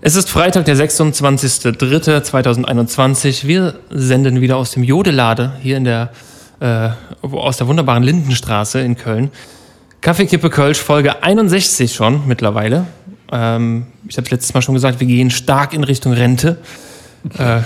[0.00, 3.48] Es ist Freitag, der 26.03.2021.
[3.48, 6.10] Wir senden wieder aus dem Jodelade hier in der,
[6.60, 6.90] äh,
[7.20, 9.32] aus der wunderbaren Lindenstraße in Köln.
[10.00, 12.86] Kaffeekippe Kölsch, Folge 61 schon mittlerweile.
[13.32, 16.58] Ähm, ich habe letztes Mal schon gesagt, wir gehen stark in Richtung Rente.
[17.36, 17.62] Äh,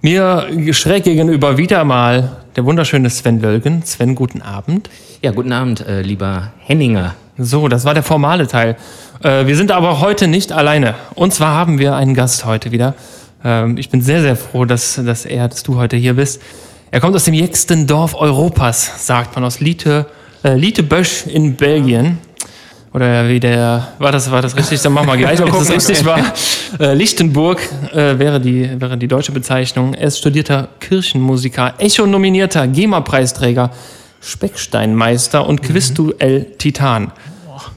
[0.00, 3.82] mir schräg gegenüber wieder mal der wunderschöne Sven Wölgen.
[3.84, 4.90] Sven, guten Abend.
[5.22, 7.16] Ja, guten Abend, äh, lieber Henninger.
[7.40, 8.76] So, das war der formale Teil.
[9.22, 10.96] Äh, wir sind aber heute nicht alleine.
[11.14, 12.94] Und zwar haben wir einen Gast heute wieder.
[13.44, 16.42] Ähm, ich bin sehr, sehr froh, dass, dass er, dass du heute hier bist.
[16.90, 20.06] Er kommt aus dem jüngsten Dorf Europas, sagt man, aus Liete,
[20.42, 22.18] äh, Lietebösch in Belgien.
[22.92, 24.80] Oder wie der, war das, war das richtig?
[24.82, 26.20] Dann machen wir gleich, ob das richtig war.
[26.78, 27.62] Äh, Lichtenburg
[27.94, 29.94] äh, wäre, die, wäre die deutsche Bezeichnung.
[29.94, 33.70] Er ist studierter Kirchenmusiker, Echo-nominierter, GEMA-Preisträger,
[34.20, 37.12] Specksteinmeister und Quizduell-Titan.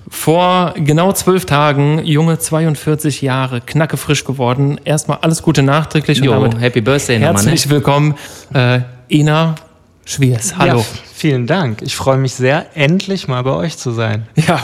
[0.09, 4.79] Vor genau zwölf Tagen, junge 42 Jahre, knacke frisch geworden.
[4.83, 7.51] Erstmal alles Gute nachträglich Jo, und damit Happy Birthday nochmal, ne?
[7.51, 8.15] herzlich willkommen,
[8.53, 9.55] äh, Ina
[10.03, 10.57] Schwiers.
[10.57, 10.79] Hallo.
[10.79, 11.81] Ja, vielen Dank.
[11.81, 14.27] Ich freue mich sehr, endlich mal bei euch zu sein.
[14.35, 14.59] Ja,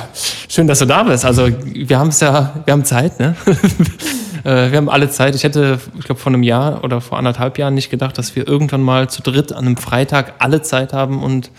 [0.50, 1.24] schön, dass du da bist.
[1.24, 3.36] Also wir haben es ja, wir haben Zeit, ne?
[4.48, 5.36] Äh, wir haben alle Zeit.
[5.36, 8.48] Ich hätte, ich glaube, vor einem Jahr oder vor anderthalb Jahren nicht gedacht, dass wir
[8.48, 11.52] irgendwann mal zu dritt an einem Freitag alle Zeit haben und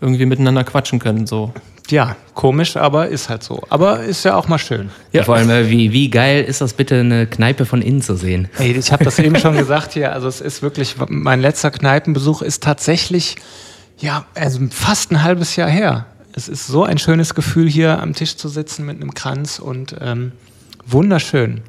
[0.00, 1.26] irgendwie miteinander quatschen können.
[1.26, 1.52] So.
[1.90, 3.62] Ja, komisch, aber ist halt so.
[3.68, 4.88] Aber ist ja auch mal schön.
[5.12, 5.24] Ja.
[5.24, 8.48] Vor allem, äh, wie, wie geil ist das bitte, eine Kneipe von innen zu sehen?
[8.58, 10.12] Ey, ich habe das eben schon gesagt hier.
[10.14, 13.36] Also es ist wirklich, mein letzter Kneipenbesuch ist tatsächlich,
[13.98, 16.06] ja, also fast ein halbes Jahr her.
[16.32, 19.94] Es ist so ein schönes Gefühl, hier am Tisch zu sitzen mit einem Kranz und
[20.00, 20.32] ähm,
[20.92, 21.62] wunderschön.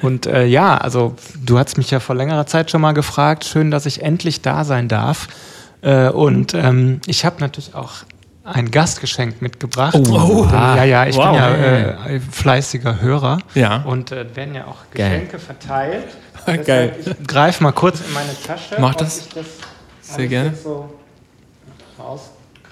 [0.00, 3.44] Und äh, ja, also du hast mich ja vor längerer Zeit schon mal gefragt.
[3.44, 5.28] Schön, dass ich endlich da sein darf.
[5.82, 7.90] Äh, und ähm, ich habe natürlich auch
[8.44, 9.94] ein Gastgeschenk mitgebracht.
[9.96, 10.46] Oh.
[10.50, 11.26] ja, ja, ich Wow.
[11.26, 13.38] bin ja äh, fleißiger Hörer.
[13.54, 13.82] Ja.
[13.82, 15.10] Und äh, werden ja auch Geil.
[15.20, 16.06] Geschenke verteilt.
[16.66, 16.96] Geil.
[17.04, 18.76] Ich greife mal kurz in meine Tasche.
[18.78, 19.18] Mach das.
[19.18, 19.46] ich das
[20.16, 20.54] Sehr gerne.
[20.54, 20.92] So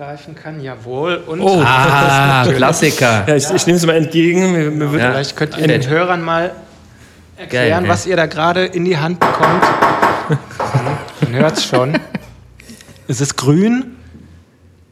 [0.00, 0.61] rausgreifen kann.
[0.61, 1.22] Jawohl.
[1.27, 1.62] Und Oh.
[1.65, 3.25] Ah, Klassiker.
[3.27, 4.53] Ja, ich, ich nehme es mal entgegen.
[4.53, 5.12] Mir, mir wird, Ja.
[5.12, 6.53] vielleicht könnt ihr den Hörern mal
[7.37, 9.62] erklären, Geil, was ihr da gerade in die Hand bekommt.
[11.22, 11.99] Man hört es schon.
[13.09, 13.97] Es ist grün.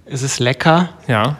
[0.06, 0.90] Es ist lecker.
[1.06, 1.36] ja.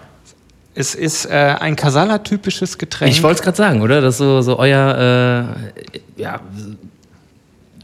[0.75, 3.11] Es ist äh, ein Kasala-typisches Getränk.
[3.11, 4.01] Ich wollte es gerade sagen, oder?
[4.01, 6.39] Das ist so, so euer, äh, ja,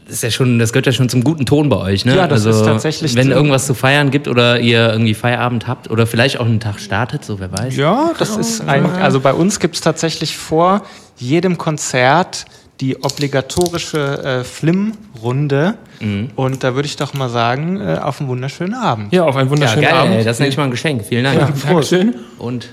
[0.05, 2.15] das ist ja schon, das gehört ja schon zum guten Ton bei euch, ne?
[2.15, 6.05] Ja, das ist tatsächlich Wenn irgendwas zu feiern gibt oder ihr irgendwie Feierabend habt oder
[6.05, 7.75] vielleicht auch einen Tag startet, so wer weiß.
[7.75, 10.83] Ja, das ist ein, also bei uns gibt es tatsächlich vor
[11.17, 12.45] jedem Konzert
[12.81, 15.75] die obligatorische äh, Flim-Runde.
[16.01, 16.29] Mhm.
[16.35, 19.13] Und da würde ich doch mal sagen, äh, auf einen wunderschönen Abend.
[19.13, 20.15] ja, auf einen Ja, wunderschönen geil, Abend.
[20.15, 21.05] ey, das nenne ich mal ein Geschenk.
[21.05, 21.39] Vielen Dank.
[21.39, 22.15] ja, Dankeschön.
[22.37, 22.67] Und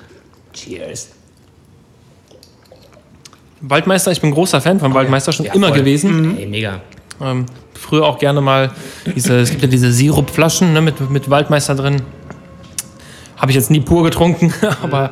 [0.52, 1.10] cheers.
[3.60, 5.78] Waldmeister, ich bin großer Fan von Waldmeister, schon Ja, immer voll.
[5.78, 6.36] gewesen.
[6.36, 6.80] Ey, mega.
[7.22, 8.70] Ähm, früher auch gerne mal
[9.14, 12.02] diese, es gibt ja diese Sirupflaschen ne, mit, mit Waldmeister drin.
[13.36, 14.52] Habe ich jetzt nie pur getrunken,
[14.82, 15.10] aber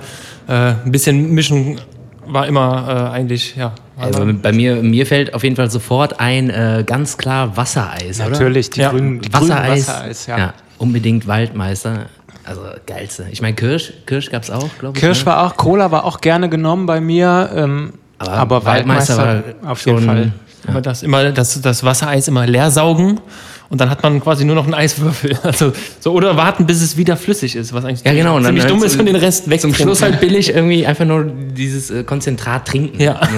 [0.48, 0.52] äh,
[0.84, 1.80] ein bisschen mischen
[2.26, 3.72] war immer äh, eigentlich, ja.
[3.98, 8.30] Also bei mir, mir fällt auf jeden Fall sofort ein äh, ganz klar Wassereis, oder?
[8.30, 8.90] Natürlich, die Ja.
[8.90, 10.38] grünen, die grünen Wassereis, Wassereis, ja.
[10.38, 10.54] ja.
[10.78, 12.06] unbedingt Waldmeister.
[12.44, 13.26] Also geilste.
[13.30, 15.00] Ich meine Kirsch, Kirsch gab es auch, glaube ich.
[15.02, 15.26] Kirsch ne?
[15.26, 19.72] war auch, Cola war auch gerne genommen bei mir, ähm, Aber aber, Waldmeister Waldmeister, war
[19.72, 20.32] auf jeden schon- Fall.
[20.66, 23.20] Immer das, immer das, das Wassereis immer leer saugen
[23.68, 25.38] und dann hat man quasi nur noch einen Eiswürfel.
[25.42, 28.36] Also, so, oder warten, bis es wieder flüssig ist, was eigentlich Ja, genau.
[28.36, 29.60] Und dann ziemlich halt dumm ist und den Rest weg.
[29.60, 33.00] Zum Schluss halt billig irgendwie einfach nur dieses äh, Konzentrat trinken.
[33.00, 33.20] Ja.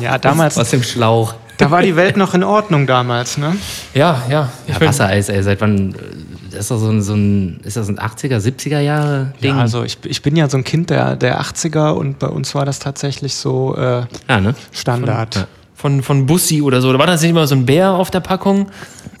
[0.00, 1.34] Ja, damals, Aus dem Schlauch.
[1.58, 3.56] da war die Welt noch in Ordnung damals, ne?
[3.94, 4.50] Ja, ja.
[4.66, 5.94] Ja, Wassereis, ey, seit wann?
[5.94, 5.96] äh,
[6.50, 9.54] Das ist doch so ein, so ein, ist das ein 80er, 70er Jahre Ding?
[9.54, 12.54] Ja, also ich, ich bin ja so ein Kind der, der 80er und bei uns
[12.54, 14.54] war das tatsächlich so äh, ja ne?
[14.72, 15.34] Standard.
[15.36, 15.46] Ja.
[15.86, 16.92] Von, von Bussi oder so.
[16.92, 18.66] Da war das nicht immer so ein Bär auf der Packung?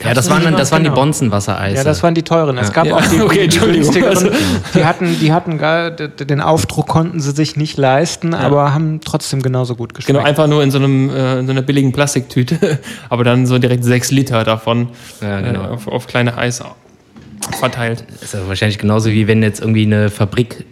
[0.04, 1.00] Ja, das waren, dann- das waren die Genau.
[1.00, 1.76] Bonzen-Wassereise.
[1.76, 2.58] Ja, das waren die teuren.
[2.58, 3.82] Es gab Ja, auch die, okay, die Entschuldigung.
[3.92, 4.16] günstigeren.
[4.16, 4.30] Also-
[4.74, 9.42] Die hatten, die hatten gar, den Aufdruck konnten sie sich nicht leisten, aber haben trotzdem
[9.42, 10.14] genauso gut geschmeckt.
[10.18, 12.78] Genau, einfach nur in so, einem, äh, in so einer billigen Plastiktüte,
[13.08, 14.88] aber dann so direkt sechs Liter davon
[15.22, 15.62] Ja, genau.
[15.64, 16.62] äh, auf, auf kleine Eis
[17.60, 18.04] verteilt.
[18.20, 20.64] ist ja wahrscheinlich genauso wie wenn jetzt irgendwie eine Fabrik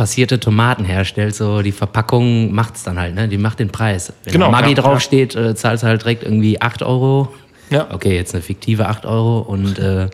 [0.00, 3.28] passierte Tomaten herstellt, so die Verpackung macht's dann halt, ne?
[3.28, 4.10] Die macht den Preis.
[4.24, 7.28] Wenn Genau, Maggi ja, draufsteht, äh, zahlst du halt direkt irgendwie 8 Euro.
[7.68, 7.86] Ja.
[7.92, 10.08] Okay, jetzt eine fiktive 8 Euro und äh,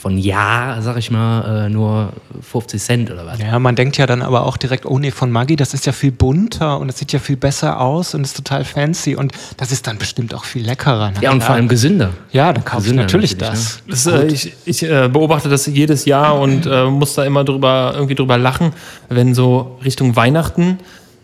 [0.00, 3.38] von Ja, sag ich mal, äh, nur 50 Cent oder was.
[3.38, 5.92] Ja, man denkt ja dann aber auch direkt, oh nee, von Maggi, das ist ja
[5.92, 9.72] viel bunter und es sieht ja viel besser aus und ist total fancy und das
[9.72, 11.12] ist dann bestimmt auch viel leckerer.
[11.14, 12.10] Na Ja, und vor allem gesünder.
[12.32, 13.82] Ja, dann kaufe ich natürlich natürlich, das.
[13.86, 17.92] Das, äh, ich ich äh, beobachte das jedes Jahr und äh, muss da immer drüber,
[17.94, 18.72] irgendwie drüber lachen,
[19.08, 20.78] wenn so Richtung Weihnachten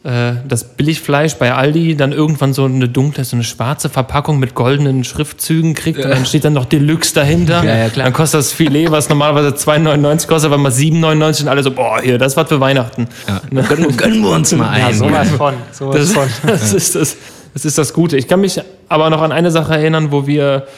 [0.06, 4.55] äh, das Billigfleisch bei Aldi dann irgendwann so eine dunkle, so eine schwarze Verpackung mit
[4.55, 7.64] goldenen Schriftzügen kriegt und dann steht dann noch Deluxe dahinter.
[7.64, 8.05] Ja, ja, klar.
[8.05, 12.00] Dann kostet das Filet, was normalerweise 2,99 kostet, aber mal 7,99 und alle so, boah,
[12.00, 13.08] hier, das war für Weihnachten.
[13.26, 13.41] Ja.
[13.69, 14.97] Gönnen, gönnen wir uns mal Ja, einen.
[14.99, 15.55] sowas von.
[15.73, 16.29] Sowas Das, von.
[16.50, 17.17] das, ist das,
[17.53, 18.17] das ist das Gute.
[18.17, 20.69] Ich kann mich aber noch an eine Sache erinnern, wo wir,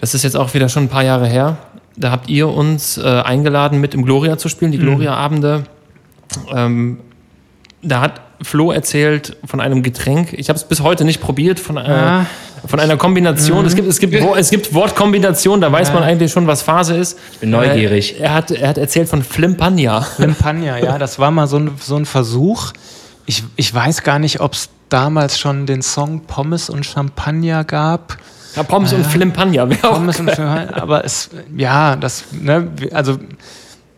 [0.00, 1.56] das ist jetzt auch wieder schon ein paar Jahre her,
[1.96, 5.64] da habt ihr uns äh, eingeladen, mit im Gloria zu spielen, die Gloria-Abende.
[6.54, 7.00] Ähm,
[7.82, 10.32] da hat Flo erzählt von einem Getränk.
[10.32, 12.26] Ich habe es bis heute nicht probiert, von, äh, Ah.
[12.66, 13.64] von einer Kombination.
[13.66, 16.96] Es, gibt, es, gibt, Wo- es gibt Wortkombinationen, da weiß man eigentlich schon, was Phase
[16.96, 17.18] ist.
[17.32, 18.18] Ich bin neugierig.
[18.20, 20.06] Äh, er, hat, er hat erzählt von Flimpagna.
[20.18, 22.72] Limpagna, ja, das war mal so ein, so ein Versuch.
[23.26, 28.18] Ich, ich weiß gar nicht, ob es damals schon den Song Pommes und Champagner gab.
[28.56, 29.70] Ja, Pommes und Flimpagna.
[29.70, 33.16] wäre auch Pommes und Champagner, aber es, ja, das, ne, also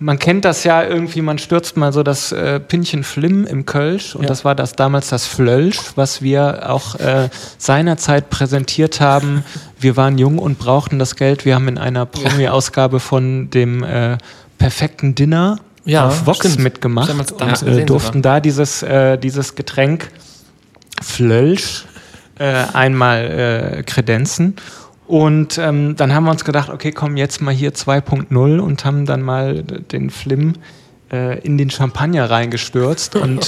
[0.05, 4.15] man kennt das ja irgendwie, man stürzt mal so das äh, Pinchen Flim im Kölsch
[4.15, 4.29] und Ja.
[4.29, 9.45] das war das damals das Flölsch, was wir auch äh, seinerzeit präsentiert haben.
[9.81, 11.47] Wir waren jung und brauchten das Geld.
[11.47, 14.19] Wir haben in einer Promi-Ausgabe von dem äh,
[14.59, 16.59] perfekten Dinner Ja, auf Vox stimmt.
[16.59, 20.11] mitgemacht Damals- damals und äh, durften da dieses, äh, dieses Getränk
[21.03, 21.85] Flölsch
[22.39, 24.57] äh, einmal äh, kredenzen.
[25.15, 29.07] Und ähm, dann haben wir uns gedacht, okay, komm jetzt mal hier 2.0 und haben
[29.07, 30.55] dann mal den Flim
[31.13, 33.15] äh, in den Champagner reingestürzt.
[33.23, 33.47] Und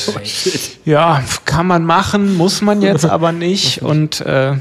[0.85, 3.83] ja, kann man machen, muss man jetzt aber nicht.
[3.83, 4.53] Und äh,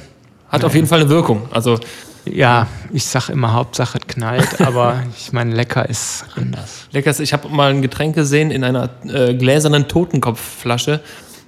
[0.49, 1.43] Hat auf jeden Fall eine Wirkung.
[1.51, 1.79] Also
[2.25, 6.87] ja, ich sag immer, Hauptsache es knallt, aber ich meine, lecker ist anders.
[6.91, 11.01] Leckers, ich habe mal ein Getränk gesehen in einer äh, gläsernen Totenkopfflasche.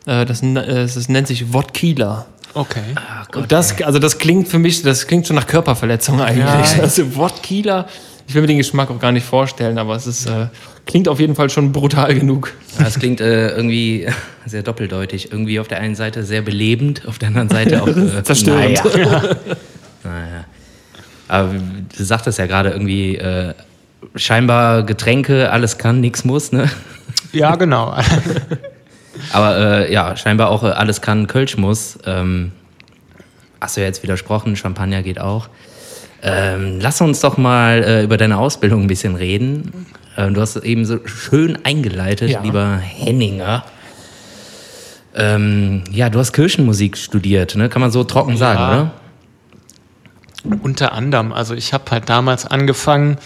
[0.06, 2.28] Äh, das, äh, das nennt sich Wodkila.
[2.58, 2.96] Okay.
[3.36, 6.78] Und das, also das klingt für mich, das klingt schon nach Körperverletzung eigentlich.
[6.78, 6.82] Ja.
[6.82, 7.88] Also Wodkila,
[8.28, 10.48] ich will mir den Geschmack auch gar nicht vorstellen, aber es ist, äh,
[10.86, 12.54] klingt auf jeden Fall schon brutal genug.
[12.80, 14.08] Das klingt äh, irgendwie
[14.46, 15.32] sehr doppeldeutig.
[15.32, 18.84] Irgendwie auf der einen Seite sehr belebend, auf der anderen Seite auch äh, Zerstörend.
[18.84, 19.22] Naja.
[20.04, 20.46] naja.
[21.28, 21.54] Aber
[21.98, 23.54] du sagtest ja gerade irgendwie, äh,
[24.16, 26.70] scheinbar Getränke, alles kann, nichts muss, ne?
[27.34, 27.96] Ja, genau.
[29.34, 32.00] Aber äh, ja, scheinbar auch äh, alles kann, Kölsch muss.
[32.06, 32.52] Ähm,
[33.62, 35.50] hast du ja jetzt widersprochen, Champagner geht auch.
[36.24, 39.86] Ähm, lass uns doch mal äh, über deine Ausbildung ein bisschen reden.
[40.18, 42.42] Ähm, du hast es eben so schön eingeleitet, Ja.
[42.42, 43.64] lieber Henninger.
[45.16, 47.70] Ähm, ja, du hast Kirchenmusik studiert, ne?
[47.70, 50.58] kann man so trocken sagen, oder?
[50.64, 51.34] Unter anderem.
[51.34, 53.18] Also ich habe halt damals angefangen.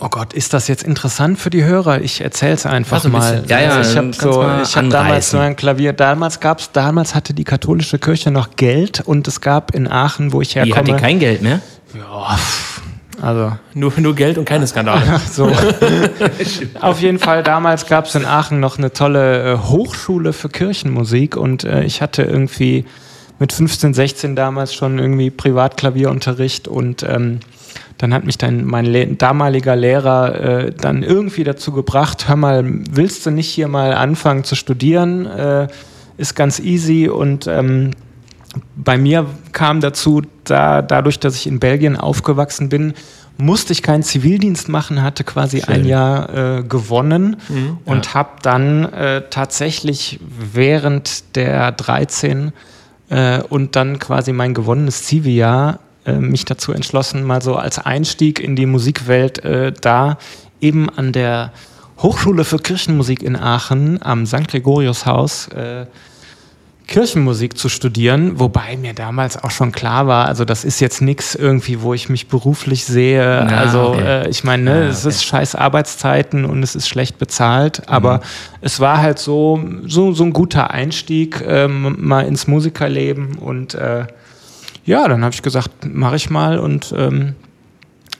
[0.00, 2.00] Oh Gott, ist das jetzt interessant für die Hörer?
[2.00, 3.44] Ich erzähle es einfach Also ein mal.
[3.46, 5.92] Ja, ja, also ich habe so, ich habe damals so ein Klavier.
[5.92, 10.40] Damals gab's, damals hatte die katholische Kirche noch Geld und es gab in Aachen, wo
[10.40, 10.98] ich hat die herkomme.
[10.98, 11.60] kein Geld mehr?
[11.94, 12.82] ja, pff,
[13.22, 15.20] also Nur, nur Geld und keine Skandale.
[15.32, 15.50] so.
[16.80, 21.36] Auf jeden Fall, damals gab es in Aachen noch eine tolle äh, Hochschule für Kirchenmusik
[21.36, 22.84] und äh, ich hatte irgendwie
[23.38, 27.40] mit 15, 16 damals schon irgendwie Privatklavierunterricht und ähm,
[27.98, 32.64] dann hat mich dann mein Le damaliger Lehrer äh, dann irgendwie dazu gebracht, hör mal,
[32.90, 35.26] willst du nicht hier mal anfangen zu studieren?
[35.26, 35.68] Äh,
[36.16, 37.90] ist ganz easy und ähm,
[38.74, 42.94] bei mir kam dazu, da, dadurch, dass ich in Belgien aufgewachsen bin,
[43.38, 47.36] musste ich keinen Zivildienst machen, hatte quasi ein Jahr äh, gewonnen
[47.84, 50.20] und habe dann äh, tatsächlich
[50.52, 52.52] während der 13
[53.10, 58.40] äh, und dann quasi mein gewonnenes Ziviljahr äh, mich dazu entschlossen, mal so als Einstieg
[58.40, 60.18] in die Musikwelt äh, da
[60.60, 61.52] eben an der
[61.98, 64.48] Hochschule für Kirchenmusik in Aachen am St.
[64.48, 65.86] Gregorius Haus äh,
[66.86, 71.34] Kirchenmusik zu studieren, wobei mir damals auch schon klar war, also das ist jetzt nichts
[71.34, 73.44] irgendwie, wo ich mich beruflich sehe.
[73.48, 74.22] Na, also okay.
[74.22, 75.08] äh, ich meine, ne, Ja, es okay.
[75.08, 78.20] ist scheiß Arbeitszeiten und es ist schlecht bezahlt, aber
[78.60, 84.06] es war halt so, so, so ein guter Einstieg ähm, mal ins Musikerleben und äh,
[84.86, 87.34] ja, dann habe ich gesagt, mache ich mal und ähm,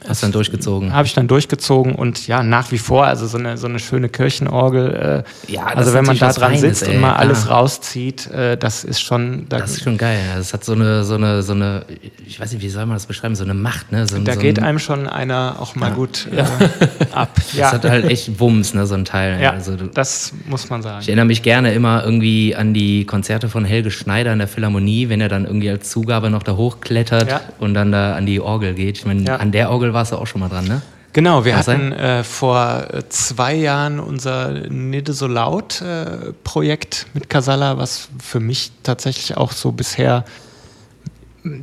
[0.09, 0.93] Hast dann durchgezogen.
[0.93, 4.09] habe ich dann durchgezogen und ja, nach wie vor, also so eine, so eine schöne
[4.09, 5.25] Kirchenorgel.
[5.49, 7.59] Äh, Ja, das also wenn man da dran Feines, sitzt ey, und mal alles klar.
[7.59, 10.19] rauszieht, äh, das ist schon, da, Das ist schon geil.
[10.31, 10.37] ja.
[10.39, 11.85] Das hat so eine, so eine, so eine,
[12.27, 14.07] ich weiß nicht, wie soll man das beschreiben, so eine Macht, ne?
[14.07, 16.41] So, da so geht ein, einem schon einer auch mal gut äh,
[17.13, 17.31] ab.
[17.35, 19.41] Das Ja, hat halt echt Wumms, ne, so ein Teil.
[19.41, 20.99] ja Also, du, das muss man sagen.
[21.01, 25.09] ich erinnere mich gerne immer irgendwie an die Konzerte von Helge Schneider in der Philharmonie,
[25.09, 27.41] wenn er dann irgendwie als Zugabe noch da hochklettert Ja.
[27.59, 28.99] und dann da an die Orgel geht.
[28.99, 29.37] Ich meine, Ja.
[29.37, 30.83] an der Orgel warst du auch schon mal dran, ne?
[31.13, 37.07] Genau, wir Kann hatten äh, vor äh, zwei Jahren unser Nidde so laut äh, Projekt
[37.15, 40.27] mit Casalla, was für mich tatsächlich auch so bisher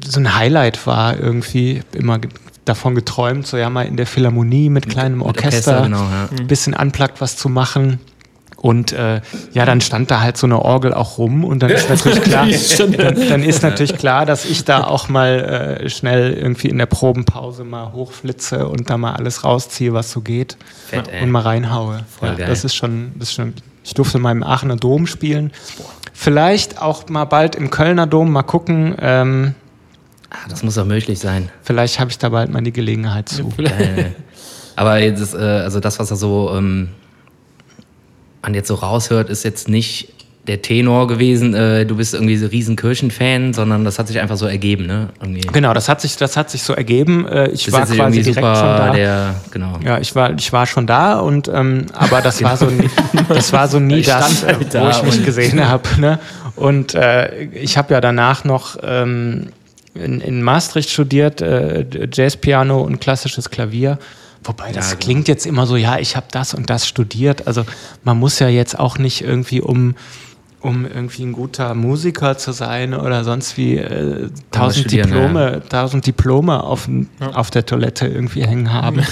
[0.04, 2.20] so ein Highlight war irgendwie immer
[2.66, 6.30] davon geträumt, so ja mal in der Philharmonie mit kleinem Orchester, genau, ja.
[6.36, 8.00] ein bisschen unplugged was zu machen.
[8.64, 9.20] Und äh,
[9.52, 12.48] ja, dann stand da halt so eine Orgel auch rum und dann ist natürlich klar,
[12.96, 16.86] dann, dann ist natürlich klar, dass ich da auch mal äh, schnell irgendwie in der
[16.86, 20.56] Probenpause mal hochflitze und da mal alles rausziehe, was so geht
[20.88, 22.06] Fett, und mal reinhaue.
[22.22, 23.54] Ja, das ist schon, das ist schon.
[23.84, 25.52] Ich durfte mal im Aachener Dom spielen.
[26.14, 28.32] Vielleicht auch mal bald im Kölner Dom.
[28.32, 28.96] Mal gucken.
[29.02, 29.56] Ähm,
[30.30, 31.50] Ah, das muss doch möglich sein.
[31.64, 33.50] vielleicht habe ich da bald mal die Gelegenheit zu.
[33.58, 34.16] Geil.
[34.76, 36.90] Aber ist, äh, also das, was er so ähm,
[38.44, 40.10] man jetzt so raushört, ist jetzt nicht
[40.48, 44.36] der Tenor gewesen, äh, du bist irgendwie so riesen Kirchenfan, sondern das hat sich einfach
[44.36, 45.10] so ergeben, ne?
[45.22, 45.42] Irgendwie.
[45.42, 47.26] Genau, das hat sich, das hat sich so ergeben.
[47.26, 48.90] Äh, ich Bist war quasi direkt super schon da.
[48.92, 49.80] der, genau.
[49.86, 52.90] Ja, ich war, ich war schon da und ähm, aber das war so nie,
[53.30, 55.88] das war so nie das, halt wo ich mich gesehen habe.
[55.98, 56.20] Ne?
[56.58, 59.48] Und äh, ich habe ja danach noch ähm,
[59.96, 63.98] in, in Maastricht studiert, äh, Jazzpiano und klassisches Klavier.
[64.44, 65.04] Wobei das Ja, genau.
[65.06, 67.48] klingt jetzt immer so, ja, ich habe das und das studiert.
[67.48, 67.66] Also
[68.04, 69.96] man muss ja jetzt auch nicht irgendwie um
[70.60, 76.64] um irgendwie ein guter Musiker zu sein oder sonst wie äh, tausend Diplome, tausend Diplome
[76.64, 76.88] auf,
[77.34, 79.02] auf der Toilette irgendwie hängen haben.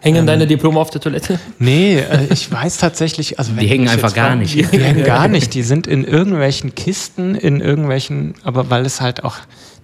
[0.00, 1.38] Hängen deine Diplome auf der Toilette?
[1.60, 4.54] Nee, äh, ich weiß tatsächlich, also wenn Die hängen einfach gar nicht.
[4.54, 5.54] Die, die hängen gar nicht.
[5.54, 9.36] Die sind in irgendwelchen Kisten, in irgendwelchen, aber weil es halt auch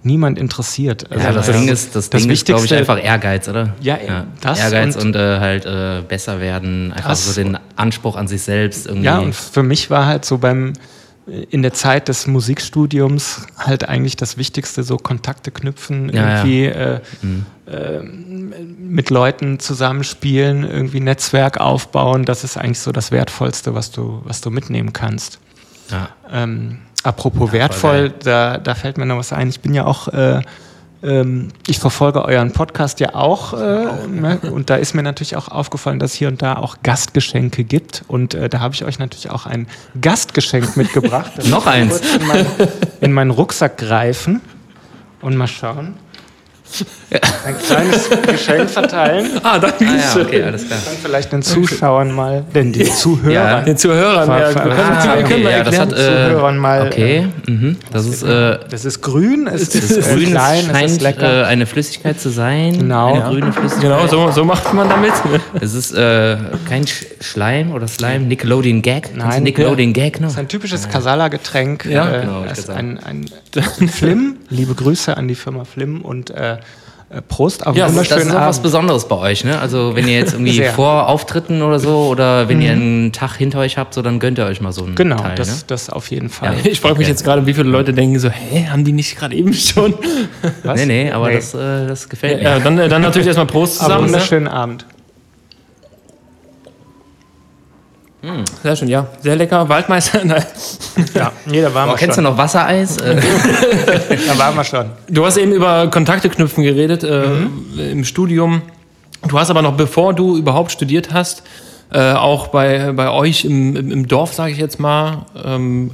[0.03, 1.11] niemand interessiert.
[1.11, 3.73] Also Ja, das Ding ist, das, Ding ist, glaube ich, einfach Ehrgeiz, oder?
[3.81, 3.97] Ja,
[4.41, 8.27] das Ehrgeiz und- und, äh, halt äh, besser werden, einfach Das- so den Anspruch an
[8.27, 9.05] sich selbst irgendwie.
[9.05, 10.73] Ja, und für mich war halt so beim
[11.51, 16.37] in der Zeit des Musikstudiums halt eigentlich das Wichtigste, so Kontakte knüpfen, Ja, ja.
[16.43, 16.99] irgendwie Äh,
[17.67, 22.25] äh, mit Leuten zusammenspielen, irgendwie Netzwerk aufbauen.
[22.25, 25.39] Das ist eigentlich so das Wertvollste, was du, was du mitnehmen kannst.
[25.91, 26.09] ja.
[26.31, 29.49] Ähm, apropos voll wertvoll, da, da fällt mir noch was ein.
[29.49, 30.41] Ich bin ja auch, äh,
[31.01, 34.39] ähm, ich verfolge euren Podcast ja auch äh, ne?
[34.51, 38.33] und da ist mir natürlich auch aufgefallen, dass hier und da auch Gastgeschenke gibt und
[38.33, 39.67] äh, da habe ich euch natürlich auch ein
[40.01, 41.31] Gastgeschenk mitgebracht.
[41.45, 42.01] Noch eins.
[42.01, 42.45] In, mein,
[43.01, 44.41] in meinen Rucksack greifen
[45.21, 45.95] und mal schauen.
[47.45, 49.27] Ein kleines Geschenk verteilen.
[49.43, 50.25] Ah, danke Ah, ja, schön.
[50.27, 50.77] okay, alles klar.
[50.85, 53.31] Dann vielleicht den Zuschauern mal, denn die Zuhörer.
[53.33, 53.61] Ja.
[53.61, 55.89] Den Zuhörern, Ver- ja, ver- wir können, Ah, wir okay, können mal ja, das erklären.
[55.89, 57.77] hat, äh, Zuhörern mal, Okay, mhm.
[57.91, 61.01] das ist, äh, Das ist grün, es ist, das äh, grün klein, es ist scheint
[61.01, 61.41] lecker.
[61.41, 62.77] äh, eine Flüssigkeit zu sein.
[62.77, 63.07] Genau.
[63.13, 63.29] Eine Ja.
[63.29, 63.89] grüne Flüssigkeit.
[63.89, 65.13] Genau, so, so macht man damit.
[65.59, 69.15] Es ist äh, kein Sch Schleim oder Slime, Nickelodeon Gag.
[69.15, 70.27] Nein, Nickelodeon Gag noch?
[70.27, 71.85] Das ist ein typisches Casala-Getränk.
[71.85, 73.25] Ja, äh, genau, ist würd ein, ein
[73.89, 74.37] Flim.
[74.49, 76.57] Liebe Grüße an die Firma Flim und äh, äh,
[77.27, 78.63] Prost auf Ja, einen das Das wunderschönen ist auch was Abend.
[78.63, 79.59] Besonderes bei euch, ne?
[79.59, 80.59] Also wenn ihr jetzt irgendwie.
[80.61, 80.65] Mhm.
[80.75, 84.37] vor Auftritten oder so oder wenn ihr einen Tag hinter euch habt, so dann gönnt
[84.37, 85.63] ihr euch mal so einen Genau, Teil, das, ne?
[85.67, 86.53] das auf jeden Fall.
[86.63, 87.11] Ich frage mich Okay.
[87.11, 89.95] jetzt gerade, wie viele Leute denken so, hä, haben die nicht gerade eben schon?
[90.63, 90.79] Was?
[90.79, 91.35] Nee, nee, aber Nee.
[91.35, 92.43] Das, äh, das gefällt mir.
[92.43, 94.05] Ja, dann, dann natürlich erstmal Prost Aber zusammen.
[94.07, 94.13] Ne?
[94.13, 94.47] wunderschönen
[98.23, 98.49] Abend.
[98.63, 99.07] Sehr schön, ja.
[99.21, 99.67] Sehr lecker.
[99.69, 100.43] Waldmeister, nein.
[101.13, 102.97] Ja, nee, da waren Boah, wir kennst du noch Wassereis?
[102.97, 103.15] Äh,
[104.27, 104.87] Da waren wir schon.
[105.09, 107.43] Du hast eben über Kontakte knüpfen geredet äh,
[107.91, 108.61] im Studium.
[109.27, 111.43] Du hast aber noch, bevor du überhaupt studiert hast,
[111.91, 115.91] äh, auch bei, bei euch im, im, im Dorf, sage ich jetzt mal, ähm,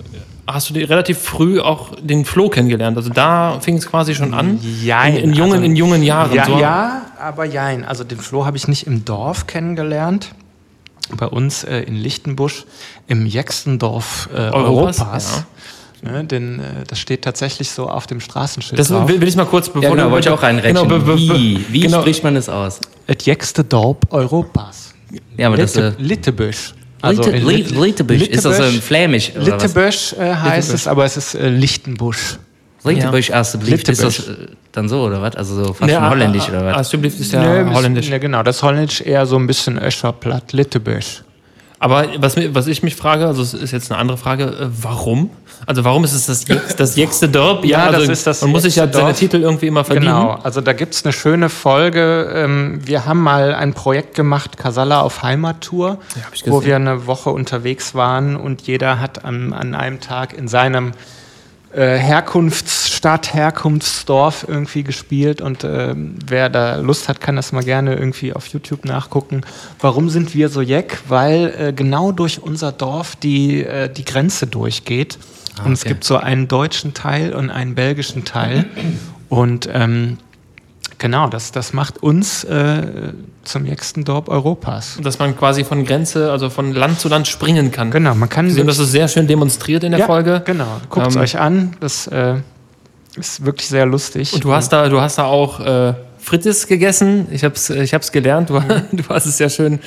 [0.48, 2.98] hast du die relativ früh auch den Flo kennengelernt.
[2.98, 4.60] Also da fing es quasi schon an.
[4.84, 6.34] Jein, In, in, jungen, also- in jungen Jahren.
[6.34, 6.60] Ja, so.
[6.60, 7.84] ja, aber jein.
[7.86, 10.30] Also den Flo habe ich nicht im Dorf kennengelernt.
[11.16, 12.66] Bei uns äh, in Lichtenbusch
[13.08, 15.44] im Jextendorf äh, Europas, Europas.
[16.02, 19.08] Ne, denn äh, das steht tatsächlich so auf dem Straßenschild Das drauf.
[19.08, 20.88] will, will ich mal kurz, bevor ja, genau, wollte ich auch reinrechnen.
[20.88, 22.02] Genau, be, be, be, wie wie genau.
[22.02, 22.80] spricht man das aus?
[23.08, 24.94] Das jexte Dorf Europas.
[25.38, 25.76] Ja, aber das...
[25.76, 26.74] Äh, Litte, Littebüsch.
[27.04, 28.22] Litte, in Lit- Littebusch.
[28.24, 29.32] Ist das so ein Flämisch?
[29.36, 29.64] oder was?
[29.64, 30.82] Littebüsch äh, heißt Littebusch.
[30.82, 32.38] es, aber es ist äh, Lichtenbusch.
[32.86, 33.90] Littebusch alsjeblieft.
[33.90, 34.48] Ist das Littebusch.
[34.48, 35.36] äh, dann so, oder was?
[35.36, 36.78] Also so fast Ja, schon holländisch, oder was?
[36.78, 38.10] Alsjeblieft ist ja Nee, holländisch.
[38.10, 38.44] Ja, genau.
[38.44, 40.54] Das Holländisch eher so ein bisschen Öscherplatt.
[40.54, 41.22] Littebüsch.
[41.78, 45.30] Aber was, was ich mich frage, also es ist jetzt eine andere Frage, äh, warum?
[45.68, 47.66] Also warum ist es das, Jex, das Jexte Dorp?
[47.66, 49.14] Ja, also das ist das Man muss sich ja seine.
[49.14, 50.14] Titel irgendwie immer verdienen.
[50.14, 52.32] Genau, also da gibt es eine schöne Folge.
[52.34, 56.00] Ähm, wir haben mal ein Projekt gemacht, Casalla auf Heimattour,
[56.34, 60.48] ich wo wir eine Woche unterwegs waren und jeder hat an, an einem Tag in
[60.48, 60.94] seinem
[61.76, 67.96] äh, Herkunftsstadt, Herkunftsdorf irgendwie gespielt und ähm, wer da Lust hat, kann das mal gerne
[67.96, 69.42] irgendwie auf YouTube nachgucken.
[69.80, 71.00] Warum sind wir so jeck?
[71.08, 75.18] Weil äh, genau durch unser Dorf die, äh, die Grenze durchgeht
[75.66, 75.90] und es okay.
[75.90, 78.66] gibt so einen deutschen Teil und einen belgischen Teil
[79.30, 80.18] und ähm,
[80.98, 84.98] genau, das, das macht uns äh, zum jecksten Dorf Europas.
[85.02, 87.92] Dass man quasi von Grenze, also von Land zu Land springen kann.
[87.92, 90.42] Genau, man kann Sie haben das ist sehr schön demonstriert in der ja, Folge.
[90.46, 91.76] Genau, guckt es Ähm, euch an.
[91.80, 92.36] Das äh,
[93.16, 94.34] ist wirklich sehr lustig.
[94.34, 97.28] Und du hast da, du hast da auch äh, Frittes gegessen.
[97.32, 98.50] Ich hab's, ich hab's gelernt.
[98.50, 98.60] Du,
[98.92, 99.80] du hast es ja schön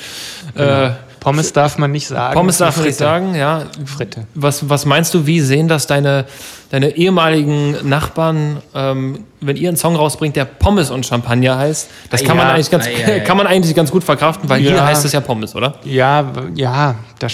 [0.55, 2.33] äh, Pommes darf man nicht sagen.
[2.33, 3.65] Pommes darf man nicht sagen, ja.
[3.85, 4.25] Fritte.
[4.35, 6.25] Was, was meinst du, wie sehen das deine,
[6.71, 11.89] deine ehemaligen Nachbarn, ähm, wenn ihr einen Song rausbringt, der Pommes und Champagner heißt?
[12.09, 13.19] Das kann, man, Ja, eigentlich ganz, ei.
[13.21, 14.85] kann man eigentlich ganz gut verkraften, weil hier Ja.
[14.85, 15.75] heißt es ja Pommes, oder?
[15.83, 17.27] Ja, ja, da,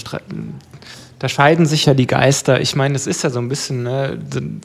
[1.20, 2.60] da scheiden sich ja die Geister.
[2.62, 4.18] Ich meine, es ist ja so ein bisschen ne,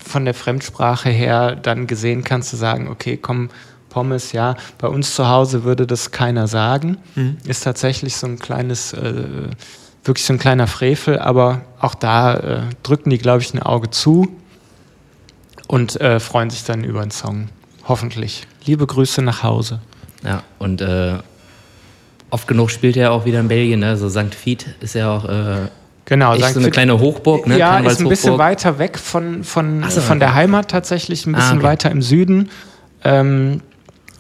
[0.05, 3.51] von der Fremdsprache her dann gesehen, kannst du sagen, okay, komm,
[3.91, 4.55] Pommes, ja.
[4.79, 6.97] Bei uns zu Hause würde das keiner sagen.
[7.45, 9.13] Ist tatsächlich so ein kleines, äh,
[10.05, 13.91] wirklich so ein kleiner Frevel, aber auch da äh, drücken die, glaube ich, ein Auge
[13.91, 14.29] zu
[15.67, 17.49] und äh, freuen sich dann über einen Song.
[17.87, 18.47] Hoffentlich.
[18.65, 19.81] Liebe Grüße nach Hause.
[20.25, 21.15] Ja, und äh,
[22.31, 23.97] oft genug spielt er auch wieder in Belgien, ne?
[23.97, 24.35] So St.
[24.45, 25.69] Vith ist ja auch äh,
[26.05, 26.55] Genau, echt St.
[26.55, 27.57] so eine kleine Hochburg, ne?
[27.57, 30.35] Ja, ist ein bisschen weiter weg von, von, so, von der.
[30.35, 31.67] Heimat tatsächlich, ein Ah, bisschen okay.
[31.67, 32.51] weiter im Süden.
[33.05, 33.63] Ähm,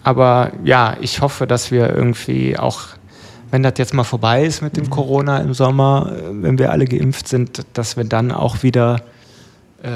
[0.03, 2.81] aber ja, ich hoffe, dass wir irgendwie auch,
[3.51, 4.91] wenn das jetzt mal vorbei ist mit dem Mhm.
[4.91, 9.03] Corona im Sommer, äh, wenn wir alle geimpft sind, dass wir dann auch wieder
[9.83, 9.89] äh,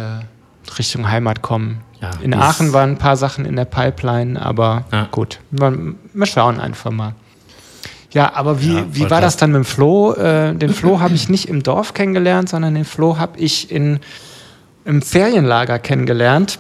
[0.79, 1.81] Richtung Heimat kommen.
[2.01, 5.09] Ja, In Aachen waren ein paar Sachen in der Pipeline, aber Ja.
[5.11, 5.77] gut, wir,
[6.13, 7.15] wir schauen einfach mal.
[8.13, 10.13] Ja, aber wie, Ja, wie war das dann mit dem Flo?
[10.13, 13.99] Äh, den Flo habe ich nicht im Dorf kennengelernt, sondern den Flo habe ich in,
[14.85, 16.59] im Ferienlager kennengelernt.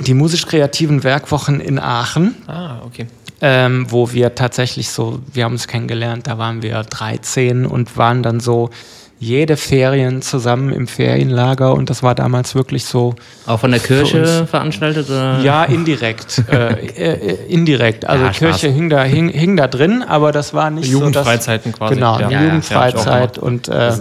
[0.00, 3.06] Die musisch-kreativen Werkwochen in Aachen, Ah, okay.
[3.40, 8.22] ähm, wo wir tatsächlich so, wir haben uns kennengelernt, da waren wir 13 und waren
[8.22, 8.70] dann so
[9.18, 13.14] jede Ferien zusammen im Ferienlager und das war damals wirklich so,
[13.46, 15.08] Auch von der Kirche veranstaltet?
[15.08, 15.40] Oder?
[15.40, 16.42] ja, indirekt.
[16.52, 18.04] äh, äh, indirekt.
[18.06, 18.30] Also Ja.
[18.32, 21.78] Kirche hing da, hing, hing da drin, aber das war nicht Jugendfreizeiten so.
[21.78, 21.98] quasi.
[21.98, 22.26] Dass, genau, Ja.
[22.26, 23.92] eine Ja, Jugendfreizeit und äh,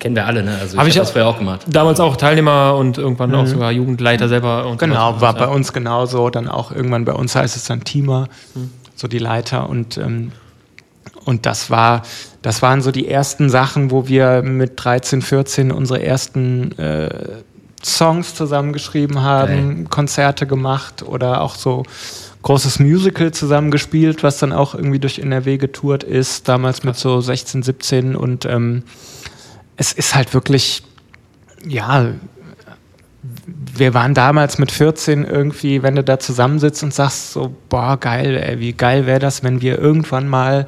[0.00, 0.52] Kennen wir alle, ne?
[0.52, 1.60] Also ich Hab habe ich das auch- früher auch gemacht.
[1.68, 4.64] Damals auch Teilnehmer und irgendwann auch sogar Jugendleiter selber.
[4.66, 4.78] Und Mhm.
[4.78, 5.20] genau, sowas.
[5.22, 6.28] war bei uns genauso.
[6.30, 8.28] Dann auch irgendwann bei uns heißt es dann Teamer,
[8.96, 10.32] so die Leiter und ähm,
[11.26, 12.02] und das war,
[12.40, 17.10] das waren so die ersten Sachen, wo wir mit 13, 14 unsere ersten äh,
[17.84, 21.82] Songs zusammengeschrieben haben, Konzerte gemacht oder auch so
[22.42, 27.62] großes Musical zusammengespielt, was dann auch irgendwie durch NRW getourt ist, damals mit so 16,
[27.62, 28.82] 17 und ähm,
[29.80, 30.82] es ist halt wirklich,
[31.66, 32.12] ja,
[33.22, 38.36] wir waren damals mit 14 irgendwie, wenn du da zusammensitzt und sagst so, boah, geil,
[38.36, 40.66] ey, wie geil wäre das, wenn wir irgendwann mal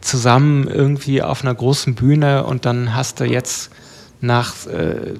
[0.00, 3.72] zusammen irgendwie auf einer großen Bühne und dann hast du jetzt
[4.20, 5.14] nach äh,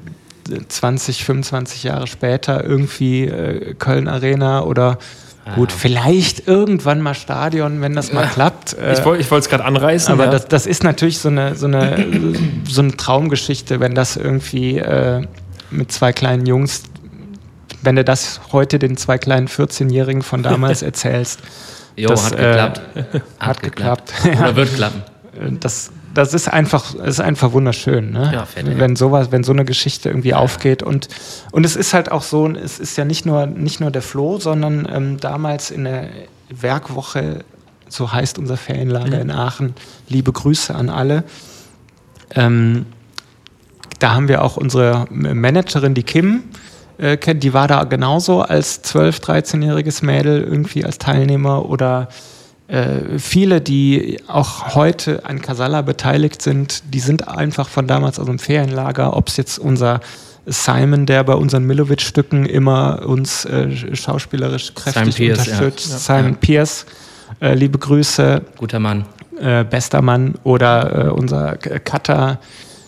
[0.69, 4.99] 20, 25 Jahre später irgendwie äh, Köln Arena oder
[5.55, 8.77] gut, vielleicht irgendwann mal Stadion, wenn das mal klappt.
[8.79, 10.13] Äh, Ich wollte ich es gerade anreißen.
[10.13, 10.31] aber ja.
[10.31, 12.07] das, das ist natürlich so eine, so eine,
[12.69, 15.27] so eine Traumgeschichte, wenn das irgendwie äh,
[15.71, 16.85] mit zwei kleinen Jungs,
[17.83, 21.41] wenn du das heute den zwei kleinen 14-Jährigen von damals erzählst.
[21.97, 22.81] Jo, Das, hat äh, geklappt.
[23.39, 24.13] hat geklappt.
[24.25, 25.03] Oder wird klappen.
[25.61, 28.31] Das, das ist einfach, ist einfach wunderschön, ne?
[28.33, 31.09] Ja, wenn sowas, wenn so eine Geschichte irgendwie aufgeht und
[31.51, 34.39] und es ist halt auch so, es ist ja nicht nur nicht nur der Flo,
[34.39, 36.09] sondern ähm, damals in der
[36.49, 37.45] Werkwoche,
[37.89, 39.75] so heißt unser Ferienlager in Aachen.
[40.09, 41.25] Liebe Grüße an alle.
[42.31, 42.87] Ähm,
[43.99, 46.45] da haben wir auch unsere Managerin, die Kim,
[46.99, 52.09] äh, kennt, die war da genauso als 12-, 13-jähriges Mädel irgendwie als Teilnehmer oder
[52.69, 58.27] äh, viele, die auch heute an Casala beteiligt sind, die sind einfach von damals aus
[58.27, 60.01] dem Ferienlager, ob es jetzt unser
[60.47, 65.33] Simon, der bei unseren Milovic-Stücken immer uns äh, schauspielerisch kräftig ja.
[65.33, 65.99] unterstützt, Ja.
[65.99, 66.39] Simon Ja.
[66.41, 66.87] Pierce,
[67.41, 69.05] äh, liebe Grüße, Guter Mann.
[69.41, 72.39] äh, bester Mann oder äh, unser Cutter,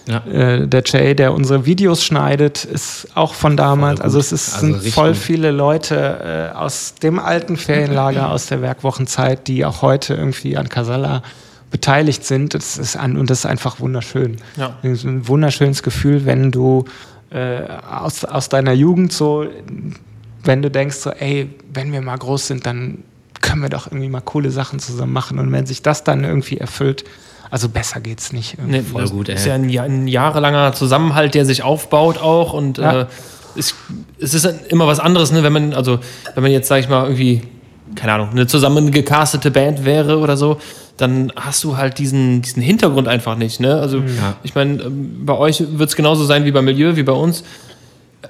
[0.06, 0.24] Ja.
[0.26, 4.00] äh, der Jay, der unsere Videos schneidet, ist auch von damals.
[4.00, 8.62] Also es ist, Also sind voll viele Leute äh, aus dem alten Ferienlager, aus der
[8.62, 11.22] Werkwochenzeit, die auch heute irgendwie an Casala
[11.70, 12.54] beteiligt sind.
[12.54, 14.36] Das ist an, und das ist einfach wunderschön.
[14.56, 14.76] Ja.
[14.82, 16.84] Ein wunderschönes Gefühl, wenn du
[17.30, 19.46] äh, aus, aus deiner Jugend so,
[20.44, 23.02] wenn du denkst so, ey, wenn wir mal groß sind, dann
[23.42, 25.38] können wir doch irgendwie mal coole Sachen zusammen machen.
[25.38, 27.04] Und wenn sich das dann irgendwie erfüllt,
[27.50, 28.56] also besser geht's nicht.
[28.64, 29.34] Nee, Voll das gut, ey.
[29.36, 33.02] ist ja ein, ein jahrelanger Zusammenhalt, der sich aufbaut auch und Ja.
[33.02, 33.06] äh,
[33.58, 33.74] es,
[34.20, 35.98] es ist immer was anderes, ne, wenn man, also
[36.34, 37.42] wenn man jetzt, sag ich mal, irgendwie,
[37.94, 40.58] keine Ahnung, eine zusammengecastete Band wäre oder so,
[40.98, 43.60] dann hast du halt diesen, diesen Hintergrund einfach nicht.
[43.60, 43.74] Ne?
[43.80, 44.02] Also
[44.42, 47.44] ich meine, ähm, bei euch wird es genauso sein wie beim Milieu, wie bei uns.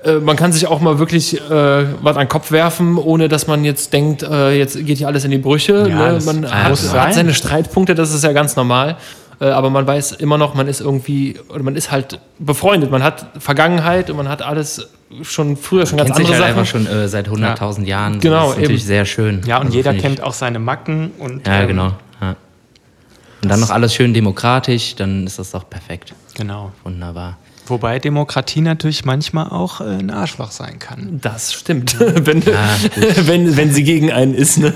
[0.04, 3.46] Äh, Man kann sich auch mal wirklich äh, was an den Kopf werfen, ohne dass
[3.46, 5.88] man jetzt denkt, äh, jetzt geht hier alles in die Brüche.
[5.88, 6.20] Ja, ne?
[6.24, 8.96] Man muss hat, hat seine Streitpunkte, das ist ja ganz normal.
[9.38, 12.90] Äh, aber man weiß immer noch, man ist irgendwie, oder man ist halt befreundet.
[12.90, 14.88] Man hat Vergangenheit und man hat alles
[15.22, 16.82] schon früher schon ganz Kennt sich andere halt Sachen.
[16.82, 18.18] einfach schon äh, seit 100.000 Jahren.
[18.20, 18.86] Genau, Das ist natürlich eben.
[18.88, 19.42] sehr schön.
[19.46, 21.92] Ja, und Also jeder kennt auch seine Macken und Ja, ähm, genau.
[22.20, 22.34] Ja.
[23.42, 26.14] Und dann noch alles schön demokratisch, dann ist das doch perfekt.
[26.34, 26.72] Genau.
[26.82, 27.36] Wunderbar.
[27.68, 31.18] Wobei Demokratie natürlich manchmal auch äh, ein Arschloch sein kann.
[31.20, 32.42] Das stimmt, wenn,
[33.26, 34.58] wenn, wenn sie gegen einen ist.
[34.58, 34.72] Ne?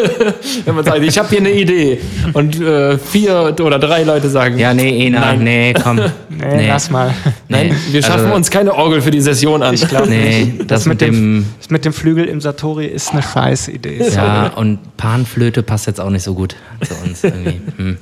[0.64, 1.98] wenn man sagt, ich habe hier eine Idee
[2.34, 5.42] und äh, vier oder drei Leute sagen, Ja, nee, Ena, Nein.
[5.44, 5.96] nee, komm.
[5.96, 6.68] Nee, Nee.
[6.68, 7.12] lass mal.
[7.48, 9.74] nein, Nee, wir schaffen also- uns keine Orgel für die Session an.
[9.74, 10.70] Ich glaube Nee, nicht.
[10.70, 14.08] das mit dem- das mit dem Flügel im Satori ist eine Scheißidee.
[14.14, 16.54] Ja, und Panflöte passt jetzt auch nicht so gut
[16.86, 17.60] zu uns irgendwie.
[17.76, 17.98] Hm.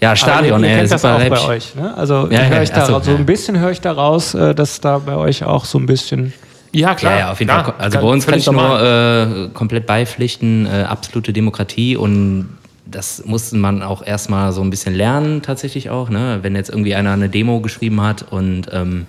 [0.00, 1.94] Ja, Stadion, ihr, ihr ey, kennt das auch bei euch, ne?
[1.96, 4.54] Also Ja, ja, ich da so, raus, so ein bisschen höre ich da raus, äh,
[4.54, 6.32] dass da bei euch auch so ein bisschen.
[6.72, 7.12] Ja, klar.
[7.12, 7.64] Ja, ja, auf jeden klar.
[7.64, 7.74] Fall.
[7.78, 12.48] Also Kann- bei uns kann ich nur äh, komplett beipflichten, äh, absolute Demokratie und
[12.86, 16.08] das musste man auch erstmal so ein bisschen lernen, tatsächlich auch.
[16.10, 16.38] Ne?
[16.42, 19.06] Wenn jetzt irgendwie einer eine Demo geschrieben hat und ähm,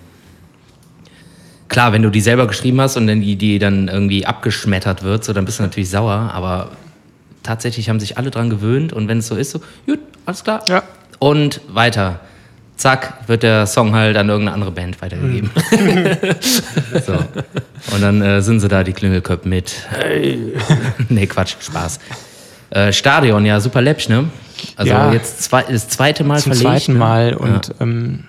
[1.68, 5.24] klar, wenn du die selber geschrieben hast und dann die, die dann irgendwie abgeschmettert wird,
[5.24, 6.68] so dann bist du natürlich sauer, aber
[7.42, 10.62] tatsächlich haben sich alle dran gewöhnt und wenn es so ist, so, gut, alles klar.
[10.68, 10.82] Ja.
[11.18, 12.20] Und weiter.
[12.76, 15.50] Zack, wird der Song halt an irgendeine andere Band weitergegeben.
[17.06, 17.12] so.
[17.94, 19.86] Und dann äh, sind sie da, die Klüngelköpfe mit.
[19.90, 20.54] Hey.
[21.08, 22.00] nee, Quatsch, Spaß.
[22.70, 24.30] Äh, Stadion, ja, super läppsch, ne?
[24.76, 25.12] Also Ja.
[25.12, 26.84] jetzt zwei, das zweite Mal Zum verlegt.
[26.84, 26.98] zweiten ne?
[26.98, 28.24] Mal und ähm,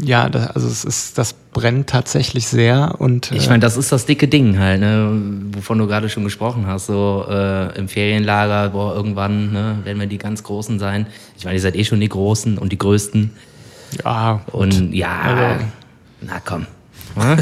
[0.00, 3.90] ja, das, also es ist, das brennt tatsächlich sehr und äh, Ich meine, das ist
[3.90, 5.08] das dicke Ding halt, ne,
[5.52, 6.86] wovon du gerade schon gesprochen hast.
[6.86, 11.06] So äh, im Ferienlager, boah, irgendwann ne, werden wir die ganz Großen sein.
[11.38, 13.30] Ich meine, ihr seid eh schon die Großen und die Größten.
[14.04, 15.64] ja, Und ja, Also-
[16.20, 16.66] na komm.
[17.16, 17.38] Hm?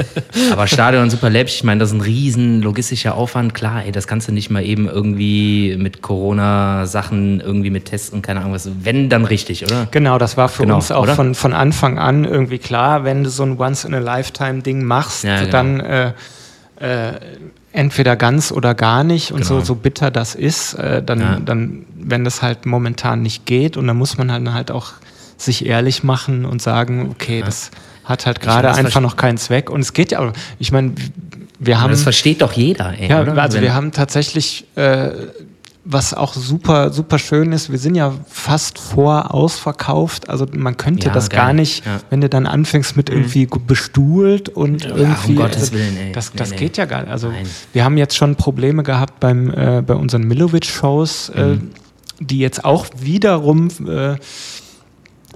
[0.52, 1.54] Aber Stadion super läppsch.
[1.56, 3.54] Ich meine, das ist ein riesen logistischer Aufwand.
[3.54, 8.22] Klar, ey, das kannst du nicht mal eben irgendwie mit Corona-Sachen, irgendwie mit Tests und
[8.22, 8.68] keine Ahnung was.
[8.82, 9.86] Wenn, dann richtig, oder?
[9.90, 11.14] Genau, das war für Genau, uns auch oder?
[11.14, 15.50] von, von Anfang an irgendwie klar, wenn du so ein Once-in-a-Lifetime-Ding machst, Ja, genau.
[15.52, 16.12] dann äh,
[16.80, 17.12] äh,
[17.72, 19.64] entweder ganz oder gar nicht und so, Genau.
[19.64, 21.40] so bitter das ist, äh, dann, Ja.
[21.40, 24.92] dann, wenn das halt momentan nicht geht und dann muss man halt, halt auch
[25.36, 27.70] sich ehrlich machen und sagen, okay, das
[28.04, 30.92] hat halt gerade einfach noch keinen Zweck und es geht ja, auch- ich meine,
[31.58, 31.90] wir haben...
[31.90, 33.36] das versteht doch jeder, ey, Ja, oder?
[33.40, 35.10] also Wenn- wir haben tatsächlich, äh,
[35.84, 40.28] was auch super, super schön ist, wir sind ja fast vor ausverkauft.
[40.30, 41.40] Also man könnte Ja, das geil.
[41.40, 41.94] gar nicht, Ja.
[41.96, 42.00] Mhm.
[42.10, 45.32] wenn du dann anfängst mit irgendwie bestuhlt und irgendwie.
[45.32, 46.12] um Gottes also, Willen, ey.
[46.12, 46.56] Das, Nee, das nee.
[46.56, 47.10] geht ja gar nicht.
[47.10, 47.46] Also Nein.
[47.72, 51.70] wir haben jetzt schon Probleme gehabt beim, äh, bei unseren Milovic-Shows, äh, Mhm.
[52.20, 54.14] die jetzt auch wiederum äh,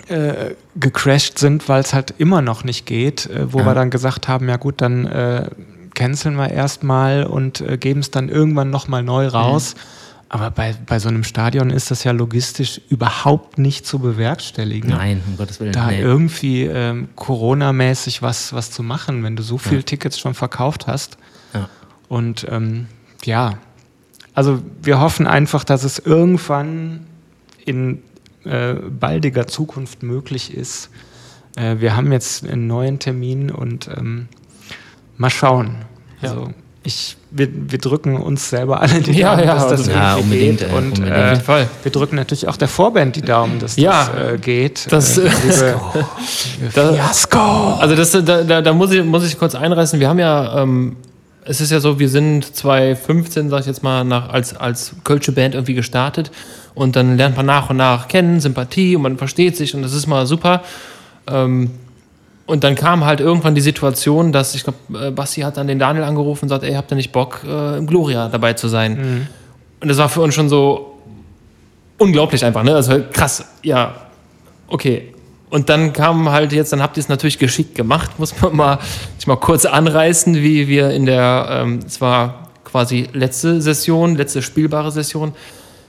[0.08, 3.66] äh, gecrashed sind, weil es halt immer noch nicht geht, äh, wo Ja.
[3.66, 5.48] wir dann gesagt haben, ja gut, dann äh,
[5.94, 9.74] canceln wir erstmal und äh, geben es dann irgendwann nochmal neu raus.
[10.28, 14.90] Aber bei, bei so einem Stadion ist das ja logistisch überhaupt nicht zu bewerkstelligen.
[14.90, 15.72] Nein, um Gottes Willen.
[15.72, 16.00] Da nee.
[16.00, 21.16] irgendwie ähm, Corona-mäßig was, was zu machen, wenn du so viele Tickets schon verkauft hast.
[21.54, 21.68] Ja.
[22.08, 22.88] Und ähm,
[23.24, 23.54] ja,
[24.34, 27.06] also wir hoffen einfach, dass es irgendwann
[27.64, 28.02] in
[28.46, 30.90] äh, baldiger Zukunft möglich ist.
[31.56, 34.28] Äh, wir haben jetzt einen neuen Termin und ähm,
[35.16, 35.76] mal schauen.
[36.22, 36.30] Ja.
[36.30, 36.50] Also
[36.82, 40.50] ich, wir, wir drücken uns selber alle die Ja, Daumen, ja, dass das Ja, irgendwie
[40.50, 40.68] unbedingt, geht.
[40.70, 41.68] ey, Und äh, jeden Fall.
[41.82, 44.08] wir drücken natürlich auch der Vorband die Daumen, dass Ja.
[44.08, 44.86] das äh, geht.
[44.92, 45.74] Das, äh, äh,
[46.70, 47.74] Fiasko!
[47.80, 49.98] Also das, da, da, da muss, ich, muss ich kurz einreißen.
[50.00, 50.96] Wir haben ja, ähm,
[51.48, 55.32] es ist ja so, wir sind 2015, sag ich jetzt mal, nach, als, als Kölsche
[55.32, 56.30] Band irgendwie gestartet
[56.74, 59.94] und dann lernt man nach und nach kennen, Sympathie und man versteht sich und das
[59.94, 60.62] ist mal super.
[61.28, 61.70] Ähm,
[62.46, 65.78] und dann kam halt irgendwann die Situation, dass ich glaube, äh, Basti hat dann den
[65.78, 68.96] Daniel angerufen und sagt, ey, habt ihr nicht Bock, äh, im Gloria dabei zu sein?
[69.80, 70.98] Und das war für uns schon so
[71.98, 72.74] unglaublich einfach, ne?
[72.74, 73.94] Also krass, ja,
[74.68, 75.12] okay.
[75.56, 78.78] Und dann kam halt jetzt, dann habt ihr es natürlich geschickt gemacht, muss man mal,
[79.18, 84.42] ich mal kurz anreißen, wie wir in der, ähm, es war quasi letzte Session, letzte
[84.42, 85.32] spielbare Session,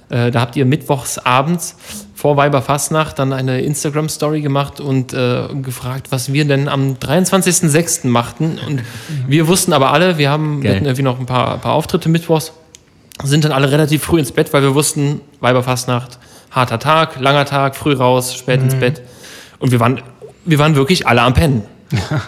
[0.08, 1.76] äh, da habt ihr mittwochs abends
[2.16, 8.08] vor Weiberfastnacht dann eine Instagram-Story gemacht und äh, gefragt, was wir denn am 23.06.
[8.08, 8.60] machten.
[8.66, 8.84] Und
[9.28, 12.54] wir wussten aber alle, wir haben irgendwie noch ein paar, ein paar Auftritte mittwochs,
[13.22, 16.20] sind dann alle relativ früh ins Bett, weil wir wussten, Weiberfastnacht,
[16.52, 19.02] harter Tag, langer Tag, früh raus, spät ins Bett.
[19.60, 20.02] Und wir waren,
[20.46, 21.64] wir waren wirklich alle am Pennen.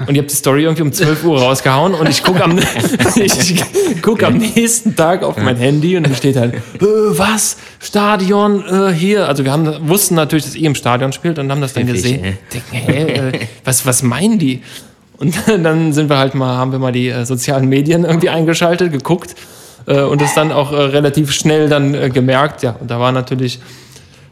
[0.08, 2.58] Und ihr habt die Story irgendwie um 12 Uhr rausgehauen und ich gucke am,
[3.16, 3.64] ich
[4.02, 7.58] guck am nächsten Tag auf mein Handy und dann steht halt, äh, was?
[7.80, 9.28] Stadion äh, hier.
[9.28, 12.38] Also wir haben, wussten natürlich, dass ihr im Stadion spielt und haben das dann gesehen.
[12.54, 14.62] Denken, hä, äh, was, was meinen die?
[15.18, 18.92] Und dann sind wir halt mal, haben wir mal die äh, sozialen Medien irgendwie eingeschaltet,
[18.94, 19.36] geguckt
[19.88, 22.64] äh, und es dann auch äh, relativ schnell dann gemerkt.
[22.64, 23.60] Ja, und da war natürlich,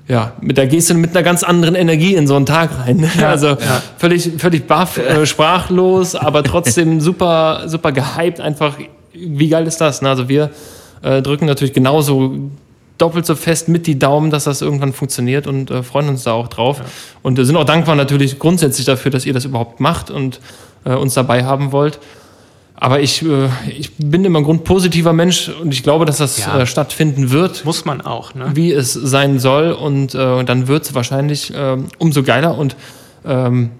[0.07, 3.09] ja, mit der gehst du mit einer ganz anderen Energie in so einen Tag rein.
[3.23, 3.57] also
[3.97, 8.39] völlig, völlig baff, äh, sprachlos, aber trotzdem super, super gehypt.
[8.39, 8.77] Einfach,
[9.13, 10.01] wie geil ist das?
[10.01, 10.09] Ne?
[10.09, 10.51] Also wir
[11.01, 12.35] äh, drücken natürlich genauso
[12.97, 16.31] doppelt so fest mit die Daumen, dass das irgendwann funktioniert und äh, freuen uns da
[16.31, 16.79] auch drauf.
[16.79, 16.85] Ja.
[17.21, 20.39] Und sind auch dankbar natürlich grundsätzlich dafür, dass ihr das überhaupt macht und
[20.85, 21.99] äh, uns dabei haben wollt.
[22.79, 26.59] Aber ich, äh, ich bin immer ein grundpositiver Mensch und ich glaube, dass das ja.
[26.59, 27.65] Äh, stattfinden wird.
[27.65, 28.51] Muss man auch, ne?
[28.53, 29.71] Wie es sein soll.
[29.71, 32.55] Und äh, dann wird es wahrscheinlich äh, umso geiler.
[32.55, 32.75] Und
[33.25, 33.71] ähm,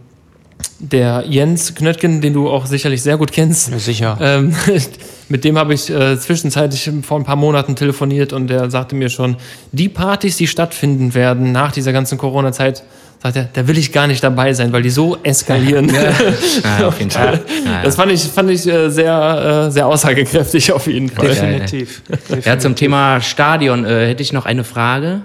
[0.79, 3.69] der Jens Knöttgen, den du auch sicherlich sehr gut kennst.
[3.69, 4.17] Ja, sicher.
[4.19, 4.55] Ähm,
[5.29, 9.09] mit dem habe ich äh, zwischenzeitlich vor ein paar Monaten telefoniert und der sagte mir
[9.09, 9.37] schon,
[9.71, 12.83] die Partys, die stattfinden werden nach dieser ganzen Corona-Zeit,
[13.33, 15.89] sagt er, da will ich gar nicht dabei sein, weil die so eskalieren.
[15.89, 16.03] ja,
[16.79, 17.41] ja, auf jeden Fall.
[17.65, 21.27] Ja, das fand ich, fand ich äh, sehr, äh, sehr aussagekräftig auf jeden Fall.
[21.27, 22.01] Definitiv.
[22.43, 25.21] Ja, zum Thema Stadion äh, hätte ich noch eine Frage.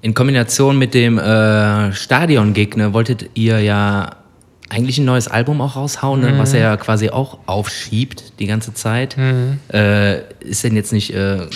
[0.00, 4.16] In Kombination mit dem äh, Stadion-Gig ne, wolltet ihr ja
[4.68, 6.38] eigentlich ein neues Album auch raushauen, ne, mhm.
[6.38, 9.16] was er ja quasi auch aufschiebt die ganze Zeit.
[9.16, 9.60] Mhm.
[9.72, 11.46] Äh, ist denn jetzt nicht äh,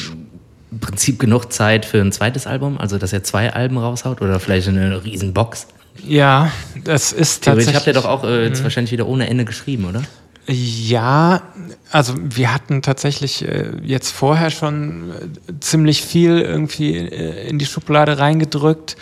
[0.71, 2.79] im Prinzip genug Zeit für ein zweites Album?
[2.79, 5.69] Also, dass er zwei Alben raushaut oder vielleicht eine Riesenbox?
[6.05, 6.51] Ja,
[6.85, 7.77] das ist tatsächlich...
[7.77, 8.65] habt ihr doch auch äh, jetzt mhm.
[8.65, 10.03] wahrscheinlich wieder ohne Ende geschrieben, oder?
[10.49, 11.43] Ja,
[11.91, 17.67] also wir hatten tatsächlich äh, jetzt vorher schon äh, ziemlich viel irgendwie äh, in die
[17.67, 18.97] Schublade reingedrückt.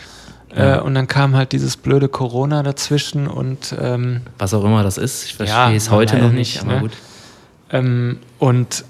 [0.57, 0.77] Ja.
[0.77, 4.97] Äh, und dann kam halt dieses blöde Corona dazwischen und ähm, was auch immer das
[4.97, 6.81] ist, ich verstehe ja, es heute noch nicht, aber ne?
[6.81, 6.93] gut.
[7.71, 8.85] Ähm, und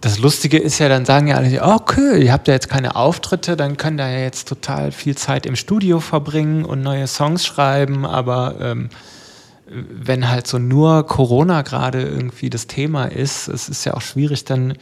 [0.00, 3.56] das Lustige ist ja, dann sagen ja alle, okay, ihr habt ja jetzt keine Auftritte,
[3.56, 8.06] dann könnt ihr ja jetzt total viel Zeit im Studio verbringen und neue Songs schreiben,
[8.06, 8.88] aber ähm,
[9.66, 14.44] wenn halt so nur Corona gerade irgendwie das Thema ist, es ist ja auch schwierig
[14.44, 14.74] dann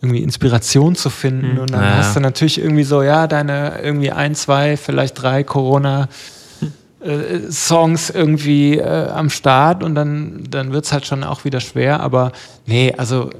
[0.00, 1.54] irgendwie Inspiration zu finden.
[1.54, 1.58] Mhm.
[1.58, 1.96] Und dann ja.
[1.98, 6.08] hast du natürlich irgendwie so, ja, deine irgendwie ein, zwei, vielleicht drei Corona-
[7.04, 11.60] äh, Songs irgendwie äh, am Start und dann, dann wird es halt schon auch wieder
[11.60, 12.00] schwer.
[12.00, 12.30] Aber
[12.64, 13.30] nee, also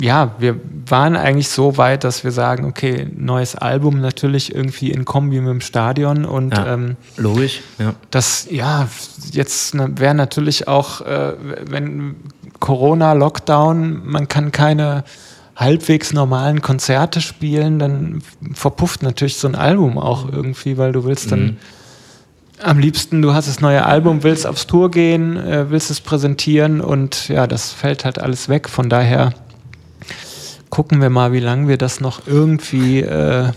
[0.00, 5.04] ja, wir waren eigentlich so weit, dass wir sagen, okay, neues Album natürlich irgendwie in
[5.04, 7.94] Kombi mit dem Stadion und ja, ähm, logisch, ja.
[8.10, 8.88] Das, ja,
[9.30, 11.34] jetzt wäre natürlich auch, äh,
[11.68, 12.16] wenn
[12.60, 15.04] Corona, Lockdown, man kann keine
[15.54, 18.22] halbwegs normalen Konzerte spielen, dann
[18.54, 21.56] verpufft natürlich so ein Album auch irgendwie, weil du willst dann mhm.
[22.62, 26.80] am liebsten, du hast das neue Album, willst aufs Tour gehen, äh, willst es präsentieren
[26.80, 28.70] und ja, das fällt halt alles weg.
[28.70, 29.34] Von daher
[30.70, 33.50] gucken wir mal, wie lange wir das noch irgendwie äh,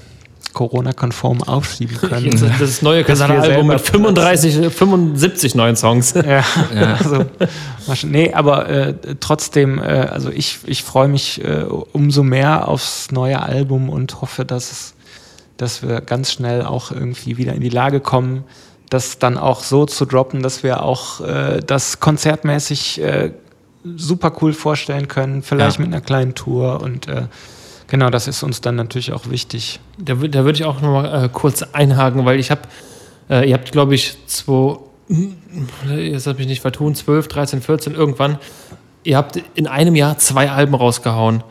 [0.53, 2.39] Corona-konform aufschieben können.
[2.59, 6.13] Das neue Kasana-Album mit 35, 75 neuen Songs.
[6.13, 6.97] Ja, ja.
[7.03, 7.25] also,
[8.03, 13.41] nee, aber äh, trotzdem, äh, also ich, ich freue mich äh, umso mehr aufs neue
[13.41, 14.93] Album und hoffe, dass, es,
[15.57, 18.43] dass wir ganz schnell auch irgendwie wieder in die Lage kommen,
[18.89, 23.31] das dann auch so zu droppen, dass wir auch äh, das konzertmäßig äh,
[23.83, 25.85] super cool vorstellen können, vielleicht ja.
[25.85, 27.23] mit einer kleinen Tour und äh,
[27.93, 29.79] Genau, das ist uns dann natürlich auch wichtig.
[29.99, 32.61] Da, da würde ich auch noch mal äh, kurz einhaken, weil ich habe,
[33.29, 34.79] äh, ihr habt, glaube ich, zwei,
[35.95, 38.39] jetzt habe ich nicht vertun, 12, 13, 14, irgendwann,
[39.03, 41.43] ihr habt in einem Jahr zwei Alben rausgehauen.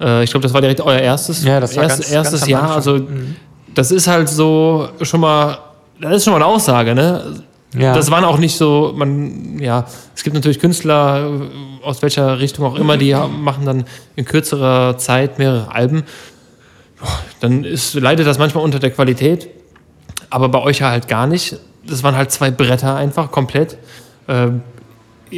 [0.00, 2.50] Äh, ich glaube, das war direkt euer erstes, ja, das war erst, ganz, erstes ganz
[2.50, 2.70] Jahr.
[2.72, 3.36] Also, mhm.
[3.72, 5.58] das ist halt so schon mal,
[6.00, 7.44] das ist schon mal eine Aussage, ne?
[7.76, 7.92] Ja.
[7.94, 12.64] Das waren auch nicht so, man, ja, es gibt natürlich Künstler, äh, aus welcher Richtung
[12.64, 13.84] auch immer, die machen dann
[14.16, 16.04] in kürzerer Zeit mehrere Alben.
[17.40, 19.48] Dann ist, leidet das manchmal unter der Qualität,
[20.30, 21.56] aber bei euch halt gar nicht.
[21.86, 23.76] Das waren halt zwei Bretter einfach komplett.
[24.28, 24.62] Ähm,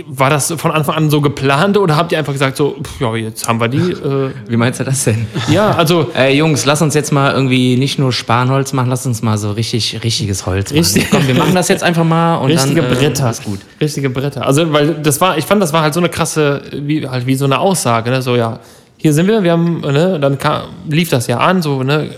[0.07, 3.49] war das von Anfang an so geplant oder habt ihr einfach gesagt, so, ja, jetzt
[3.49, 3.77] haben wir die?
[4.07, 5.27] Äh Wie meinst du das denn?
[5.49, 6.11] Ja, also.
[6.17, 9.53] Äh, Jungs, lass uns jetzt mal irgendwie nicht nur Spanholz machen, lass uns mal so
[9.53, 10.79] richtig, richtiges Holz machen.
[10.79, 11.11] Richtig.
[11.11, 12.93] Komm, wir machen das jetzt einfach mal und Richtige dann.
[12.93, 13.31] Äh, Bretter.
[13.31, 13.61] Ist gut.
[13.81, 14.47] Richtige Bretter.
[14.47, 17.35] Also, weil das war, ich fand, das war halt so eine krasse, wie, halt wie
[17.35, 18.23] so eine Aussage, ne?
[18.23, 18.61] So, ja,
[18.97, 22.11] hier sind wir, wir haben, ne, dann kam, lief das ja an, so, ne,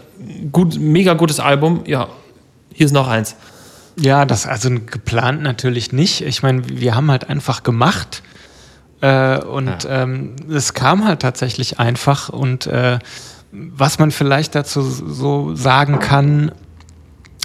[0.53, 2.09] gut, mega gutes Album, ja,
[2.73, 3.37] hier ist noch eins.
[3.99, 6.21] Ja, das also geplant natürlich nicht.
[6.21, 8.23] Ich meine, wir haben halt einfach gemacht
[9.01, 10.03] äh, und ja.
[10.03, 12.29] ähm, es kam halt tatsächlich einfach.
[12.29, 12.99] Und äh,
[13.53, 16.53] was man vielleicht dazu so sagen kann,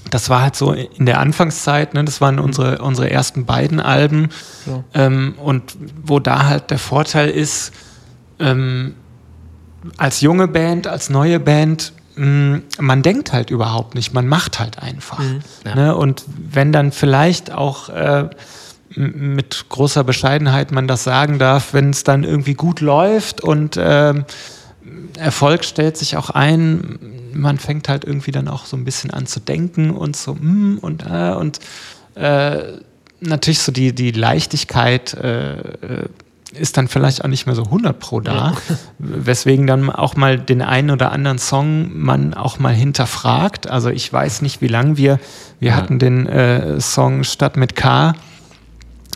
[0.10, 4.30] das war halt so in der Anfangszeit, ne, das waren unsere, unsere ersten beiden Alben.
[4.66, 4.84] Ja.
[4.94, 7.72] Ähm, und wo da halt der Vorteil ist,
[8.40, 8.96] ähm,
[9.98, 15.20] als junge Band, als neue Band, man denkt halt überhaupt nicht, man macht halt einfach.
[15.20, 15.76] Mhm, ja.
[15.76, 15.96] ne?
[15.96, 18.30] Und wenn dann vielleicht auch äh,
[18.96, 24.14] mit großer Bescheidenheit man das sagen darf, wenn es dann irgendwie gut läuft und äh,
[25.18, 27.00] Erfolg stellt sich auch ein,
[27.34, 30.80] man fängt halt irgendwie dann auch so ein bisschen an zu denken und so mm,
[30.82, 31.60] und äh, und
[32.16, 32.74] äh,
[33.20, 36.10] natürlich so die, die Leichtigkeit äh, äh,
[36.56, 38.54] ist dann vielleicht auch nicht mehr so 100 pro da,
[39.00, 43.70] weswegen dann auch mal den einen oder anderen Song man auch mal hinterfragt.
[43.70, 45.20] Also ich weiß nicht, wie lange wir,
[45.60, 45.76] wir Ja.
[45.76, 48.14] hatten den äh, Song Stadt mit K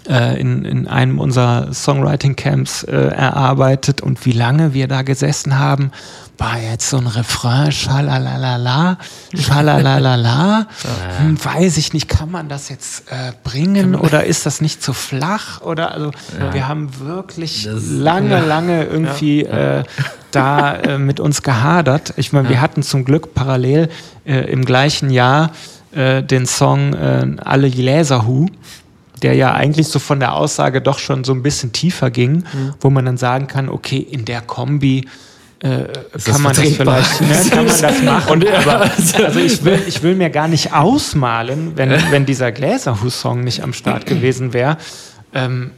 [0.10, 4.02] äh, in, in einem unserer Songwriting-Camps äh, erarbeitet.
[4.02, 5.92] Und wie lange wir da gesessen haben,
[6.38, 8.98] war jetzt so ein Refrain, schalalalala,
[9.36, 10.68] schalalalala,
[11.20, 14.94] hm, weiß ich nicht, kann man das jetzt äh, bringen oder ist das nicht zu
[14.94, 15.62] flach?
[15.62, 16.12] Oder also
[16.52, 19.84] wir haben wirklich Das- lange, lange irgendwie Äh,
[20.32, 22.14] da äh, mit uns gehadert.
[22.18, 23.90] Ich meine, wir hatten zum Glück parallel
[24.26, 25.52] äh, im gleichen Jahr
[25.94, 28.48] äh, den Song äh, Alle Gläserhu,
[29.24, 32.44] der ja eigentlich so von der Aussage doch schon so ein bisschen tiefer ging,
[32.82, 35.08] wo man dann sagen kann, okay, in der Kombi
[35.60, 35.86] äh,
[36.24, 38.32] kann man das vielleicht, ne, kann man das machen.
[38.32, 42.26] Und, ja, aber, also- also ich will, ich will mir gar nicht ausmalen, wenn, wenn
[42.28, 44.78] dieser Gläserhu-Song nicht am Start gewesen wäre.
[45.34, 45.72] Ähm,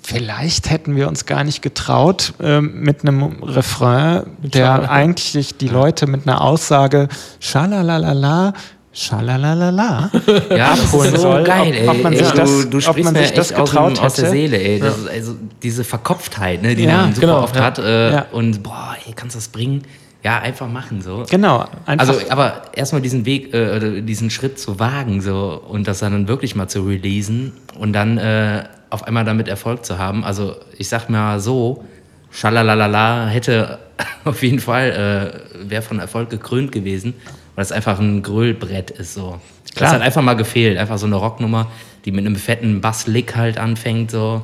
[0.00, 6.06] vielleicht hätten wir uns gar nicht getraut, ähm, mit einem Refrain, der eigentlich die Leute
[6.06, 7.08] mit einer Aussage
[7.40, 8.52] Schalalalala,
[8.92, 10.10] Schalalalala
[10.50, 11.88] Ja, das abholen ist so soll, geil, ob- ey.
[11.88, 13.98] ob man Ey, sich das- du, du sprichst man mir das echt aus, dem, getraut
[14.00, 14.30] aus der.
[14.30, 14.80] Seele, ey.
[14.80, 17.62] Das ist also diese Verkopftheit, ne, die Ja, man super genau, oft ja.
[17.62, 17.78] hat.
[17.78, 18.26] Äh, Ja.
[18.32, 19.82] Und boah, ey, kannst du das bringen?
[20.22, 21.24] Ja, einfach machen so.
[21.30, 22.08] Genau, einfach.
[22.08, 26.54] Also, aber erstmal diesen Weg, äh, diesen Schritt zu wagen so und das dann wirklich
[26.56, 30.24] mal zu releasen und dann äh, auf einmal damit Erfolg zu haben.
[30.24, 31.84] Also, ich sag mal so,
[32.32, 33.78] Schalalalala hätte
[34.24, 37.14] auf jeden Fall, äh, wäre von Erfolg gekrönt gewesen,
[37.60, 39.38] weil es einfach ein Grölbrett ist so.
[39.64, 39.92] Das Klar.
[39.92, 41.70] hat einfach mal gefehlt, einfach so eine Rocknummer,
[42.06, 44.40] die mit einem fetten Basslick halt anfängt so.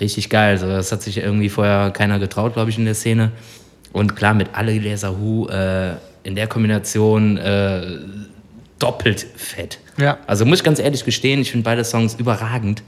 [0.00, 3.30] Richtig geil, so das hat sich irgendwie vorher keiner getraut, glaube ich, in der Szene.
[3.92, 5.92] Und klar, mit alle Gläser Hu äh,
[6.24, 7.98] in der Kombination äh,
[8.80, 9.78] doppelt fett.
[9.96, 10.18] Ja.
[10.26, 12.82] Also muss ich ganz ehrlich gestehen, ich finde beide Songs überragend.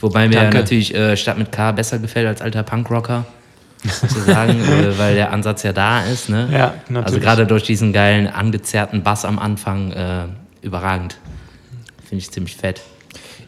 [0.00, 0.58] Wobei mir Danke.
[0.58, 3.24] natürlich äh, Stadt mit K besser gefällt als alter Punkrocker.
[3.84, 6.28] Sozusagen, äh, weil der Ansatz ja da ist.
[6.28, 6.48] Ne?
[6.52, 7.22] Ja, Also natürlich.
[7.22, 10.24] gerade durch diesen geilen, angezerrten Bass am Anfang äh,
[10.62, 11.16] überragend.
[12.08, 12.80] Finde ich ziemlich fett.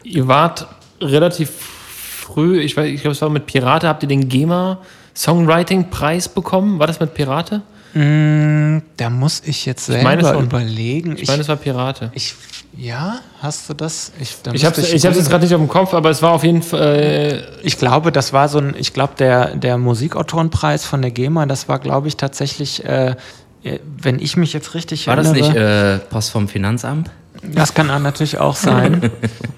[0.03, 0.67] Ihr wart
[1.01, 4.79] relativ früh, ich weiß, ich glaube, es war mit Pirate, habt ihr den GEMA
[5.15, 6.79] Songwriting Preis bekommen?
[6.79, 7.61] War das mit Pirate?
[7.93, 10.43] Mm, da muss ich jetzt selber meine schon.
[10.43, 11.15] überlegen.
[11.17, 12.11] Ich meine, es war Pirate.
[12.13, 12.35] ich,
[12.77, 14.11] ja, hast du das?
[14.19, 16.61] Ich, Ich habe hab's jetzt gerade nicht auf dem Kopf, aber es war auf jeden
[16.61, 16.81] Fall.
[16.81, 21.45] Äh, Ich glaube, das war so ein, ich glaube, der, der Musikautorenpreis von der GEMA,
[21.45, 23.15] das war, glaube ich, tatsächlich, äh,
[23.63, 25.49] äh, wenn ich mich jetzt richtig War das erinnere.
[25.49, 27.09] nicht äh, Post vom Finanzamt?
[27.53, 29.11] Das kann natürlich auch sein.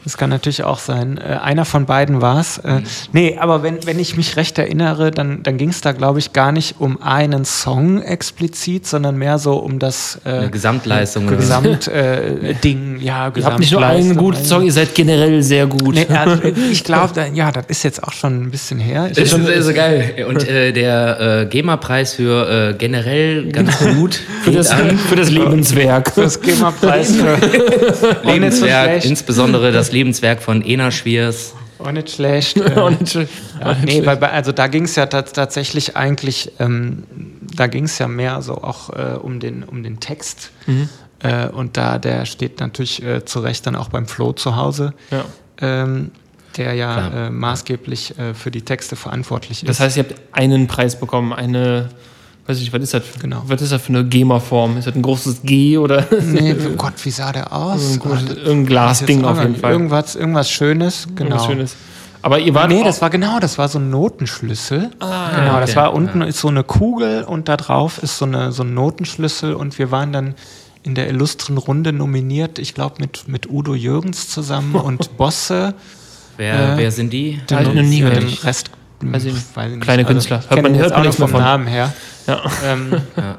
[0.04, 1.18] Das kann natürlich auch sein.
[1.18, 2.60] Äh, einer von beiden war es.
[2.60, 6.20] Äh, nee, aber wenn, wenn ich mich recht erinnere, dann, dann ging es da, glaube
[6.20, 11.28] ich, gar nicht um einen Song explizit, sondern mehr so um das äh, Eine Gesamtleistung.
[11.28, 11.42] oder so.
[11.42, 13.00] Gesamt äh, Ding.
[13.02, 15.96] Ja, ihr habt nicht nur einen guten Song, ihr seid generell sehr gut.
[15.96, 19.08] Nee, also ich glaube, ja, das ist jetzt auch schon ein bisschen her.
[19.12, 20.26] Ich Das ist so, so geil.
[20.30, 26.16] Und äh, der äh, GEMA-Preis für äh, generell ganz gut für, das, für das Lebenswerk.
[26.16, 27.38] das GEMA-Preis für
[28.24, 29.06] Lebenswerk, nicht so schlecht.
[29.06, 31.54] insbesondere das Lebenswerk von Ena Schwiers.
[31.80, 32.58] auch nicht schlecht.
[32.58, 33.32] Äh, Und nicht schlecht.
[33.60, 37.04] Ja, nee, weil, bei- also da ging es ja tats- tatsächlich eigentlich, ähm,
[37.56, 40.52] da ging es ja mehr so auch äh, um, den, um den Text.
[41.20, 44.94] Äh, und da, der steht natürlich äh, zu Recht dann auch beim Flo zu Hause,
[45.12, 45.26] Ja.
[45.62, 46.12] ähm,
[46.58, 49.70] der ja äh, maßgeblich äh, für die Texte verantwortlich ist.
[49.70, 51.90] Das heißt, ihr habt einen Preis bekommen, eine,
[52.48, 53.04] weiß ich, was ist das?
[53.22, 53.44] Genau.
[53.46, 54.78] Was ist das für eine GEMA-Form?
[54.78, 57.94] Ist das ein großes G oder nee, oh Gott, wie sah der aus?
[57.94, 59.72] ein, großes, irgendein Glasding auf jeden Fall?
[59.72, 61.32] Irgendwas, irgendwas Schönes, genau.
[61.32, 61.76] Irgendwas Schönes.
[62.22, 64.90] Aber ihr wart Nee, das war genau, das war so ein Notenschlüssel.
[65.00, 65.80] Ah, genau, das okay.
[65.80, 69.54] war unten ist so eine Kugel und da drauf ist so, eine, so ein Notenschlüssel
[69.54, 70.36] und wir waren dann
[70.84, 75.74] in der illustren Runde nominiert, ich glaube mit, mit Udo Jürgens zusammen und Bosse.
[76.38, 77.42] Wer, Äh, wer sind die?
[77.46, 78.02] Ich noch nie.
[78.02, 79.56] Den Rest Weiß ich nicht.
[79.56, 79.84] weiß ich nicht.
[79.84, 80.38] Kleine Künstler.
[80.38, 81.44] Also, Hört man- hört jetzt man auch nichts mehr vom von.
[81.44, 81.94] Namen her.
[82.28, 82.42] Ja.
[82.66, 83.38] Ähm, Ja.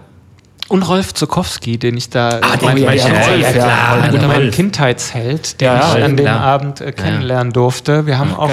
[0.68, 4.50] Und Rolf Zukowski, den ich da Ah, den mein, ja, ja, klar, mein.
[4.50, 6.40] Kindheitsheld, den Ja, ich ja, an dem klar.
[6.42, 8.04] Abend äh, kennenlernen durfte.
[8.04, 8.50] Wir haben auch,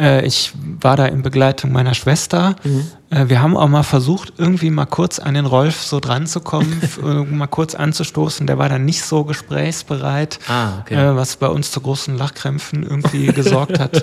[0.00, 2.56] äh, ich war da in Begleitung meiner Schwester.
[2.64, 2.86] Mhm.
[3.10, 6.40] Äh, wir haben auch mal versucht, irgendwie mal kurz an den Rolf so dran zu
[6.40, 8.46] kommen, äh, mal kurz anzustoßen.
[8.46, 10.94] Der war dann nicht so gesprächsbereit, Ah, okay.
[10.94, 14.02] äh, was bei uns zu großen Lachkrämpfen irgendwie gesorgt hat.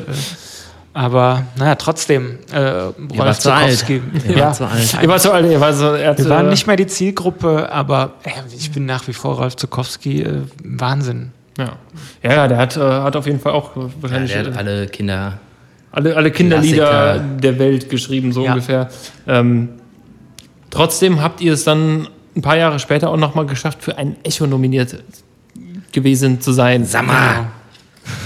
[0.94, 3.72] Aber naja, trotzdem, äh, Ihr Rolf wart zu alt.
[3.78, 4.02] Zukowski.
[4.28, 4.98] Ihr Ja, wart zu alt.
[5.02, 7.72] Ihr wart so alt, ihr wart so, er wir waren äh, nicht mehr die Zielgruppe,
[7.72, 10.24] aber äh, ich bin nach wie vor Ralf Zukowski.
[10.24, 11.32] Äh, Wahnsinn.
[11.58, 11.74] Ja.
[12.24, 14.58] ja, ja, der hat, äh, hat auf jeden Fall auch äh, Ja, wahrscheinlich der hat
[14.58, 15.40] alle Kinder.
[15.92, 17.26] alle, alle Kinderlieder Klassiker.
[17.42, 18.52] der Welt geschrieben, so Ja.
[18.54, 18.90] ungefähr.
[19.28, 19.70] Ähm,
[20.70, 24.48] trotzdem habt ihr es dann ein paar Jahre später auch nochmal geschafft, für ein Echo
[24.48, 25.04] nominiert
[25.92, 26.86] gewesen zu sein.
[26.86, 27.48] Sammer!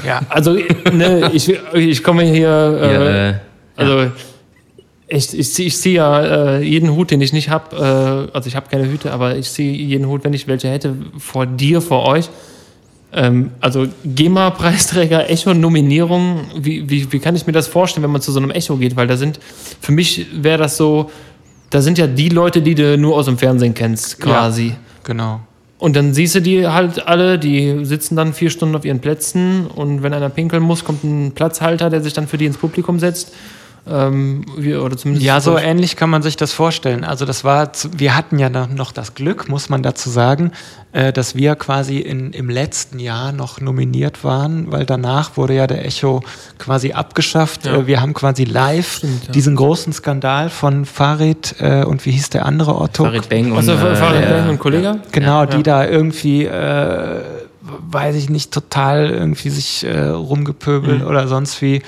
[0.06, 0.58] Ja, Also,
[0.92, 2.50] ne, ich, ich komme hier.
[2.82, 3.34] Äh, Ja, äh,
[3.76, 4.12] also,
[5.08, 8.30] echt, ich ziehe ich zieh ja äh, jeden Hut, den ich nicht habe.
[8.32, 10.96] Äh, also ich habe keine Hüte, aber ich ziehe jeden Hut, wenn ich welche hätte,
[11.18, 12.30] vor dir, vor euch.
[13.16, 18.32] Ähm, also GEMA-Preisträger, Echo-Nominierung, wie, wie, wie kann ich mir das vorstellen, wenn man zu
[18.32, 18.96] so einem Echo geht?
[18.96, 19.40] Weil da sind,
[19.82, 21.12] für mich wäre das so,
[21.70, 24.70] da sind ja die Leute, die du nur aus dem Fernsehen kennst, quasi.
[24.70, 25.42] Ja, genau.
[25.84, 29.68] Und dann siehst du die halt alle, die sitzen dann vier Stunden auf ihren Plätzen
[29.68, 33.00] und wenn einer pinkeln muss, kommt ein Platzhalter, der sich dann für die ins Publikum
[33.00, 33.34] setzt.
[33.86, 37.04] Ähm, wir, oder zumindest ja, so ähnlich kann man sich das vorstellen.
[37.04, 40.54] Also das war, wir hatten ja noch das Glück, muss man dazu sagen,
[40.94, 45.68] äh, dass wir quasi in, im letzten Jahr noch nominiert waren, weil danach wurde ja
[45.68, 46.24] der Echo
[46.60, 47.66] quasi abgeschafft.
[47.66, 47.76] Ja.
[47.76, 49.32] Äh, wir haben quasi live Stimmt, ja.
[49.34, 53.04] diesen großen Skandal von Farid äh, und wie hieß der andere Otto?
[53.04, 55.02] Farid Beng und, also, Farid Beng und Kollege?
[55.12, 57.22] Genau, die da irgendwie äh,
[57.64, 61.08] weiß ich nicht, total irgendwie sich äh, rumgepöbelt mhm.
[61.08, 61.82] oder sonst wie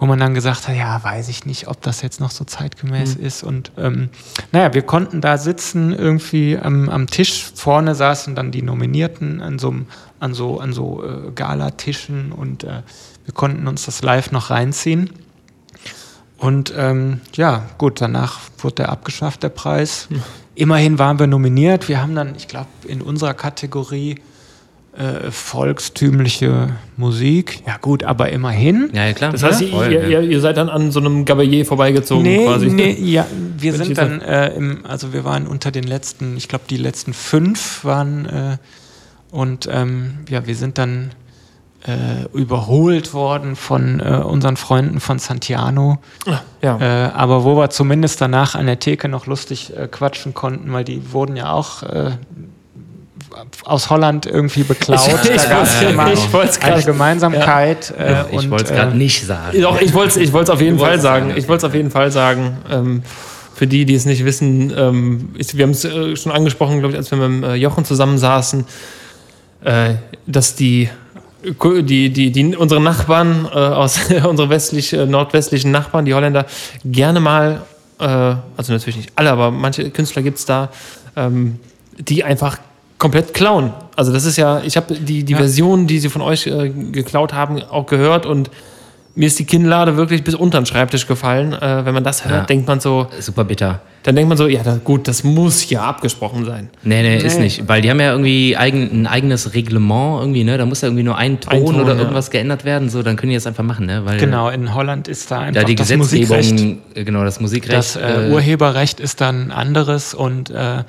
[0.00, 3.18] wo man dann gesagt hat, ja, weiß ich nicht, ob das jetzt noch so zeitgemäß
[3.18, 3.24] mhm.
[3.24, 3.42] ist.
[3.42, 4.08] Und ähm,
[4.50, 9.58] naja, wir konnten da sitzen, irgendwie am, am Tisch vorne saßen dann die Nominierten an
[9.58, 9.74] so,
[10.18, 12.82] an so, an so äh, Galatischen und äh,
[13.26, 15.10] wir konnten uns das live noch reinziehen.
[16.38, 20.06] Und ähm, ja, gut, danach wurde der abgeschafft, der Preis.
[20.08, 20.22] Mhm.
[20.54, 21.90] Immerhin waren wir nominiert.
[21.90, 24.16] Wir haben dann, ich glaube, in unserer Kategorie
[24.96, 27.62] äh, volkstümliche Musik.
[27.66, 28.90] Ja gut, aber immerhin.
[28.92, 29.32] Ja, ja klar.
[29.32, 32.70] Das heißt, ja, ihr, ihr, ihr, seid dann an so einem Gabalier vorbeigezogen nee, quasi.
[32.70, 33.24] Nee, ja,
[33.56, 37.14] wir sind dann, äh, im, also wir waren unter den letzten, ich glaube die letzten
[37.14, 38.56] fünf waren äh,
[39.30, 41.12] und ähm, ja, wir sind dann
[41.86, 45.98] äh, überholt worden von äh, unseren Freunden von Santiano.
[46.26, 46.78] Ah, ja.
[46.78, 51.12] Äh, aber wo wir zumindest danach an der Theke noch lustig quatschen konnten, weil die
[51.12, 51.84] wurden ja auch
[53.64, 55.00] aus Holland irgendwie beklaut.
[55.22, 57.94] Ich, ich, ich wollte eine Gemeinsamkeit.
[57.98, 58.22] Ja.
[58.22, 59.60] Äh, ich wollte es gerade äh, nicht sagen.
[59.60, 61.32] Doch, ich wollte es ich auf jeden Fall sagen.
[61.36, 62.58] Ich wollte es auf jeden Fall sagen.
[62.70, 63.02] Ähm,
[63.54, 66.92] für die, die es nicht wissen, ähm, ich, wir haben es äh, schon angesprochen, glaube
[66.92, 68.64] ich, als wir mit äh, Jochen zusammensaßen,
[69.64, 69.94] äh,
[70.26, 70.88] dass die
[71.42, 76.46] die, die, die, unsere Nachbarn äh, aus unsere westlich, äh, nordwestlichen Nachbarn, die Holländer,
[76.84, 77.62] gerne mal,
[77.98, 80.70] äh, also natürlich nicht alle, aber manche Künstler gibt es da,
[81.16, 81.58] ähm,
[81.98, 82.58] die einfach
[83.00, 83.72] komplett klauen.
[83.96, 85.38] Also das ist ja, ich habe die, die ja.
[85.38, 88.50] Version, die sie von euch äh, geklaut haben, auch gehört und
[89.16, 91.52] mir ist die Kinnlade wirklich bis unter den Schreibtisch gefallen.
[91.52, 92.44] Äh, wenn man das hört, ja.
[92.44, 93.08] denkt man so.
[93.18, 93.80] Super bitter.
[94.04, 96.70] Dann denkt man so, ja, da, gut, das muss ja abgesprochen sein.
[96.84, 97.68] Nee, nee, nee, ist nicht.
[97.68, 100.56] Weil die haben ja irgendwie eigen, ein eigenes Reglement irgendwie, ne?
[100.56, 102.32] Da muss ja irgendwie nur ein Ton, ein Ton oder irgendwas ja.
[102.32, 102.88] geändert werden.
[102.88, 104.06] So, dann können die das einfach machen, ne?
[104.06, 106.76] Weil genau, in Holland ist da einfach da die das Gesetzgebung, Musikrecht.
[106.94, 107.74] Genau, das Musikrecht.
[107.74, 110.84] Das äh, äh, Urheberrecht ist dann anderes und äh,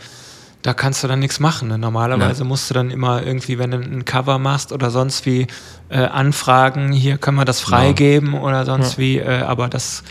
[0.62, 1.68] da kannst du dann nichts machen.
[1.68, 1.78] Ne?
[1.78, 2.48] Normalerweise ja.
[2.48, 5.48] musst du dann immer irgendwie, wenn du ein Cover machst oder sonst wie,
[5.90, 8.42] äh, anfragen, hier können wir das freigeben ja.
[8.42, 8.98] oder sonst ja.
[9.00, 10.04] wie, äh, aber das,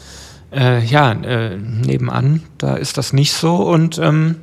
[0.53, 4.37] äh, ja, äh, nebenan, da ist das nicht so und ähm,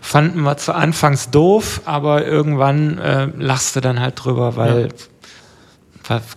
[0.00, 4.90] fanden wir zu Anfangs doof, aber irgendwann äh, lachst du dann halt drüber, weil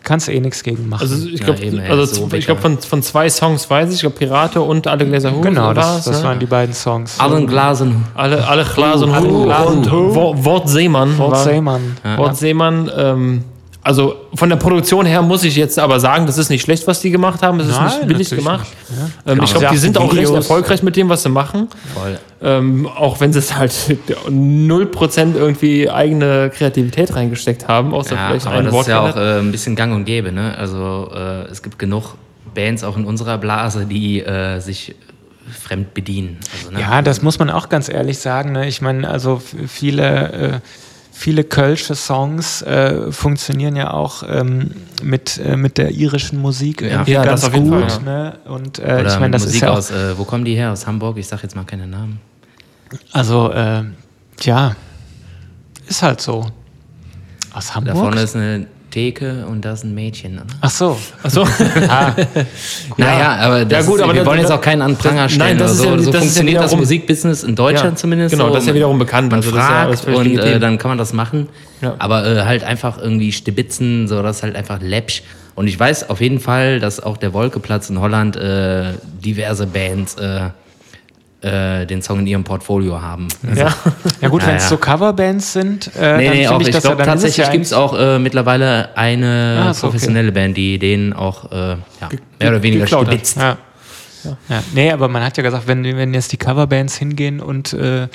[0.04, 1.02] kannst du eh nichts gegen machen.
[1.02, 4.16] Also ich glaube, ja, also so glaub, von, von zwei Songs weiß ich, ich glaube
[4.18, 5.44] Pirate und Alle Gläser Hut.
[5.44, 6.28] Genau, das, das ne?
[6.28, 7.20] waren die beiden Songs.
[7.20, 8.06] Alle Glasen.
[8.16, 9.92] Alle, alle Glasen Hut.
[9.92, 11.18] Und Wort Seemann.
[11.18, 11.98] Wort Seemann.
[12.18, 12.92] Wort Seemann.
[12.96, 13.44] Ähm,
[13.88, 17.00] also von der Produktion her muss ich jetzt aber sagen, das ist nicht schlecht, was
[17.00, 17.58] die gemacht haben.
[17.62, 18.68] Es ist nicht billig gemacht.
[18.90, 19.02] Nicht.
[19.26, 19.32] Ja.
[19.32, 21.70] Ähm, ich glaube, die sind auch recht erfolgreich mit dem, was sie machen.
[21.94, 22.20] Voll.
[22.42, 28.48] Ähm, auch wenn sie es halt 0% irgendwie eigene Kreativität reingesteckt haben, außer ja, vielleicht
[28.48, 30.34] aber ein das Wort ist ja auch äh, ein bisschen gang und gäbe.
[30.34, 30.54] Ne?
[30.58, 32.16] Also äh, es gibt genug
[32.54, 34.96] Bands auch in unserer Blase, die äh, sich
[35.64, 36.40] fremd bedienen.
[36.60, 36.82] Also, ne?
[36.82, 38.52] Ja, das muss man auch ganz ehrlich sagen.
[38.52, 38.68] Ne?
[38.68, 40.60] Ich meine, also viele äh,
[41.18, 44.70] viele kölsche Songs äh, funktionieren ja auch ähm,
[45.02, 47.92] mit, äh, mit der irischen Musik ja, ja ganz das auf jeden gut.
[47.92, 48.12] Fall, ja.
[48.12, 48.40] ne?
[48.46, 50.72] Und äh, ich meine, das Musik ist ja auch, aus, äh, wo kommen die her?
[50.72, 51.18] Aus Hamburg?
[51.18, 52.20] Ich sage jetzt mal keine Namen.
[53.14, 53.84] Also, äh,
[54.42, 54.76] ja,
[55.88, 56.46] ist halt so.
[57.52, 57.96] Aus Hamburg?
[57.96, 58.68] Da vorne ist eine
[58.98, 60.38] Theke und da ist ein Mädchen.
[60.38, 60.48] Oder?
[60.60, 60.98] Ach so.
[61.22, 61.44] Ach so.
[61.88, 62.16] ah.
[62.98, 65.50] Naja, aber, das ja, gut, aber wir wollen jetzt auch keinen Anpranger stellen.
[65.50, 65.84] Nein, das so.
[65.84, 68.32] Ja, so das funktioniert das Musikbusiness in Deutschland ja, zumindest.
[68.32, 68.56] Genau, so.
[68.56, 69.30] das ist ja wiederum bekannt.
[69.30, 71.48] Man also fragt und äh, dann kann man das machen.
[72.00, 75.22] Aber äh, halt einfach irgendwie stibitzen, so das ist halt einfach läppsch.
[75.54, 78.94] Und ich weiß auf jeden Fall, dass auch der Wolkeplatz in Holland äh,
[79.24, 80.16] diverse Bands
[81.48, 83.28] äh, äh, den Song in ihrem Portfolio haben.
[83.48, 83.76] Also, ja.
[84.22, 87.50] ja gut, wenn es so Coverbands sind, äh, nee, nee, auch, ich, ich glaube tatsächlich
[87.52, 90.40] gibt es auch äh, mittlerweile eine ah, so, professionelle okay.
[90.40, 91.78] Band, die den auch äh, ja,
[92.40, 93.38] mehr oder weniger stibitzt.
[93.38, 93.58] Ja.
[94.24, 94.38] Ja.
[94.50, 94.64] ja.
[94.74, 98.08] Nee, aber man hat ja gesagt, wenn, wenn jetzt die Coverbands hingehen und äh,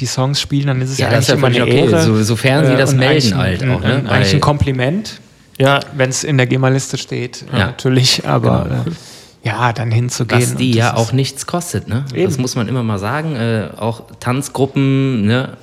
[0.00, 1.86] die Songs spielen, dann ist es ja, ja eigentlich immer eine okay.
[1.86, 2.02] Ehre.
[2.02, 3.80] So, sofern sie das melden halt auch.
[3.80, 4.04] Ne?
[4.08, 5.20] Eigentlich ein Kompliment,
[5.58, 5.80] ja.
[5.94, 7.66] wenn es in der GEMA-Liste steht, ja.
[7.66, 8.66] natürlich, aber...
[8.68, 8.96] Genau
[9.42, 10.42] ja, dann hinzugehen.
[10.42, 12.04] Was die und ja auch nichts kostet, ne?
[12.14, 12.24] Eben.
[12.24, 13.34] Das muss man immer mal sagen.
[13.34, 15.56] Äh, auch Tanzgruppen, ne?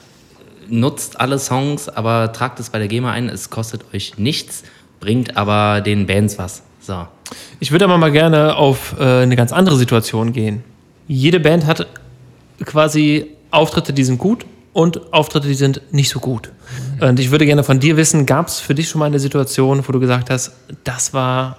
[0.68, 3.30] Nutzt alle Songs, aber tragt es bei der GEMA ein.
[3.30, 4.64] Es kostet euch nichts,
[5.00, 6.64] bringt aber den Bands was.
[6.82, 7.08] So.
[7.60, 10.64] Ich würde aber mal gerne auf äh, eine ganz andere Situation gehen.
[11.08, 11.88] Jede Band hat
[12.66, 16.52] quasi Auftritte, die sind gut und Auftritte, die sind nicht so gut.
[17.00, 19.84] Und ich würde gerne von dir wissen, gab es für dich schon mal eine Situation,
[19.88, 20.52] wo du gesagt hast,
[20.84, 21.58] das war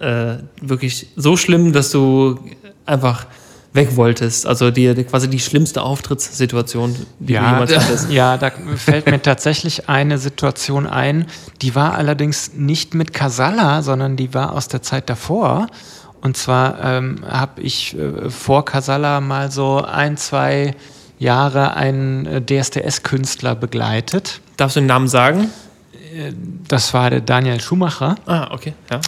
[0.00, 2.38] äh, wirklich so schlimm, dass du
[2.86, 3.26] einfach
[3.72, 4.46] weg wolltest?
[4.46, 8.10] Also die, die quasi die schlimmste Auftrittssituation, die du Ja, jemals hattest.
[8.10, 11.26] ja, da fällt mir tatsächlich eine Situation ein,
[11.62, 15.66] die war allerdings nicht mit Casalla, sondern die war aus der Zeit davor.
[16.20, 20.74] Und zwar ähm, habe ich äh, vor Casalla mal so ein, zwei
[21.18, 24.40] Jahre einen äh, DSDS-Künstler begleitet.
[24.56, 25.50] Darfst du den Namen sagen?
[26.68, 28.16] Das war der Daniel Schumacher.
[28.26, 28.72] Ah, okay.
[28.90, 29.00] Ja.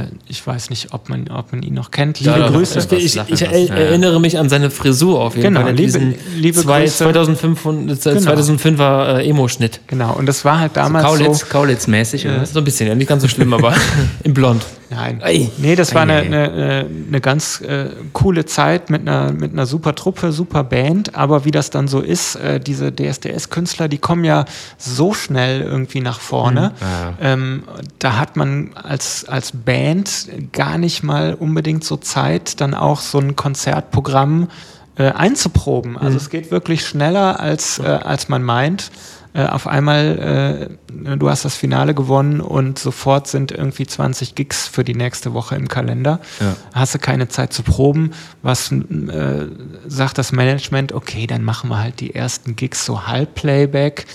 [0.00, 2.20] Äh, ich weiß nicht, ob man, ob man ihn noch kennt.
[2.20, 2.86] Liebe Ja, Grüße.
[2.96, 5.74] Ich, ich, er- erinnere mich an seine Frisur auf jeden Genau, Fall.
[5.74, 6.96] liebe- liebe zwei, Grüße.
[7.04, 8.30] 2500, äh, Genau.
[8.32, 9.80] 2005er äh, Emo-Schnitt.
[9.86, 11.46] Genau, und das war halt damals Kaulitz, so.
[11.46, 12.44] Kaulitz-mäßig, oder?
[12.46, 13.74] So ein bisschen, ja, nicht ganz so schlimm, aber
[14.24, 14.64] im Blond.
[14.90, 15.20] Nein.
[15.22, 15.50] Ei.
[15.58, 16.52] Nee, das war Ei, eine, ei, ei.
[16.52, 21.14] eine, äh, eine ganz äh, coole Zeit mit einer, mit einer super Truppe, super Band.
[21.14, 24.44] Aber wie das dann so ist, äh, diese DSDS-Künstler, die kommen ja
[24.78, 26.72] so schnell irgendwie nach vorne.
[26.80, 27.14] Ja.
[27.20, 27.62] Ähm,
[28.00, 33.18] da hat man als, als Band gar nicht mal unbedingt so Zeit, dann auch so
[33.18, 34.48] ein Konzertprogramm
[34.96, 35.96] äh, einzuproben.
[35.96, 38.90] Also es geht wirklich schneller, als, äh, als man meint.
[39.32, 44.66] Äh, auf einmal, äh, du hast das Finale gewonnen und sofort sind irgendwie 20 Gigs
[44.66, 46.20] für die nächste Woche im Kalender.
[46.40, 46.56] Ja.
[46.74, 48.10] Hast du keine Zeit zu proben.
[48.42, 49.46] Was äh,
[49.86, 50.92] sagt das Management?
[50.92, 54.06] Okay, dann machen wir halt die ersten Gigs so Halbplayback.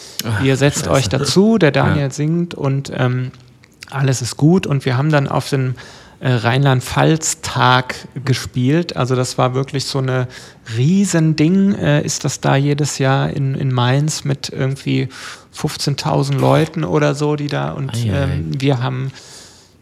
[0.44, 3.32] Ihr setzt euch dazu, der Daniel singt und ähm,
[3.90, 4.68] alles ist gut.
[4.68, 5.74] Und wir haben dann auf den äh,
[6.28, 8.96] Rheinland-Pfalz-Tag gespielt.
[8.96, 10.28] Also das war wirklich so eine
[10.76, 15.10] Riesending, äh, ist das da jedes Jahr in, in Mainz mit irgendwie
[15.56, 19.12] 15.000 Leuten oder so, die da und ähm, wir haben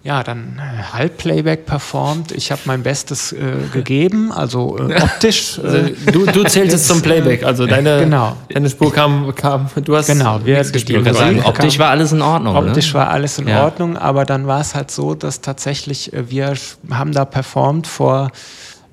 [0.04, 2.34] ja, dann äh, Halbplayback performt.
[2.34, 3.38] Ich habe mein Bestes äh,
[3.72, 5.60] gegeben, also äh, optisch.
[5.64, 8.36] Also, Äh, du, du zähltest zum Playback, also deine, Genau.
[8.49, 11.06] deine Spur kam, kam du hast Genau, wir- gespielt.
[11.16, 12.99] Sagen, Musik optisch kam- war alles in Ordnung, Optisch ne?
[12.99, 13.64] war alles in Ja.
[13.64, 16.54] Ordnung, aber dann war es halt so, dass tatsächlich äh, wir
[16.91, 18.32] haben da performt vor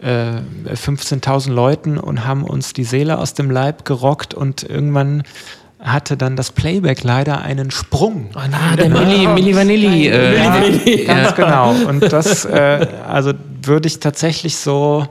[0.02, 0.38] äh,
[0.72, 5.24] 15.000 Leuten und haben uns die Seele aus dem Leib gerockt und irgendwann
[5.82, 8.30] hatte dann das Playback leider einen Sprung.
[8.34, 10.06] Ah, der Milli, Milli Vanilli.
[10.08, 10.36] Äh,
[11.06, 11.74] Ja, ganz genau.
[11.88, 15.06] Und das, äh, also würde ich tatsächlich so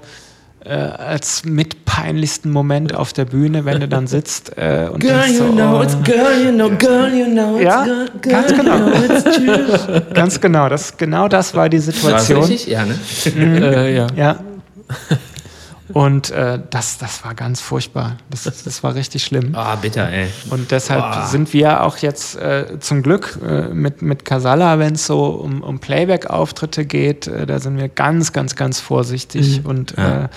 [0.63, 5.13] äh, als mit peinlichsten Moment auf der Bühne, wenn du dann sitzt äh, und Girl,
[5.22, 8.05] denkst you so, know oh, it's girl, you know, girl, you know it's Ja, girl,
[8.22, 8.78] girl, ganz you genau.
[8.78, 10.01] know it's true.
[10.13, 12.43] ganz genau, das, genau das war die War das Situation.
[12.43, 12.67] richtig?
[12.67, 12.95] Ja, ne?
[13.36, 14.07] Äh, ja.
[14.15, 14.36] Ja.
[15.93, 18.17] Und äh, das, das war ganz furchtbar.
[18.29, 19.55] Das, das war richtig schlimm.
[19.55, 20.27] Ah, bitter, ey.
[20.49, 21.25] Und deshalb Boah.
[21.27, 25.61] sind wir auch jetzt äh, zum Glück äh, mit, mit Casalla, wenn es so um,
[25.63, 29.61] um Playback-Auftritte geht, äh, da sind wir ganz, ganz, ganz vorsichtig.
[29.65, 30.25] Und Ja.
[30.25, 30.27] äh,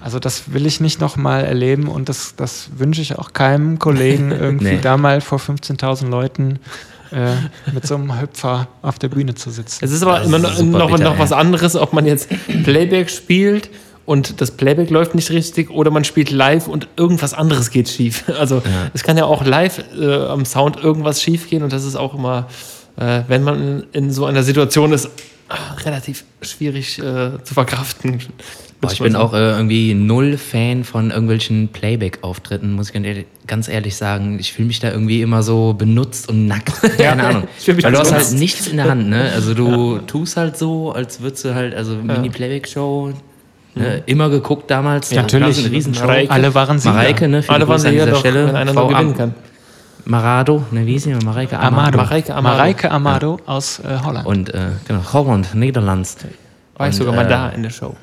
[0.00, 4.30] also das will ich nicht nochmal erleben und das, das wünsche ich auch keinem Kollegen,
[4.32, 4.80] irgendwie Nee.
[4.82, 6.58] da mal vor 15.000 Leuten
[7.12, 7.34] äh,
[7.72, 9.84] mit so einem Hüpfer auf der Bühne zu sitzen.
[9.84, 12.28] Es ist aber Das immer ist noch, bitter, noch was anderes, ob man jetzt
[12.64, 13.68] Playback spielt
[14.04, 18.24] und das Playback läuft nicht richtig oder man spielt live und irgendwas anderes geht schief.
[18.42, 18.62] Also
[18.94, 22.14] es kann ja auch live äh, am Sound irgendwas schief gehen und das ist auch
[22.14, 22.48] immer,
[22.96, 25.08] äh, wenn man in, in so einer Situation ist,
[25.48, 28.20] ah, relativ schwierig äh, zu verkraften.
[28.82, 33.94] Boah, ich bin auch äh, irgendwie null Fan von irgendwelchen Playback-Auftritten, muss ich ganz ehrlich,
[33.94, 34.40] sagen.
[34.40, 36.72] Ich fühle mich da irgendwie immer so benutzt und nackt.
[36.98, 37.44] Keine Ahnung.
[37.58, 39.30] Ich fühl mich Weil du hast halt nichts in der Hand, ne?
[39.32, 43.12] Also du tust halt so, als würdest du halt, also Mini-Playback-Show,
[43.74, 44.02] ne?
[44.06, 45.10] immer geguckt damals.
[45.10, 45.88] Ja, natürlich.
[46.00, 46.30] Mareike.
[46.30, 46.94] Alle waren Sieger.
[46.94, 47.42] Mareike, ne?
[47.42, 48.46] Viele Alle waren Grüße an dieser doch, Stelle.
[48.48, 49.34] wenn einer noch gewinnen kann.
[50.04, 51.14] Marado, ne, wie hieß sie?
[51.14, 51.98] Mareike Amado.
[51.98, 52.56] Mareike Amado.
[52.56, 54.26] Mareike Amado aus äh, Holland.
[54.26, 56.16] Und, äh, genau, Holland, Niederlands.
[56.76, 57.94] War ich Und, sogar mal äh, da in der Show.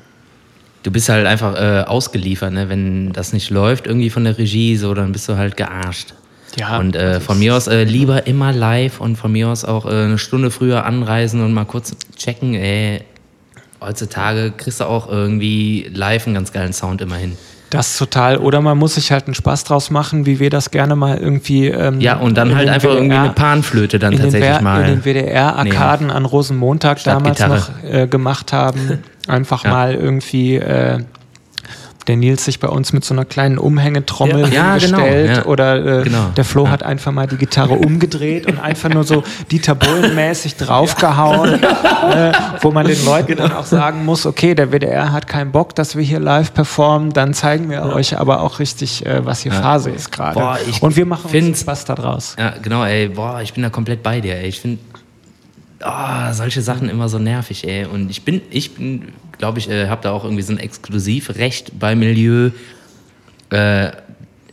[0.82, 2.70] Du bist halt einfach äh, ausgeliefert, ne?
[2.70, 6.14] wenn das nicht läuft, irgendwie von der Regie, so, dann bist du halt gearscht.
[6.56, 9.86] Ja, und äh, von mir aus äh, lieber immer live und von mir aus auch
[9.86, 12.54] äh, eine Stunde früher anreisen und mal kurz checken.
[12.54, 13.04] Ey,
[13.80, 17.36] heutzutage kriegst du auch irgendwie live einen ganz geilen Sound immerhin.
[17.70, 18.38] Das total.
[18.38, 21.68] Oder man muss sich halt einen Spaß draus machen, wie wir das gerne mal irgendwie.
[21.68, 24.80] Ähm, Ja, und dann halt einfach irgendwie WDR eine Panflöte dann tatsächlich WR mal.
[24.82, 28.98] in den WDR-Arkaden an Rosenmontag damals noch äh, gemacht haben.
[29.28, 29.70] Einfach Ja.
[29.70, 30.98] mal irgendwie äh,
[32.06, 34.76] der Nils sich bei uns mit so einer kleinen Umhängetrommel Ja.
[34.76, 35.44] Ja, genau, hingestellt ja.
[35.44, 36.30] oder äh, Genau.
[36.36, 41.62] der Flo hat einfach mal die Gitarre umgedreht und einfach nur so Dieter Bohlen-mäßig draufgehauen,
[41.62, 42.32] äh,
[42.62, 43.48] wo man den Leuten Genau.
[43.48, 47.12] dann auch sagen muss, okay, der WDR hat keinen Bock, dass wir hier live performen,
[47.12, 50.40] dann zeigen wir euch aber auch richtig, äh, was hier Phase ist gerade.
[50.80, 52.34] Und wir machen uns find's- Spaß da draus.
[52.38, 54.48] Ja, genau, ey, boah, ich bin da komplett bei dir, ey.
[54.48, 54.78] Ich finde
[55.84, 57.84] oh, solche Sachen immer so nervig, ey.
[57.84, 59.08] Und ich bin, ich bin,
[59.40, 62.50] glaube ich, äh, habe da auch irgendwie so ein Exklusivrecht bei Milieu.
[63.50, 63.90] Äh,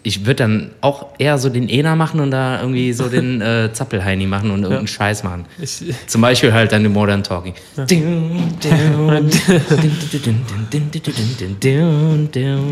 [0.03, 3.71] ich würde dann auch eher so den Ena machen und da irgendwie so den äh,
[3.73, 5.45] Zappelheini machen und irgendeinen Scheiß machen.
[5.61, 7.53] Ich, Zum Beispiel halt dann den Modern Talking.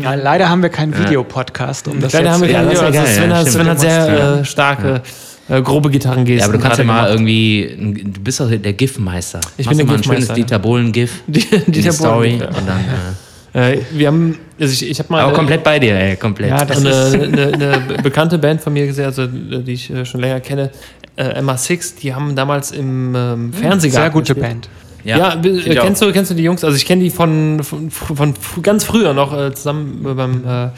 [0.02, 2.78] Ja, leider haben wir keinen Videopodcast, um das leider jetzt haben wir ja, kein das
[2.80, 2.88] Video.
[2.88, 5.02] ist Also ja Sven, ja, Sven hat sehr äh, starke,
[5.48, 6.38] äh, grobe Gitarrengesten.
[6.38, 7.12] Ja, aber du kannst ja mal gemacht.
[7.12, 9.40] irgendwie, du bist doch der GIF-Meister.
[9.56, 12.48] Ich Machst bin der mal ein schönes GIF-Meister, Dieter Bohlen-GIF Dieter Story Bohlen, ja.
[12.48, 12.78] und dann...
[12.80, 13.12] Äh,
[13.56, 16.50] Äh, wir haben, also ich, ich habe mal aber komplett bei dir, ey, komplett.
[16.50, 20.20] Ja, das eine, eine, eine bekannte Band von mir gesehen, also die ich äh, schon
[20.20, 20.70] länger kenne,
[21.16, 24.46] äh, MA6, die haben damals im ähm, Fernsehgarten Sehr gute gespielt.
[24.46, 24.68] Band.
[25.04, 26.64] Ja, find äh, kennst, du, kennst du die Jungs?
[26.64, 30.68] Also ich kenne die von, von, von ganz früher noch äh, zusammen beim äh,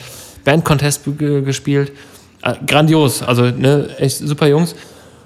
[0.44, 1.90] Band-Contest ge- gespielt.
[2.42, 4.74] Äh, grandios, also ne, echt super Jungs.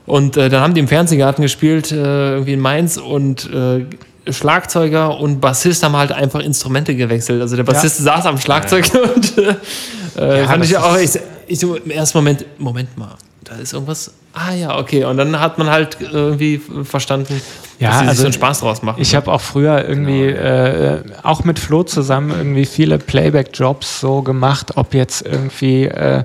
[0.07, 3.87] Und äh, dann haben die im Fernsehgarten gespielt, äh, irgendwie in Mainz und äh,
[4.31, 7.41] Schlagzeuger und Bassist haben halt einfach Instrumente gewechselt.
[7.41, 8.87] Also der Bassist saß am Schlagzeug
[9.17, 13.57] und äh, äh, fand ich auch, ich, ich so im ersten Moment, Moment mal, da
[13.57, 14.13] ist irgendwas.
[14.33, 15.05] Ah ja, okay.
[15.05, 17.43] Und dann hat man halt irgendwie verstanden,
[17.79, 19.03] Ja, dass sie sich also so einen Spaß draus machen.
[19.03, 24.77] Ich habe auch früher irgendwie, äh, auch mit Flo zusammen, irgendwie viele Playback-Jobs so gemacht,
[24.77, 26.23] ob jetzt irgendwie äh,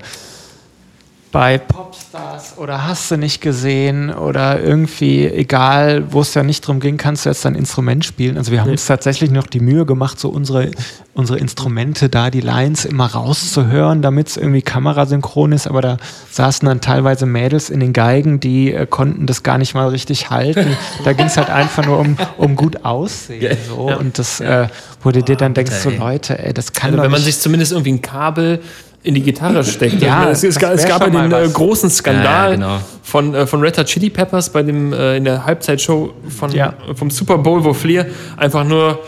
[1.30, 6.80] bei Popstars oder hast du nicht gesehen oder irgendwie, egal, wo es ja nicht drum
[6.80, 8.38] ging, kannst du jetzt dein Instrument spielen.
[8.38, 10.70] Also wir haben uns tatsächlich noch die Mühe gemacht, so unsere,
[11.12, 15.96] unsere Instrumente da, die Lines immer rauszuhören, damit es irgendwie kamerasynchron ist, aber da
[16.30, 20.30] saßen dann teilweise Mädels in den Geigen, die äh, konnten das gar nicht mal richtig
[20.30, 20.76] halten.
[21.04, 23.56] Da ging es halt einfach nur um, um gut aussehen.
[23.68, 23.94] So.
[23.96, 24.68] Und das, äh,
[25.02, 25.90] wo du dir dann denkst, so.
[25.90, 28.60] Leute, ey, das kann Also wenn man sich zumindest irgendwie ein Kabel
[29.08, 30.02] in die Gitarre steckt.
[30.02, 32.80] Ja, es, es, es wär gab ja den äh, großen Skandal Ja, ja, genau.
[33.02, 36.74] von, äh, von Red Hot Chili Peppers bei dem, äh, in der Halbzeitshow von, Ja.
[36.94, 38.06] vom Super Bowl, wo Fleer
[38.36, 38.98] einfach nur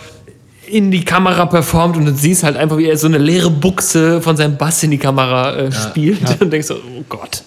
[0.66, 4.22] in die Kamera performt und du siehst halt einfach, wie er so eine leere Buchse
[4.22, 7.42] von seinem Bass in die Kamera äh, spielt und denkst so, oh Gott.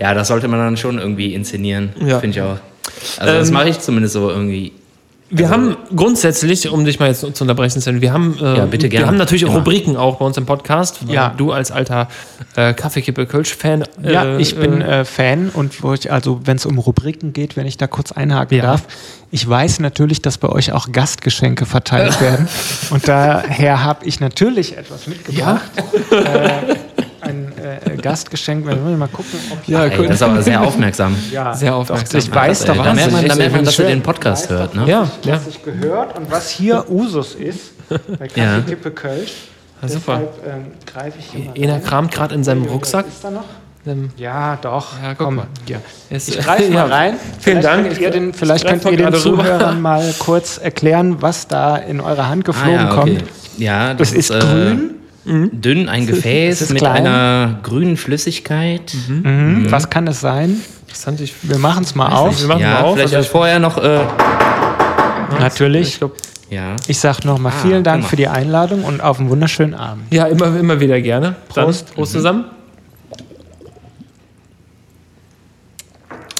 [0.00, 2.18] Ja, das sollte man dann schon irgendwie inszenieren, Ja.
[2.18, 2.56] finde ich auch.
[3.20, 4.72] Also das Ähm, mache ich zumindest so irgendwie.
[5.36, 8.90] Wir haben grundsätzlich, um dich mal jetzt zu unterbrechen, Sven, wir haben, äh, Ja, bitte
[8.90, 9.54] wir haben natürlich auch.
[9.56, 11.06] Rubriken auch bei uns im Podcast.
[11.08, 11.34] weil Ja.
[11.36, 12.06] Du als alter
[12.54, 13.84] äh, Kaffeekippe-Kölsch-Fan.
[14.02, 17.32] Ja, äh, ich bin äh, äh, Fan und wo ich, also wenn es um Rubriken
[17.32, 18.62] geht, wenn ich da kurz einhaken Ja.
[18.62, 18.82] darf,
[19.32, 22.48] ich weiß natürlich, dass bei euch auch Gastgeschenke verteilt werden.
[22.90, 25.62] Und daher habe ich natürlich etwas mitgebracht.
[26.12, 26.76] Äh,
[27.24, 31.16] ein äh, Gastgeschenk, wenn wir mal gucken, ob ja, Ey, das ist aber sehr aufmerksam.
[31.32, 32.18] ja, Sehr aufmerksam.
[32.20, 34.50] Ich weiß doch, da was merkt man, ich- da merkt man dass du den Podcast
[34.50, 34.84] hört, ne?
[34.86, 35.34] ja, ja.
[35.34, 38.56] was ich gehört und was hier Usus ist bei Ja.
[38.56, 39.32] Kaffeekippe Kölsch.
[39.82, 40.20] Ja, super.
[40.22, 41.82] Deshalb ähm, greife ich hier mal Ena rein.
[41.84, 43.06] kramt gerade in seinem Rucksack.
[43.06, 43.44] Ist da noch?
[43.86, 44.92] Ähm, Ja, doch.
[45.02, 45.46] Ja, guck Komm, mal.
[45.66, 45.80] Hier.
[46.08, 46.94] es- Ich greife mal ja.
[46.96, 47.14] rein.
[47.40, 47.86] Vielen vielleicht Dank.
[47.88, 49.14] Könnt ihr den, vielleicht könnt ihr den.
[49.14, 53.16] Zuhörern mal kurz erklären, was da in eure Hand Ah, geflogen ja, okay.
[53.18, 53.24] kommt.
[53.58, 54.90] Ja, das Es ist äh, grün.
[55.26, 57.06] Dünn, ein Gefäß ist mit klein.
[57.06, 58.92] einer grünen Flüssigkeit.
[59.08, 59.66] Mhm.
[59.70, 60.60] Was kann es sein?
[60.82, 62.38] Interessant, ich, Wir machen es mal auf.
[62.40, 62.94] wir machen Ja, mal auf.
[62.96, 63.78] vielleicht Also vorher noch.
[63.78, 64.00] Äh,
[65.40, 65.88] Natürlich.
[65.88, 66.14] ich glaub,
[66.50, 66.76] ja.
[66.86, 68.08] Ich sage nochmal Ah, vielen Dank mal.
[68.08, 70.12] für die Einladung und auf einen wunderschönen Abend.
[70.12, 71.36] ja, immer, immer wieder gerne.
[71.48, 71.88] Prost.
[71.88, 72.44] Dann, Prost zusammen.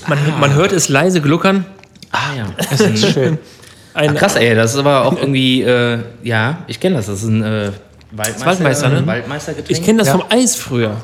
[0.06, 1.64] Man, man hört es leise gluckern.
[2.12, 2.46] Ah ja.
[2.70, 3.38] Es ist schön.
[3.94, 5.62] Ein, Ach, krass, ey, das ist aber auch irgendwie.
[5.62, 7.06] Äh, ja, ich kenne das.
[7.06, 7.70] Das ist ein äh,
[8.16, 9.06] Waldmeister, Waldmeister, ne?
[9.06, 9.70] Waldmeistergetränk.
[9.78, 10.12] ich kenne das Ja.
[10.18, 10.96] vom Eis früher.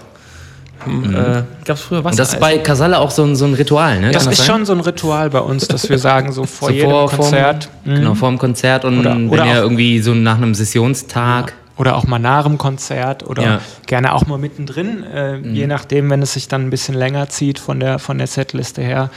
[0.85, 2.13] Hm, Äh, Gab es früher was?
[2.13, 4.13] Und das ist bei Kasalle auch so ein, so ein Ritual, ne?
[4.13, 4.47] Das ist sein?
[4.47, 7.69] schon so ein Ritual bei uns, dass wir sagen, so vor So jedem vor- Konzert
[7.85, 10.55] Vorm, Genau, vor dem Konzert und Oder- wenn oder ihr auch- irgendwie so nach einem
[10.55, 11.53] Sessionstag.
[11.77, 13.61] oder auch mal nach dem Konzert oder Ja.
[13.87, 17.59] gerne auch mal mittendrin, äh, je nachdem, wenn es sich dann ein bisschen länger zieht
[17.59, 19.09] von der, von der Setliste her.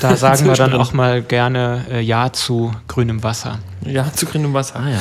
[0.00, 3.58] Da sagen wir dann auch mal gerne äh, Ja zu grünem Wasser.
[3.84, 4.80] Ja, zu grünem Wasser.
[4.84, 4.98] Ah ja.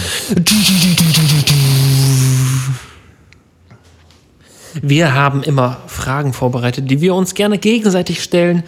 [4.81, 8.63] Wir haben immer Fragen vorbereitet, die wir uns gerne gegenseitig stellen.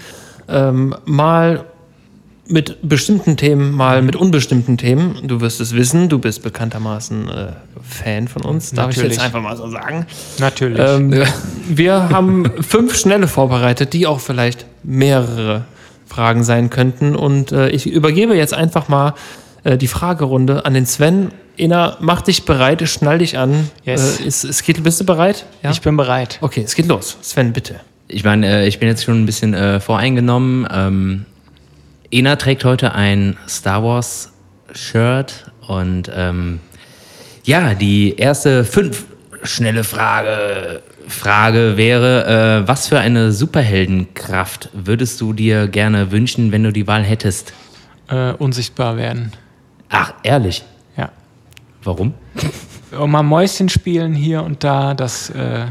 [0.48, 1.66] Ähm, mal
[2.48, 5.20] mit bestimmten Themen, mal mit unbestimmten Themen.
[5.24, 7.48] Du wirst es wissen, du bist bekanntermaßen äh,
[7.82, 9.18] Fan von uns, darf ich Natürlich.
[9.18, 10.06] jetzt einfach mal so sagen.
[10.40, 10.80] Natürlich.
[10.80, 11.24] Ähm,
[11.70, 15.66] wir haben fünf schnelle vorbereitet, die auch vielleicht mehrere
[16.08, 17.16] Fragen sein könnten.
[17.16, 19.14] Und äh, ich übergebe jetzt einfach mal
[19.64, 21.32] äh, die Fragerunde an den Sven.
[21.62, 23.70] Ena, mach dich bereit, schnall dich an.
[23.86, 24.20] Yes.
[24.20, 25.46] Äh, ist, es geht, bist du bereit?
[25.62, 25.70] Ja.
[25.70, 26.40] Ich bin bereit.
[26.42, 27.18] okay, es geht los.
[27.22, 27.80] Sven, bitte.
[28.08, 30.68] Ich meine, äh, ich bin jetzt schon ein bisschen äh, voreingenommen.
[30.74, 31.26] Ähm,
[32.10, 34.34] Ena trägt heute ein Star Wars
[34.74, 36.62] Shirt und ähm,
[37.44, 39.06] ja, die erste fünf
[39.44, 46.64] schnelle Frage, Frage wäre, äh, was für eine Superheldenkraft würdest du dir gerne wünschen, wenn
[46.64, 47.54] du die Wahl hättest?
[48.10, 49.32] Äh, unsichtbar werden.
[49.90, 50.64] Ach, ehrlich?
[51.84, 52.14] Warum?
[52.98, 55.66] Und mal Mäuschen spielen hier und da, das äh,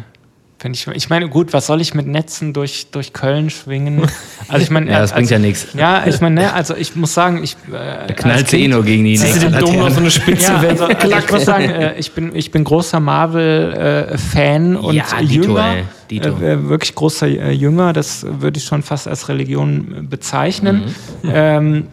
[0.59, 0.87] finde ich.
[0.89, 4.03] Ich meine, gut, was soll ich mit Netzen durch, durch Köln schwingen?
[4.49, 5.69] Also ich meine, Ja, das bringt also, ja nichts.
[5.75, 7.53] Ja, ich meine, ne, also ich muss sagen, ich.
[7.69, 9.91] Äh, Da knallt sie eh nur gegen die nächste Laterne.
[9.93, 12.99] so eine Spitze ja, also, also ich muss sagen, äh, ich, bin, ich bin großer
[12.99, 15.75] Marvel-Fan und Ja, Dito, Jünger.
[16.11, 16.19] ey.
[16.19, 20.95] Äh, äh, wirklich großer äh, Jünger, das würde ich schon fast als Religion äh, bezeichnen.
[21.23, 21.31] Mhm.
[21.33, 21.87] Ähm,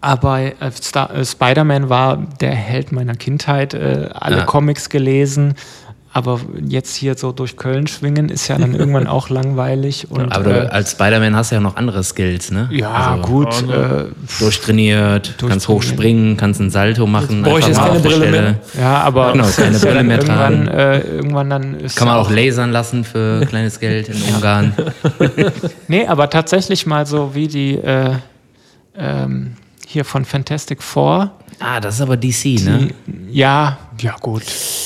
[0.00, 4.44] aber äh, äh, Spider-Man war der Held meiner Kindheit, äh, alle Ja.
[4.44, 5.54] Comics gelesen.
[6.10, 10.10] Aber jetzt hier so durch Köln schwingen ist ja dann irgendwann auch langweilig.
[10.10, 12.68] Und, Aber du, äh, als Spider-Man hast du ja noch andere Skills, ne?
[12.72, 13.68] ja, Also, gut.
[13.70, 14.04] Äh,
[14.40, 17.42] Durchtrainiert, kannst hochspringen, kannst einen Salto machen.
[17.42, 18.42] brauche ich jetzt mal keine auf der Brille Stelle.
[18.42, 18.54] mehr.
[18.80, 20.68] ja, aber Genau, keine Brille dann mehr irgendwann, tragen.
[20.78, 24.72] äh, irgendwann dann ist Kann man auch lasern lassen für kleines Geld in Ungarn.
[25.88, 28.12] Nee, aber tatsächlich mal so wie die äh,
[28.96, 29.52] ähm,
[29.90, 31.30] hier von Fantastic Four.
[31.60, 32.88] Ah, das ist aber DC, ne?
[33.06, 34.42] Die, ja, ja gut.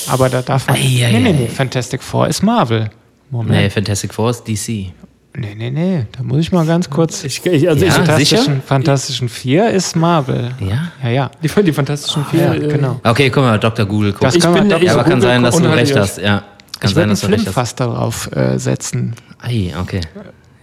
[0.08, 0.76] Aber da darf man.
[0.76, 1.32] Ei, ei, nee, nee, ei.
[1.32, 1.48] nee.
[1.48, 2.82] Fantastic Four ist Marvel.
[2.82, 2.88] Nee,
[3.30, 3.72] Moment.
[3.72, 4.92] Fantastic Four ist DC.
[5.34, 6.06] Nee, nee, nee.
[6.12, 7.24] Da muss ich mal ganz kurz.
[7.24, 8.60] Ich, ich, also Ja, ich, Fantastischen, sicher?
[8.66, 10.52] Fantastischen Vier ist Marvel.
[10.60, 10.92] Ja?
[11.02, 11.30] Ja, ja.
[11.42, 12.40] die, die fantastischen vier.
[12.40, 13.00] ja äh, genau.
[13.02, 13.84] Okay, guck mal, Dr.
[13.86, 14.24] Google guckt.
[14.24, 16.18] Das Ich kann man bin- ich ja, aber kann sein, dass du recht hast.
[16.18, 16.42] Ja,
[16.78, 17.54] kann ich sein, würde einen dass du recht Film hast.
[17.54, 19.14] fast darauf äh, setzen.
[19.40, 20.00] Ei, okay.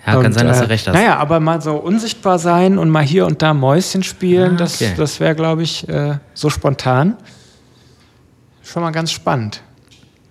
[0.06, 0.94] Ja, kann Und, sein, dass äh, du recht hast.
[0.96, 4.82] Naja, aber mal so unsichtbar sein und mal hier und da Mäuschen spielen, Ah, das,
[4.82, 4.94] okay.
[4.98, 7.18] das wäre, glaube ich, äh, so spontan.
[8.64, 9.62] Schon mal ganz spannend.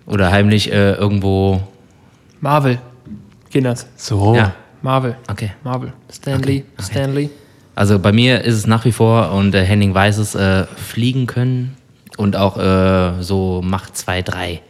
[0.05, 1.61] Oder heimlich äh, irgendwo.
[2.41, 2.79] Marvel.
[3.51, 3.85] Kinders.
[3.95, 4.35] So.
[4.35, 5.15] Ja, Marvel.
[5.29, 5.51] okay.
[5.63, 5.93] Marvel.
[6.11, 6.65] Stanley.
[6.81, 7.29] Stanley.
[7.75, 11.27] Also bei mir ist es nach wie vor, und äh, Henning weiß es, äh, fliegen
[11.27, 11.77] können
[12.17, 14.61] und auch äh, so Macht 2, 3.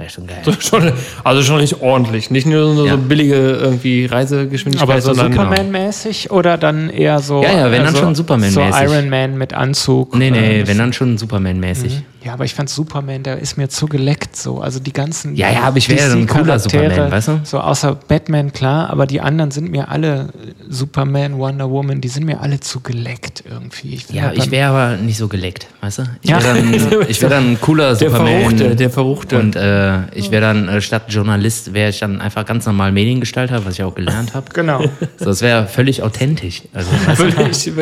[0.00, 0.38] Wäre schon geil.
[0.44, 0.92] So, schon,
[1.24, 2.30] also schon nicht ordentlich.
[2.30, 2.92] Nicht nur so, Ja.
[2.92, 7.42] so billige irgendwie Reisegeschwindigkeit, Aber so Superman-mäßig oder dann eher so.
[7.42, 8.74] Ja, ja, wenn dann äh, so- schon Superman-mäßig.
[8.88, 10.16] So Iron Man mit Anzug.
[10.16, 12.02] Nee, nee, wenn dann schon Superman-mäßig.
[12.22, 14.60] Ja, aber ich fand Superman, der ist mir zu geleckt so.
[14.60, 15.36] Also die ganzen.
[15.36, 17.40] Ja, ja, aber ich wäre ein cooler Superman, weißt du?
[17.44, 20.28] So außer Batman, klar, aber die anderen sind mir alle,
[20.68, 23.94] Superman, Wonder Woman, die sind mir alle zu geleckt irgendwie.
[23.94, 26.02] Ich Ja, find, ich wäre aber nicht so geleckt, weißt du?
[26.22, 26.42] Ich Ja.
[26.42, 28.40] wäre dann, ich wär dann ein cooler der Superman.
[28.40, 29.38] Verruchte, der Verruchte.
[29.38, 33.64] Und äh, ich wäre dann äh, statt Journalist, wäre ich dann einfach ganz normal Mediengestalter,
[33.64, 34.46] was ich auch gelernt habe.
[34.60, 34.82] Genau.
[35.16, 36.62] So, das wäre völlig authentisch.
[36.74, 36.90] Also,
[37.50, 37.72] ich,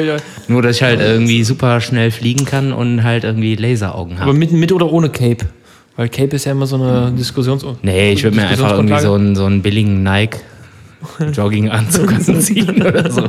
[0.48, 4.52] nur, dass ich halt irgendwie super schnell fliegen kann und halt irgendwie Laseraugen aber mit,
[4.52, 5.46] mit oder ohne Cape?
[5.96, 7.64] Weil Cape ist ja immer so eine Diskussions...
[7.82, 10.38] Nee, ich würde mir einfach irgendwie so einen, so einen billigen Nike
[11.32, 13.28] Jogginganzug anziehen oder so.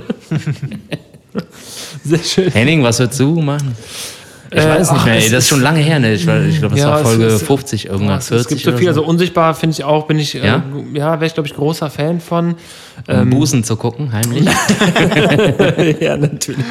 [2.04, 2.52] Sehr schön.
[2.52, 3.76] Henning, was würdest du machen?
[4.52, 6.14] Ich Äh, weiß nicht mehr, es ey, das ist schon lange her, ne?
[6.14, 8.78] Ich, ich glaube, das Ja, war Folge ist- 50 irgendwas, es, 40 es gibt so
[8.80, 10.64] viel, also unsichtbar finde ich auch, bin ich, äh, Ja?
[10.94, 12.56] ja, wäre ich glaube ich großer Fan von.
[13.08, 14.46] um Busen zu gucken, heimlich.
[16.02, 16.66] ja, natürlich.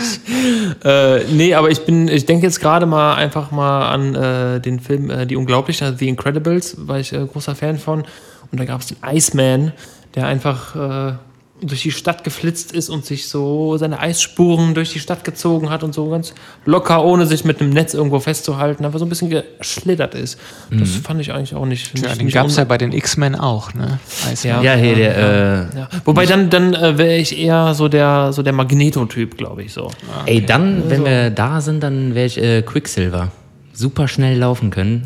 [0.84, 4.80] äh, nee, aber ich bin, ich denke jetzt gerade mal einfach mal an äh, den
[4.80, 8.04] Film äh, Die Unglaublichen, The Incredibles, war ich äh, großer Fan von.
[8.50, 9.72] Und da gab es den Iceman,
[10.14, 11.12] der einfach äh,
[11.60, 15.82] durch die Stadt geflitzt ist und sich so seine Eisspuren durch die Stadt gezogen hat
[15.82, 16.32] und so ganz
[16.64, 20.38] locker, ohne sich mit einem Netz irgendwo festzuhalten, einfach so ein bisschen geschlittert ist.
[20.70, 21.98] Das fand ich eigentlich auch nicht.
[21.98, 23.98] Ja, nicht, den gab es ja bei den X-Men auch, ne?
[24.32, 24.62] Iceman.
[24.62, 25.88] Ja, hier, der, äh, ja.
[26.04, 29.90] Wobei dann, dann äh, wäre ich eher so der, so der Magneto-Typ, glaube ich so.
[30.26, 33.32] ey, dann, wenn wir da sind, dann wäre ich äh, Quicksilver.
[33.72, 35.04] Super schnell laufen können.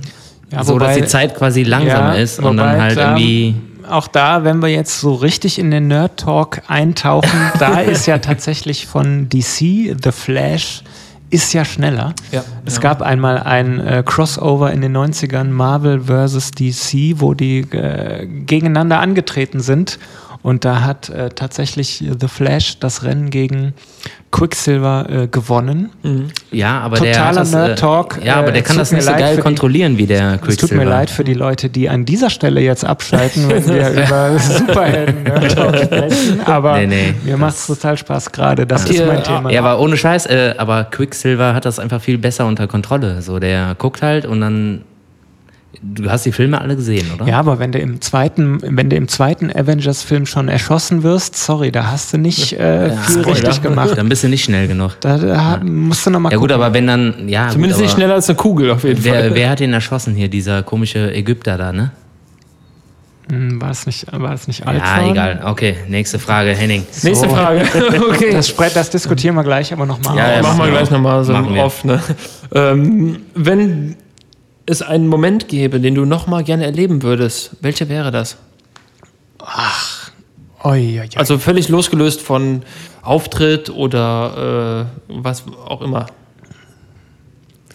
[0.50, 3.55] Ja, so, dass wobei- die Zeit quasi langsamer ist und wobei, dann halt klar, irgendwie.
[3.89, 8.87] Auch da, wenn wir jetzt so richtig in den Nerd-Talk eintauchen, da ist ja tatsächlich
[8.87, 10.83] von DC The Flash
[11.33, 12.14] ist ja schneller.
[12.30, 12.80] Ja, es ja.
[12.83, 16.51] gab einmal ein äh, Crossover in den 90ern, Marvel vs.
[16.51, 19.99] DC, wo die äh, gegeneinander angetreten sind.
[20.43, 23.74] Und da hat äh, tatsächlich The Flash das Rennen gegen
[24.32, 25.90] Quicksilver äh, gewonnen.
[26.51, 27.12] Ja, aber der.
[27.12, 29.99] Totaler das, äh, Nerd-Talk, Ja, aber äh, der kann tut das nicht so geil kontrollieren
[29.99, 30.68] wie der Es Quicksilver.
[30.74, 34.38] tut mir leid für die Leute, die an dieser Stelle jetzt abschalten, wenn wir über
[34.38, 36.40] Superhelden Nerd-Talk sprechen.
[36.47, 37.14] Aber Nee, nee.
[37.24, 38.66] mir macht es total Spaß gerade.
[38.66, 39.51] Das ist Ihr- mein Thema.
[39.51, 43.22] Ja, aber ohne Scheiß, äh, aber Quicksilver hat das einfach viel besser unter Kontrolle.
[43.22, 44.82] So, der guckt halt und dann
[45.83, 47.26] du hast die Filme alle gesehen, oder?
[47.26, 51.72] Ja, aber wenn du im zweiten, wenn du im zweiten Avengers-Film schon erschossen wirst, sorry,
[51.72, 53.37] da hast du nicht äh, viel Spoiler.
[53.37, 53.97] richtig gemacht.
[53.97, 54.97] Dann bist du nicht schnell genug.
[55.01, 57.49] Da, da musst du noch mal Ja gut, aber wenn dann, ja.
[57.49, 59.35] Zumindest gut, nicht schneller als eine Kugel auf jeden Wer, Fall.
[59.35, 61.91] wer hat ihn erschossen hier, dieser komische Ägypter da, ne?
[63.30, 65.11] Hm, War das nicht, war das nicht Ja, Ultron?
[65.11, 65.43] egal.
[65.47, 66.85] Okay, nächste Frage, Henning.
[67.03, 67.35] Nächste So.
[67.35, 67.61] Frage.
[68.11, 68.33] okay.
[68.33, 70.16] Das, das diskutieren wir gleich aber nochmal.
[70.16, 71.85] Ja, ja, machen wir gleich nochmal so off.
[71.85, 72.01] Ne?
[72.55, 73.97] Ähm, wenn
[74.67, 78.37] es einen Moment gäbe, den du nochmal gerne erleben würdest, welcher wäre das?
[80.65, 81.09] Oi, oi, oi.
[81.17, 82.63] Also völlig losgelöst von
[83.03, 86.07] Auftritt oder äh, was auch immer.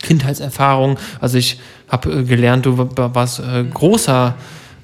[0.01, 0.97] Kindheitserfahrung.
[1.19, 1.59] Also ich
[1.89, 4.35] habe äh, gelernt, du wa- warst äh, großer,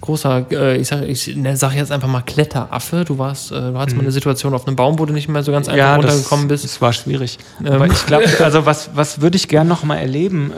[0.02, 3.06] großer, äh, ich sage ich sag jetzt einfach mal Kletteraffe.
[3.06, 5.44] Du warst, äh, du hattest mal eine Situation auf einem Baum, wo du nicht mehr
[5.44, 6.66] so ganz einfach ja, das, runtergekommen bist.
[6.66, 7.38] das war schwierig.
[7.64, 7.72] Ähm.
[7.74, 10.52] Aber ich glaube, also was, was würde ich gern noch mal erleben?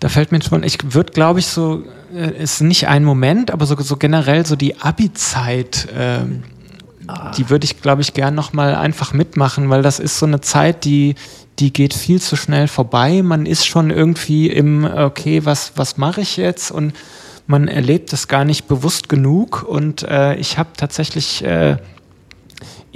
[0.00, 1.82] Da fällt mir schon, ich würde, glaube ich, so,
[2.14, 6.42] äh, ist nicht ein Moment, aber so, so generell so die Abi-Zeit, ähm,
[7.36, 10.40] die würde ich, glaube ich, gern noch mal einfach mitmachen, weil das ist so eine
[10.40, 11.14] Zeit, die,
[11.58, 13.22] die geht viel zu schnell vorbei.
[13.22, 16.70] Man ist schon irgendwie im, okay, was, was mache ich jetzt?
[16.70, 16.92] Und
[17.46, 19.62] man erlebt es gar nicht bewusst genug.
[19.62, 21.76] Und äh, ich habe tatsächlich äh,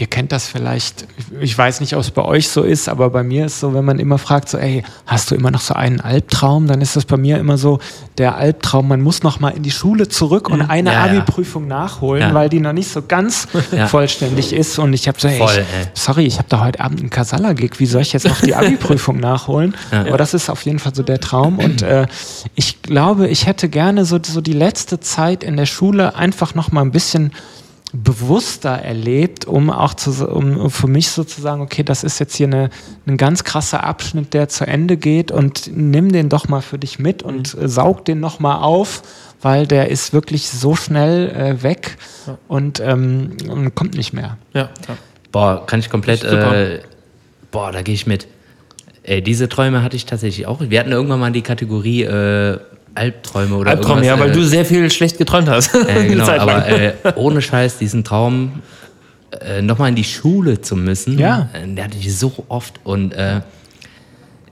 [0.00, 1.04] Ihr kennt das vielleicht,
[1.42, 3.84] ich weiß nicht, ob es bei euch so ist, aber bei mir ist so, wenn
[3.84, 6.66] man immer fragt, so, ey, hast du immer noch so einen Albtraum?
[6.68, 7.80] Dann ist das bei mir immer so,
[8.16, 11.02] der Albtraum, man muss noch mal in die Schule zurück und eine Ja.
[11.04, 12.32] Abi-Prüfung nachholen, Ja.
[12.34, 13.88] weil die noch nicht so ganz Ja.
[13.88, 14.78] vollständig ist.
[14.78, 15.50] Und ich habe so, ey, Voll,
[15.92, 18.54] ich, sorry, ich habe da heute Abend einen Casalla-Gig, wie soll ich jetzt noch die
[18.54, 19.76] Abi-Prüfung nachholen?
[19.90, 21.58] Aber das ist auf jeden Fall so der Traum.
[21.58, 22.06] Und äh,
[22.54, 26.72] ich glaube, ich hätte gerne so, so die letzte Zeit in der Schule einfach noch
[26.72, 27.32] mal ein bisschen
[27.92, 32.70] bewusster erlebt, um auch zu, um für mich sozusagen, okay, das ist jetzt hier eine,
[33.06, 36.98] ein ganz krasser Abschnitt, der zu Ende geht und nimm den doch mal für dich
[36.98, 39.02] mit und äh, saug den noch mal auf,
[39.42, 41.96] weil der ist wirklich so schnell äh, weg
[42.48, 44.36] und, ähm, und kommt nicht mehr.
[44.52, 44.96] Ja, ja.
[45.32, 46.24] Boah, kann ich komplett.
[46.24, 46.80] Äh,
[47.50, 48.26] boah, da gehe ich mit.
[49.02, 50.60] Ey, diese Träume hatte ich tatsächlich auch.
[50.60, 52.58] Wir hatten irgendwann mal die Kategorie äh,
[52.94, 54.04] Albträume oder irgendwas.
[54.06, 55.74] ja, weil äh, du sehr viel schlecht geträumt hast.
[55.74, 58.62] Äh, genau, aber äh, ohne Scheiß, diesen Traum,
[59.40, 61.48] äh, nochmal in die Schule zu müssen, Ja.
[61.52, 62.80] äh, der hatte ich so oft.
[62.84, 63.40] Und äh,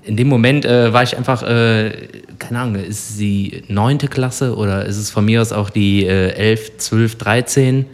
[0.05, 4.85] in dem Moment äh, war ich einfach, keine Ahnung, ist es die neunte Klasse oder
[4.87, 7.87] ist es von mir aus auch die äh, 11, 12, 13?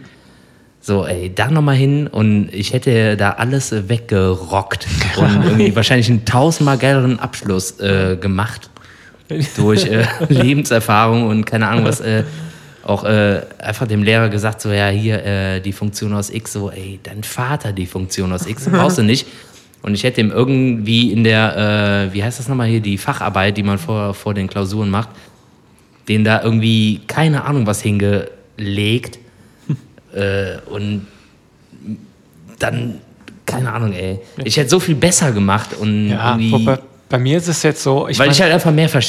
[0.81, 4.87] So, ey, da nochmal hin und ich hätte da alles weggerockt
[5.17, 8.69] und irgendwie wahrscheinlich einen tausendmal geileren Abschluss gemacht
[9.57, 12.01] durch äh, Lebenserfahrung und keine Ahnung was.
[12.01, 12.25] Äh,
[12.85, 16.71] auch äh, einfach dem Lehrer gesagt, so, ja, hier äh, die Funktion aus X, so,
[16.71, 19.27] ey, dein Vater die Funktion aus X, brauchst du nicht.
[19.83, 23.57] Und ich hätte ihm irgendwie in der, äh, wie heißt das nochmal hier, die Facharbeit,
[23.57, 25.11] die man vor, vor den Klausuren macht,
[26.09, 29.19] den da irgendwie, keine Ahnung, was hingelegt.
[30.15, 31.07] äh, und
[32.59, 33.01] dann,
[33.47, 34.21] keine Ahnung, ey.
[34.45, 36.79] Ich hätte so viel besser gemacht und Ja, irgendwie.
[37.15, 39.01] Bei mir ist es jetzt so, ich Weil mein- ich halt einfach mehr ver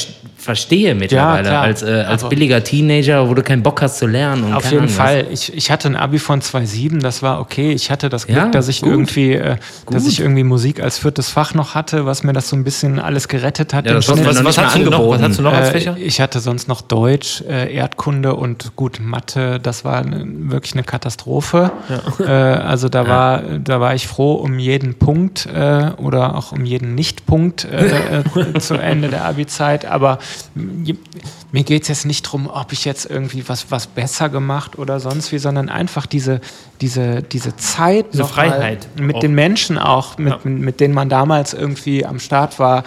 [0.46, 1.62] verstehe mittlerweile klar.
[1.62, 4.44] als, äh, als Also- billiger Teenager, wo du keinen Bock hast zu lernen.
[4.44, 5.26] Und Auf jeden Ahnung Fall.
[5.30, 7.72] Ich, ich hatte ein Abi von 2,7, das war okay.
[7.72, 8.90] Ich hatte das Glück, Ja, dass ich gut.
[8.92, 9.56] irgendwie, äh,
[9.90, 12.98] dass ich irgendwie Musik als viertes Fach noch hatte, was mir das so ein bisschen
[12.98, 13.84] alles gerettet hat.
[13.86, 14.34] Ja, was, was, nicht mal
[14.64, 15.96] hast du noch, was hast du noch als Äh, Fächer?
[15.98, 19.58] ich hatte sonst noch Deutsch, äh, Erdkunde und gut Mathe.
[19.60, 21.72] Das war wirklich eine Katastrophe.
[22.20, 26.64] Äh, also da war da war ich froh um jeden Punkt äh, oder auch um
[26.64, 28.20] jeden Nichtpunkt äh,
[28.54, 29.84] äh, zu Ende der Abi-Zeit.
[29.84, 30.18] Aber
[30.54, 35.00] mir geht es jetzt nicht darum, ob ich jetzt irgendwie was was besser gemacht oder
[35.00, 36.40] sonst wie, sondern einfach diese
[36.80, 39.20] diese diese Zeit, Diese noch mal Freiheit mit auch.
[39.20, 40.38] den Menschen auch, mit, Ja.
[40.44, 42.84] mit, denen man damals irgendwie am Start war.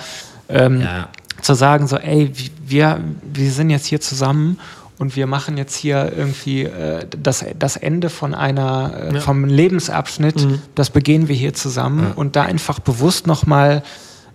[0.49, 1.09] Ähm, Ja.
[1.41, 2.31] zu sagen, so, ey,
[2.67, 4.59] wir, wir sind jetzt hier zusammen
[4.97, 9.21] und wir machen jetzt hier irgendwie äh, das, das Ende von einer, äh, Ja.
[9.21, 10.45] vom Lebensabschnitt,
[10.75, 13.83] das begehen wir hier zusammen und da einfach bewusst nochmal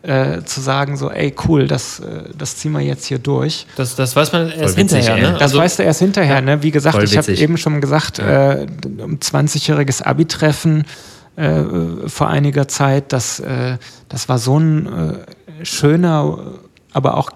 [0.04, 3.66] äh, zu sagen, so, ey, cool, das, äh, das ziehen wir jetzt hier durch.
[3.76, 5.32] Das, das weiß man erst witzig, hinterher, ne?
[5.34, 6.62] Das Also- weißt du erst hinterher, ne?
[6.62, 8.66] Wie gesagt, ich habe eben schon gesagt, äh,
[9.02, 10.84] um 20-jähriges Abi-Treffen
[11.36, 11.62] äh,
[12.06, 13.78] vor einiger Zeit, das, äh,
[14.08, 16.38] das war so ein äh, schöner,
[16.92, 17.30] aber auch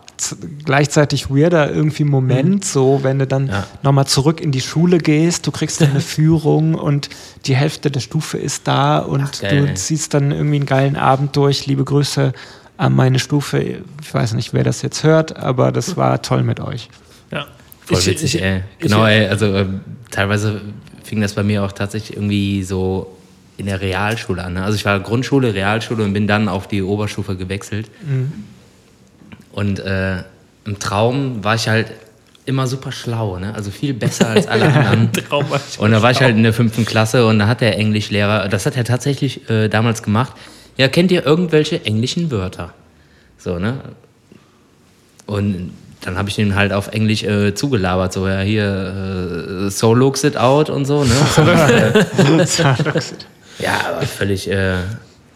[0.65, 3.67] gleichzeitig weirder irgendwie Moment, so wenn du dann Ja.
[3.83, 7.09] nochmal zurück in die Schule gehst, du kriegst eine Führung und
[7.47, 11.37] die Hälfte der Stufe ist da und Ach, du ziehst dann irgendwie einen geilen Abend
[11.37, 11.67] durch.
[11.67, 12.33] Liebe Grüße
[12.77, 13.59] an meine Stufe.
[13.61, 16.89] Ich weiß nicht, wer das jetzt hört, aber das war toll mit euch.
[17.31, 17.47] ja.
[17.81, 18.59] Voll Ich- witzig, ich- ey.
[18.79, 19.27] ich- Genau, ey.
[19.29, 20.61] Also ähm, teilweise
[21.05, 23.17] fing das bei mir auch tatsächlich irgendwie so
[23.57, 24.53] in der Realschule an.
[24.55, 24.63] Ne?
[24.63, 27.91] Also ich war Grundschule, Realschule und bin dann auf die Oberstufe gewechselt.
[28.07, 28.31] Mhm.
[29.59, 30.19] Und äh,
[30.67, 31.89] im Traum war ich halt
[32.45, 33.53] immer super schlau, ne?
[33.57, 35.11] also viel besser als alle anderen.
[35.79, 38.67] Und da war ich halt in der fünften Klasse und da hat der Englischlehrer, das
[38.67, 40.35] hat er tatsächlich äh, damals gemacht,
[40.77, 42.73] ja, kennt ihr irgendwelche englischen Wörter?
[43.37, 43.81] So, ne?
[45.27, 49.93] Und dann habe ich ihn halt auf Englisch äh, zugelabert, so, ja, hier, äh, so
[49.93, 51.17] looks it out und so, ne?
[53.59, 54.77] ja, aber völlig äh,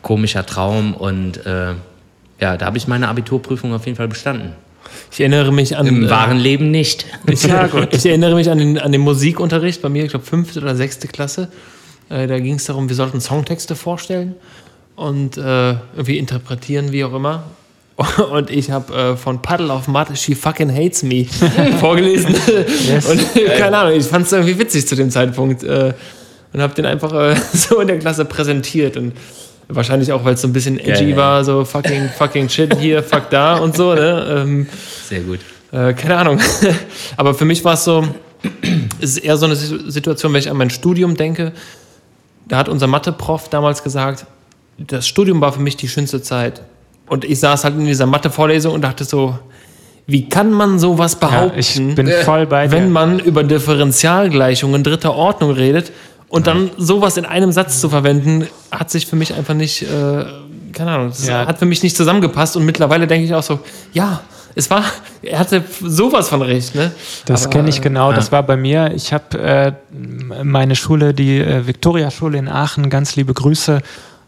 [0.00, 1.74] komischer Traum und äh,
[2.42, 4.54] ja, da habe ich meine Abiturprüfung auf jeden Fall bestanden.
[5.12, 5.86] Ich erinnere mich an.
[5.86, 7.06] Im äh, wahren Leben nicht.
[7.46, 7.94] Ja, gut.
[7.94, 11.06] Ich erinnere mich an den, an den Musikunterricht bei mir, ich glaube, fünfte oder sechste
[11.06, 11.48] Klasse.
[12.08, 14.34] Äh, da ging es darum, wir sollten Songtexte vorstellen
[14.96, 17.44] und äh, irgendwie interpretieren, wie auch immer.
[18.32, 21.26] Und ich habe äh, von Puddle of Mud, She Fucking Hates Me
[21.78, 22.34] vorgelesen.
[22.34, 25.62] Und keine Ahnung, ich fand es irgendwie witzig zu dem Zeitpunkt.
[25.62, 25.92] Äh,
[26.52, 28.96] und habe den einfach äh, so in der Klasse präsentiert.
[28.96, 29.12] Und
[29.68, 31.16] wahrscheinlich auch, weil es so ein bisschen edgy Geil.
[31.16, 33.94] war, so fucking, fucking shit hier, fuck da und so.
[33.94, 34.42] Ne?
[34.42, 34.66] Ähm,
[35.08, 35.40] Sehr gut.
[35.72, 36.38] äh, keine Ahnung.
[37.16, 38.04] Aber für mich war es so,
[39.00, 41.52] es ist eher so eine Situ- Situation, wenn ich an mein Studium denke.
[42.48, 44.26] Da hat unser Mathe-Prof damals gesagt,
[44.78, 46.62] das Studium war für mich die schönste Zeit.
[47.08, 49.38] Und ich saß halt in dieser Mathe-Vorlesung und dachte so,
[50.06, 52.72] wie kann man sowas Ja, behaupten, ich bin voll bei dir.
[52.72, 55.92] wenn man über Differentialgleichungen dritter Ordnung redet
[56.32, 60.24] und dann sowas in einem Satz zu verwenden, hat sich für mich einfach nicht, äh,
[60.72, 61.46] keine Ahnung, das Ja.
[61.46, 62.56] hat für mich nicht zusammengepasst.
[62.56, 63.60] Und mittlerweile denke ich auch so,
[63.92, 64.22] ja,
[64.54, 64.82] es war,
[65.20, 66.90] er hatte sowas von recht, ne?
[67.26, 68.08] Das kenne ich genau.
[68.10, 68.16] ja.
[68.16, 68.92] Das war bei mir.
[68.94, 69.72] Ich habe äh,
[70.42, 73.82] meine Schule, die äh, Viktoria-Schule in Aachen, ganz liebe Grüße,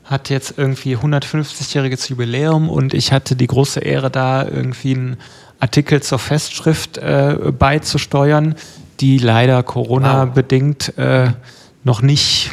[0.05, 5.17] hat jetzt irgendwie 150-jähriges Jubiläum und ich hatte die große Ehre, da irgendwie einen
[5.59, 8.57] Artikel zur Festschrift äh, beizusteuern,
[9.01, 11.29] die leider Corona-bedingt äh,
[11.85, 12.53] noch nicht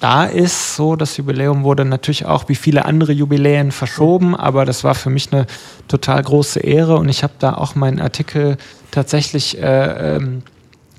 [0.00, 0.76] da ist.
[0.76, 5.10] So, das Jubiläum wurde natürlich auch wie viele andere Jubiläen verschoben, aber das war für
[5.10, 5.46] mich eine
[5.88, 8.56] total große Ehre und ich habe da auch meinen Artikel
[8.90, 10.42] tatsächlich äh, ähm,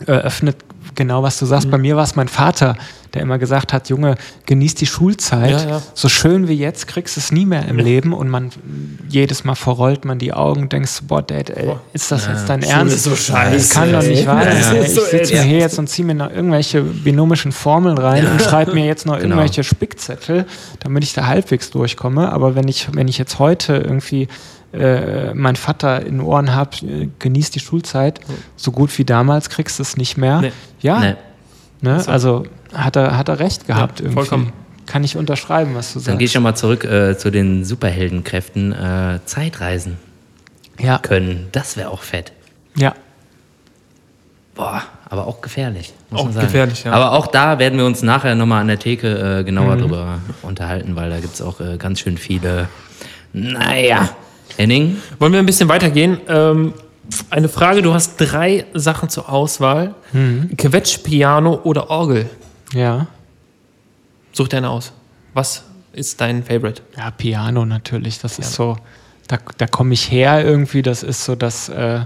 [0.05, 0.57] eröffnet.
[0.95, 1.69] Genau, was du sagst.
[1.69, 2.75] Bei mir war es mein Vater,
[3.13, 5.51] der immer gesagt hat, Junge, genieß die Schulzeit.
[5.51, 5.81] Ja, ja.
[5.93, 8.49] So schön wie jetzt kriegst du es nie mehr im Leben und man
[9.09, 12.61] jedes Mal verrollt man die Augen und denkst, boah, Dad, ey, ist das jetzt dein
[12.63, 12.95] Ernst?
[12.95, 14.81] ist so scheiße, Das kann doch nicht wahr Das sein.
[14.83, 18.73] Ich sitze mir hier jetzt und ziehe mir noch irgendwelche binomischen Formeln rein und schreibe
[18.73, 19.35] mir jetzt noch Genau.
[19.35, 20.45] irgendwelche Spickzettel,
[20.79, 22.31] damit ich da halbwegs durchkomme.
[22.31, 24.27] Aber wenn ich, wenn ich jetzt heute irgendwie
[24.73, 28.19] äh, meinen Vater in den Ohren habe, äh, genieß die Schulzeit,
[28.57, 30.41] so gut wie damals kriegst du es nicht mehr.
[30.41, 30.51] Nee.
[30.81, 31.15] Ja, Nee.
[31.81, 32.03] ne?
[32.07, 32.43] also
[32.73, 34.13] hat er, hat er recht gehabt irgendwie.
[34.15, 34.53] vollkommen.
[34.85, 36.19] Kann ich unterschreiben, was du Dann sagst.
[36.19, 38.71] gehe ich schon mal zurück äh, zu den Superheldenkräften.
[38.71, 39.97] Äh, Zeitreisen
[40.79, 42.31] ja, können, das wäre auch fett.
[42.75, 42.93] ja.
[44.55, 45.93] Boah, aber auch gefährlich.
[46.09, 46.47] Muss Auch man sagen.
[46.47, 46.91] gefährlich, ja.
[46.91, 49.81] Aber auch da werden wir uns nachher nochmal an der Theke äh, genauer Mhm.
[49.81, 52.67] drüber unterhalten, weil da gibt es auch äh, ganz schön viele.
[53.33, 54.09] Naja.
[54.55, 54.97] Henning?
[55.19, 56.17] Wollen wir ein bisschen weitergehen?
[56.27, 56.73] Ähm,
[57.29, 59.93] eine Frage, du hast drei Sachen zur Auswahl.
[60.57, 62.27] Quetsch, Piano oder Orgel?
[62.73, 63.07] Ja.
[64.31, 64.93] Such dir eine aus.
[65.33, 65.63] Was
[65.93, 66.81] ist dein Favorite?
[66.95, 68.19] Ja, Piano natürlich.
[68.19, 68.77] Das ist so,
[69.27, 70.81] da, da komme ich her irgendwie.
[70.81, 72.01] Das ist so das, äh,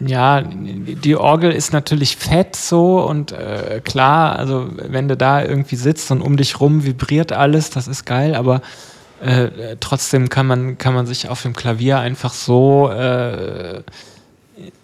[0.00, 5.76] ja, die Orgel ist natürlich fett so und äh, klar, also wenn du da irgendwie
[5.76, 8.60] sitzt und um dich rum vibriert alles, das ist geil, aber
[9.22, 13.82] äh, trotzdem kann man, kann man sich auf dem Klavier einfach so äh,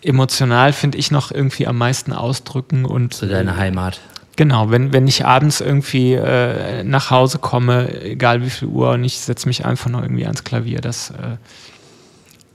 [0.02, 4.00] emotional, finde ich, noch irgendwie am meisten ausdrücken und Zu deiner Heimat.
[4.36, 9.04] Genau, wenn, wenn ich abends irgendwie äh, nach Hause komme, egal wie viel Uhr, und
[9.04, 11.36] ich setze mich einfach noch irgendwie ans Klavier, das, äh,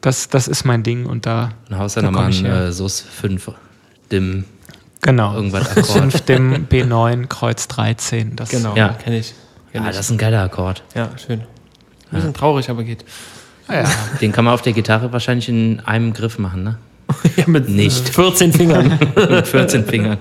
[0.01, 3.01] das, das ist mein Ding und da, Dann haust du Da nochmal einen äh, SUS
[3.01, 3.51] 5
[4.11, 4.45] Dim.
[5.01, 5.85] genau, Irgendwas Akkord.
[6.13, 8.35] 5 dem B9 Kreuz 13.
[8.35, 8.89] Das, Ja.
[8.89, 9.33] kenne ich.
[9.71, 9.95] Kenn Ja, ich.
[9.95, 10.83] das ist ein geiler Akkord.
[10.95, 11.41] ja, schön.
[11.41, 11.45] Ein
[12.17, 13.03] bisschen traurig, aber geht.
[13.69, 13.83] ja,
[14.21, 16.77] Den kann man auf der Gitarre wahrscheinlich in einem Griff machen, ne?
[17.37, 18.09] Ja, mit Nicht.
[18.09, 18.99] 14 Fingern.
[19.29, 20.17] Mit 14 Fingern.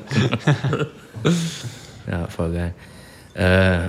[2.10, 2.74] ja, voll geil.
[3.34, 3.88] Äh,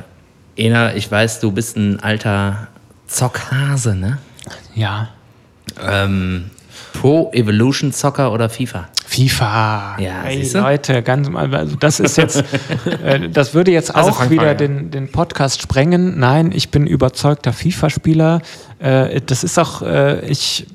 [0.61, 2.67] Ena, ich weiß, du bist ein alter
[3.07, 4.17] Zockhase, ne?
[4.73, 5.09] ja.
[5.81, 6.51] Ähm,
[6.93, 8.87] Pro Evolution Soccer oder FIFA?
[9.05, 9.97] FIFA.
[9.99, 10.59] Ja, Ey, siehste?
[10.59, 12.43] Leute, ganz, also das ist jetzt,
[13.03, 16.19] äh, das würde jetzt Also auch wieder den, den Podcast sprengen.
[16.19, 18.41] Nein, ich bin überzeugter FIFA-Spieler.
[18.79, 20.67] Äh, das ist auch, äh, ich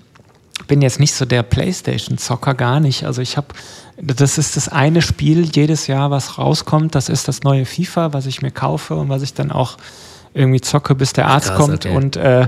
[0.66, 3.04] bin jetzt nicht so der Playstation-Zocker, gar nicht.
[3.04, 3.48] Also ich habe,
[4.00, 6.94] das ist das eine Spiel jedes Jahr, was rauskommt.
[6.94, 9.76] Das ist das neue FIFA, was ich mir kaufe und was ich dann auch
[10.34, 11.86] irgendwie zocke, bis der Arzt krass, kommt.
[11.86, 11.94] okay.
[11.96, 12.46] Und äh,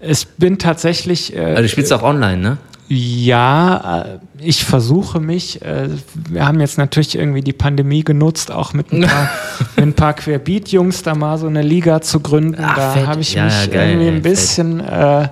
[0.00, 1.34] ich bin tatsächlich.
[1.34, 2.58] Äh, Also du spielst auch online, ne?
[2.88, 5.62] ja, äh, ich versuche mich.
[5.62, 5.88] äh,
[6.28, 9.30] Wir haben jetzt natürlich irgendwie die Pandemie genutzt, auch mit ein paar,
[9.76, 12.62] mit ein paar Querbeat-Jungs da mal so eine Liga zu gründen.
[12.62, 15.28] Ach, da habe ich Ja, mich ja, geil, irgendwie ein bisschen, äh,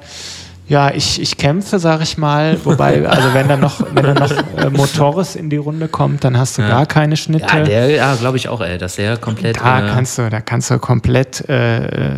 [0.72, 2.58] Ja, ich, ich kämpfe, sag ich mal.
[2.64, 6.38] Wobei, also wenn dann noch, wenn dann noch äh, Motoris in die Runde kommt, dann
[6.38, 7.44] hast du gar keine Schnitte.
[7.46, 9.60] Ja, der, ja, glaube ich auch, ey, dass der komplett.
[9.60, 12.16] da äh, kannst du, da kannst du komplett äh,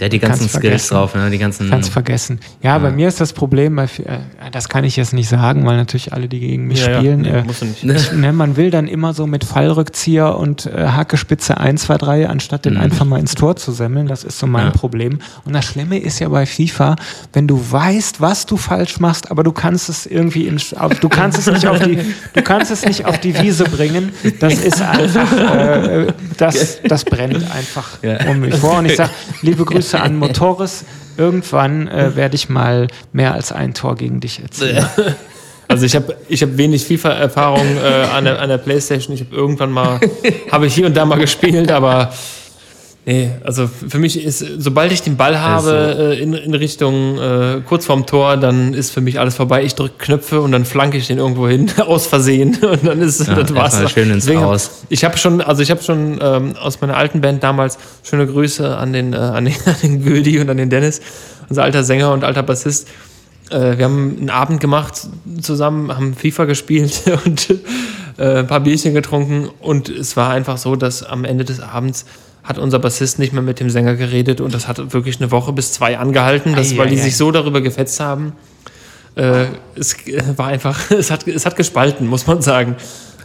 [0.00, 0.52] der hat die ganzen Skills
[0.88, 0.94] vergessen.
[0.94, 1.30] drauf, ne?
[1.30, 1.70] Die ganzen.
[1.70, 2.40] Kannst vergessen.
[2.62, 4.18] Ja, bei mir ist das Problem, vi- äh,
[4.50, 7.20] das kann ich jetzt nicht sagen, weil natürlich alle, die gegen mich Ja, ja, spielen,
[7.20, 7.84] nee, äh, musst du nicht.
[7.84, 12.28] ich, ne, man will dann immer so mit Fallrückzieher und äh, Hackespitze 1, 2, 3,
[12.28, 14.06] anstatt den einfach mal ins Tor zu semmeln.
[14.08, 14.70] Das ist so mein Ja.
[14.72, 15.18] Problem.
[15.44, 16.96] Und das Schlimme ist ja bei FIFA,
[17.32, 21.08] wenn du weißt, was du falsch machst, aber du kannst es irgendwie in, auf, du
[21.08, 21.98] kannst es nicht auf die,
[22.32, 24.12] du kannst es nicht auf die Wiese bringen.
[24.40, 26.06] Das ist einfach, äh,
[26.38, 28.26] das, das brennt einfach Ja.
[28.28, 28.78] um mich vor.
[28.78, 29.10] Und ich sage,
[29.42, 30.84] liebe Grüße an Motoris.
[31.16, 34.86] Irgendwann äh, werde ich mal mehr als ein Tor gegen dich erzielen.
[35.68, 39.14] Also ich habe ich hab wenig FIFA-Erfahrung äh, an, der, an der Playstation.
[39.14, 40.00] Ich habe irgendwann mal,
[40.50, 42.12] habe ich hier und da mal gespielt, aber
[43.10, 47.60] nee, also für mich ist, sobald ich den Ball habe äh, in, in Richtung äh,
[47.68, 49.64] kurz vorm Tor, dann ist für mich alles vorbei.
[49.64, 53.26] Ich drücke Knöpfe und dann flanke ich den irgendwo hin, aus Versehen und dann ist
[53.26, 53.90] Ja, das war's.
[53.90, 54.84] schön ins Deswegen hab- Aus.
[54.88, 58.76] Ich habe schon, also ich habe schon ähm, aus meiner alten Band damals schöne Grüße
[58.76, 61.00] an den, äh, an den, an den Güldi und an den Dennis,
[61.48, 62.86] unser alter Sänger und alter Bassist.
[63.50, 65.08] Äh, wir haben einen Abend gemacht
[65.40, 67.50] zusammen, haben FIFA gespielt und
[68.18, 72.04] äh, ein paar Bierchen getrunken und es war einfach so, dass am Ende des Abends
[72.42, 75.52] hat unser Bassist nicht mehr mit dem Sänger geredet und das hat wirklich eine Woche
[75.52, 78.32] bis zwei angehalten, das, Ei, weil die ei, sich so darüber gefetzt haben.
[79.14, 79.96] Äh, es
[80.36, 82.76] war einfach, es hat, es hat gespalten, muss man sagen.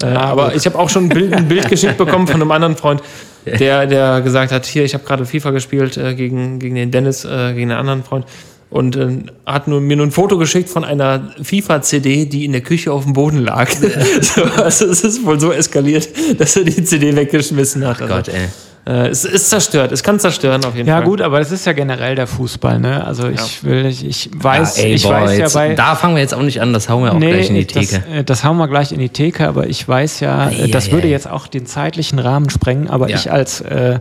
[0.01, 2.75] Äh, aber ich habe auch schon ein Bild, ein Bild geschickt bekommen von einem anderen
[2.75, 3.01] Freund,
[3.45, 7.25] der, der gesagt hat, hier, ich habe gerade FIFA gespielt äh, gegen, gegen den Dennis,
[7.25, 8.25] äh, gegen einen anderen Freund.
[8.69, 12.61] Und äh, hat nur, mir nur ein Foto geschickt von einer FIFA-CD, die in der
[12.61, 13.69] Küche auf dem Boden lag.
[14.21, 16.09] so, also es ist wohl so eskaliert,
[16.39, 18.01] dass er die CD weggeschmissen hat.
[18.01, 18.47] Also, Gott, ey.
[18.87, 21.05] Äh, es ist zerstört, es kann zerstören auf jeden Ja Fall.
[21.05, 23.03] gut, aber das ist ja generell der Fußball, ne?
[23.05, 25.73] Also ich will, ich, ich weiß, ja, ey, ich boah, weiß ja jetzt, bei.
[25.73, 28.03] da fangen wir jetzt auch nicht an, das hauen wir auch gleich in die Theke.
[28.07, 30.67] Das, äh, das hauen wir gleich in die Theke, aber ich weiß ja, äh, Ei,
[30.71, 31.11] das ei, würde ei.
[31.11, 33.15] jetzt auch den zeitlichen Rahmen sprengen, aber Ja.
[33.17, 33.99] ich als äh,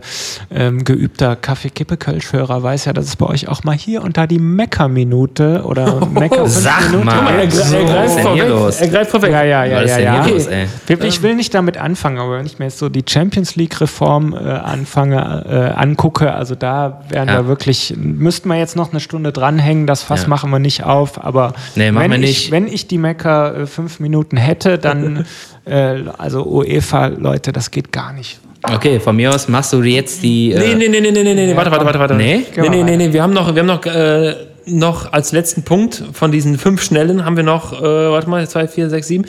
[0.53, 4.39] ähm, geübter Kaffee-Kippe-Kölsch-Hörer weiß ja, dass es bei euch auch mal hier und da die
[4.39, 7.39] Mecker-Minute oder Mecker Sag Minute mal.
[7.39, 8.47] Er, So, er, greift vorweg.
[8.49, 8.81] los?
[8.81, 9.31] Er greift vorweg.
[9.31, 10.25] Ja, ja, ja, ja, ja.
[10.25, 10.67] los, ey?
[11.03, 14.37] Ich will nicht damit anfangen, aber wenn ich mir jetzt so die Champions League-Reform äh,
[14.79, 15.45] anfange,
[15.75, 17.35] äh, angucke, also da wären Ja.
[17.37, 20.27] wir wirklich, müssten wir jetzt noch eine Stunde dranhängen, das Fass Ja.
[20.29, 22.51] machen wir nicht auf, aber Nee, wenn, wir ich, nicht.
[22.51, 25.25] wenn ich die Mecker äh, fünf Minuten hätte, dann,
[25.65, 28.39] äh, also UEFA, Leute, das geht gar nicht.
[28.67, 30.49] Okay, von mir aus machst du jetzt die.
[30.57, 32.15] Nee, Äh, nee, nee, nee, nee, nee, nee, warte, warte, warte, warte.
[32.15, 32.45] Nee?
[32.57, 34.33] Nee, nee, nee, nee, wir haben noch, wir haben noch, äh,
[34.65, 38.67] noch als letzten Punkt von diesen fünf Schnellen haben wir noch, äh, warte mal, zwei,
[38.67, 39.25] vier, sechs, sieben,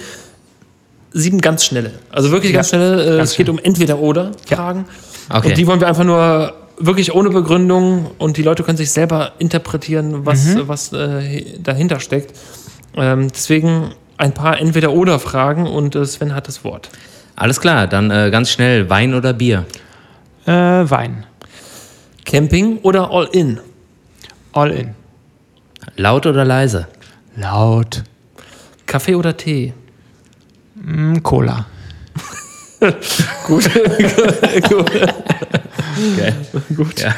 [1.12, 1.92] sieben ganz schnelle.
[2.11, 4.86] Also wirklich ganz schnelle, äh, ganz es geht um Entweder-Oder-Fragen.
[5.28, 5.48] Okay.
[5.48, 9.32] Und die wollen wir einfach nur wirklich ohne Begründung und die Leute können sich selber
[9.38, 10.68] interpretieren, was, Mhm.
[10.68, 12.36] was äh, dahinter steckt.
[12.96, 16.90] Ähm, deswegen ein paar Entweder-Oder-Fragen und äh, Sven hat das Wort.
[17.34, 19.64] Alles klar, dann äh, ganz schnell Wein oder Bier.
[20.46, 21.26] Äh, Wein,
[22.24, 23.60] Camping oder All-In?
[24.52, 24.94] all in,
[25.96, 26.88] Laut oder leise?
[27.36, 28.04] laut,
[28.86, 29.74] Kaffee oder Tee?
[30.76, 31.66] mm, Cola.
[33.46, 33.70] Gut.
[34.68, 34.90] Gut.
[36.16, 36.34] Geil.
[36.76, 37.00] Gut.
[37.00, 37.14] Ja,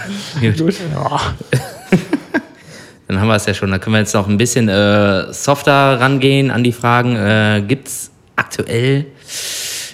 [0.52, 0.74] gut.
[0.92, 1.20] Ja.
[3.08, 3.70] Dann haben wir es ja schon.
[3.70, 7.16] Da können wir jetzt noch ein bisschen äh, softer rangehen an die Fragen.
[7.16, 9.06] Äh, Gibt es aktuell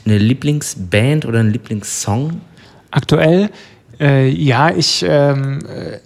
[0.05, 2.41] eine Lieblingsband oder einen Lieblingssong?
[2.91, 3.51] Aktuell,
[4.01, 5.99] äh, ja, ich, ähm, äh,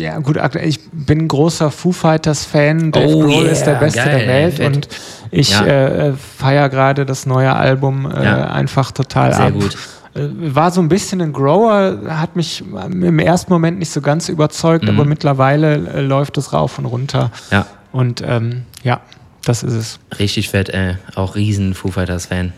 [0.00, 2.90] ja gut, ich bin ein großer Foo Fighters Fan.
[2.92, 4.66] Dave Oh Grohl yeah, ist der Beste geil, der Welt fett.
[4.76, 4.88] und
[5.30, 5.64] ich Ja.
[5.66, 8.44] äh, feiere gerade das neue Album äh, Ja.
[8.50, 9.52] einfach total Sehr ab.
[9.54, 9.76] gut.
[10.14, 14.28] Äh, War so ein bisschen ein Grower, hat mich im ersten Moment nicht so ganz
[14.28, 14.90] überzeugt, Mhm.
[14.90, 17.30] aber mittlerweile äh, läuft es rauf und runter.
[17.50, 19.00] Ja, Und ähm, ja,
[19.44, 19.98] das ist es.
[20.18, 20.68] richtig fett.
[20.70, 22.52] Äh, auch riesen Foo Fighters Fan.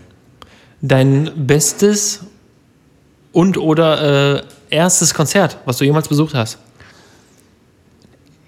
[0.82, 2.20] Dein bestes
[3.32, 6.58] und oder äh, erstes Konzert, was du jemals besucht hast?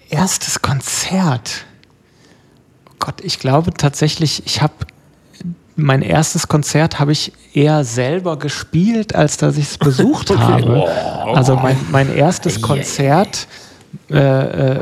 [0.09, 1.65] Erstes Konzert.
[2.89, 4.73] Oh Gott, ich glaube tatsächlich, ich habe
[5.75, 10.87] mein erstes Konzert habe ich eher selber gespielt, als dass ich es besucht habe.
[11.33, 13.47] Also mein, mein erstes Konzert,
[14.09, 14.79] äh, äh,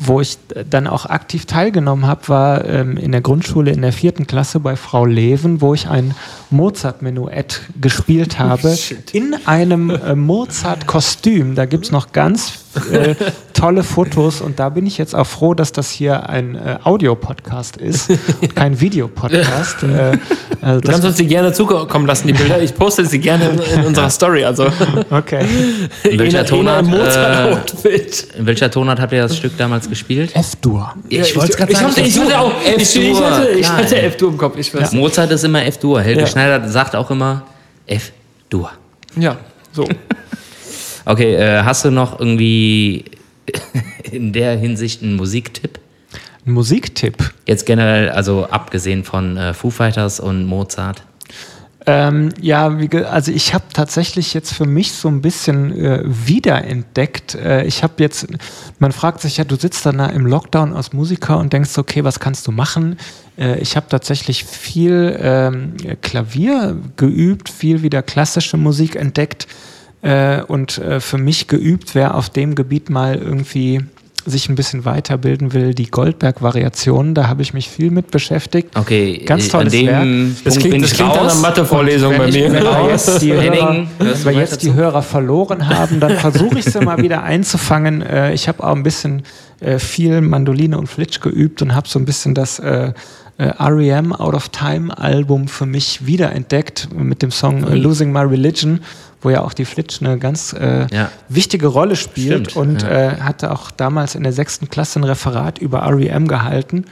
[0.00, 0.38] wo ich
[0.70, 4.76] dann auch aktiv teilgenommen habe, war ähm, in der Grundschule in der vierten Klasse bei
[4.76, 6.14] Frau Leven, wo ich ein
[6.50, 8.76] Mozart-Menuett gespielt habe
[9.12, 11.56] in einem äh, Mozart-Kostüm.
[11.56, 12.50] Da gibt es noch ganz
[12.92, 13.14] äh,
[13.54, 17.76] tolle Fotos und da bin ich jetzt auch froh, dass das hier ein äh, Audiopodcast
[17.78, 19.82] ist und kein Videopodcast.
[19.82, 20.18] äh,
[20.60, 22.60] also Du kannst uns die gerne zukommen lassen, die Bilder.
[22.60, 24.44] Ich poste sie gerne in, in unserer Story.
[24.44, 24.66] Also
[25.10, 25.44] okay.
[26.04, 27.52] In welcher Tonart, äh.
[28.38, 30.34] In welcher Tonart habt ihr das Stück damals gespielt?
[30.34, 30.94] F-Dur.
[31.08, 32.52] Ich wollte es gerade hatte- ich hatte auch.
[32.62, 34.56] F-Dur im Kopf.
[34.58, 34.92] Ich weiß.
[34.92, 36.00] Mozart ist immer F-Dur.
[36.00, 36.26] Helge Ja.
[36.26, 37.42] Schneider sagt auch immer
[37.86, 38.70] F-Dur.
[39.16, 39.36] Ja,
[39.72, 39.86] so.
[41.08, 43.06] Okay, äh, hast du noch irgendwie
[44.12, 45.80] in der Hinsicht einen Musiktipp?
[46.44, 47.32] Ein Musiktipp.
[47.46, 51.02] Jetzt generell, also abgesehen von äh, Foo Fighters und Mozart.
[51.86, 57.36] Ähm, ja, wie, also ich habe tatsächlich jetzt für mich so ein bisschen äh, wiederentdeckt.
[57.36, 58.26] Äh, ich habe jetzt,
[58.78, 62.04] man fragt sich ja, du sitzt dann da im Lockdown als Musiker und denkst, okay,
[62.04, 62.98] was kannst du machen?
[63.38, 65.72] Äh, ich habe tatsächlich viel ähm,
[66.02, 69.46] Klavier geübt, viel wieder klassische Musik entdeckt
[70.02, 73.80] äh, und äh, für mich geübt, wer auf dem Gebiet mal irgendwie
[74.30, 78.76] sich ein bisschen weiterbilden will, die Goldberg-Variationen, da habe ich mich viel mit beschäftigt.
[78.76, 80.02] Okay, Ganz äh, tolles an dem Werk.
[80.02, 81.32] Punkt Das klingt, bin das ich klingt raus.
[81.32, 82.52] einer Mathe-Vorlesung bei mir.
[82.52, 84.72] Wenn wir jetzt die Hörer, wenn wir jetzt die?
[84.74, 88.02] Hörer verloren haben, dann versuche ich sie mal wieder einzufangen.
[88.02, 89.22] Äh, ich habe auch ein bisschen
[89.60, 92.60] äh, viel Mandoline und Flitsch geübt und habe so ein bisschen das
[93.40, 98.80] REM Out of Time Album für mich wiederentdeckt mit dem Song Losing My Religion,
[99.22, 101.10] wo ja auch die Flitsch eine ganz äh, Ja.
[101.28, 102.88] wichtige Rolle spielt Stimmt, und ja.
[102.88, 106.84] äh, hatte auch damals in der sechsten Klasse ein Referat über REM gehalten.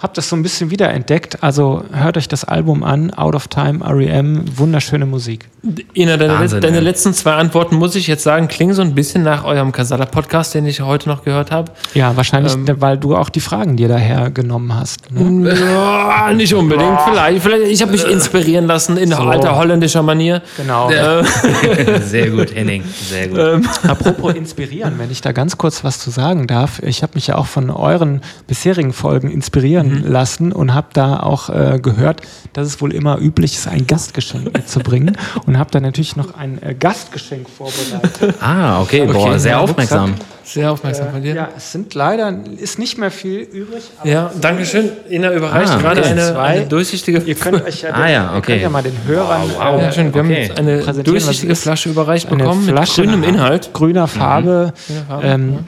[0.00, 1.42] Hab das so ein bisschen wiederentdeckt.
[1.42, 5.48] Also hört euch das Album an, Out of Time, REM, wunderschöne Musik.
[5.92, 9.24] Ina, deine, Wahnsinn, deine letzten zwei Antworten, muss ich jetzt sagen, klingen so ein bisschen
[9.24, 11.72] nach eurem Casala-Podcast, den ich heute noch gehört habe.
[11.94, 12.80] Ja, wahrscheinlich, Ähm.
[12.80, 15.10] weil du auch die Fragen dir daher genommen hast.
[15.10, 15.52] Ne?
[15.58, 17.42] Ja, nicht unbedingt, vielleicht.
[17.42, 20.42] vielleicht ich habe mich inspirieren lassen in alter holländischer Manier.
[20.56, 20.90] Genau.
[22.02, 22.84] Sehr gut, Henning.
[22.84, 23.38] Sehr gut.
[23.38, 26.80] Ähm, Apropos inspirieren, wenn ich da ganz kurz was zu sagen darf.
[26.84, 31.48] Ich habe mich ja auch von euren bisherigen Folgen inspirieren lassen und habe da auch
[31.50, 35.16] äh, gehört, dass es wohl immer üblich ist, ein Gastgeschenk mitzubringen.
[35.46, 38.34] und habe da natürlich noch ein äh, Gastgeschenk vorbereitet.
[38.40, 40.14] Ah, okay, boah, sehr ja, aufmerksam.
[40.44, 41.34] Sehr aufmerksam von dir.
[41.34, 43.82] ja, es sind leider, ist nicht mehr viel übrig.
[43.98, 44.88] Aber Ja, danke schön.
[45.10, 46.10] Ina überreicht Ah, gerade okay.
[46.10, 48.52] eine, eine durchsichtige Ihr könnt euch ja, Ah, den, ja, ihr okay.
[48.52, 49.82] könnt ja mal den Hörern wow.
[49.82, 50.14] Ja, schön.
[50.14, 50.48] Wir Okay.
[50.48, 50.58] haben jetzt
[50.94, 53.70] eine durchsichtige Flasche überreicht eine bekommen Flasche mit grünem Inhalt.
[53.74, 54.72] grüner Farbe.
[55.08, 55.58] Farbe, ähm,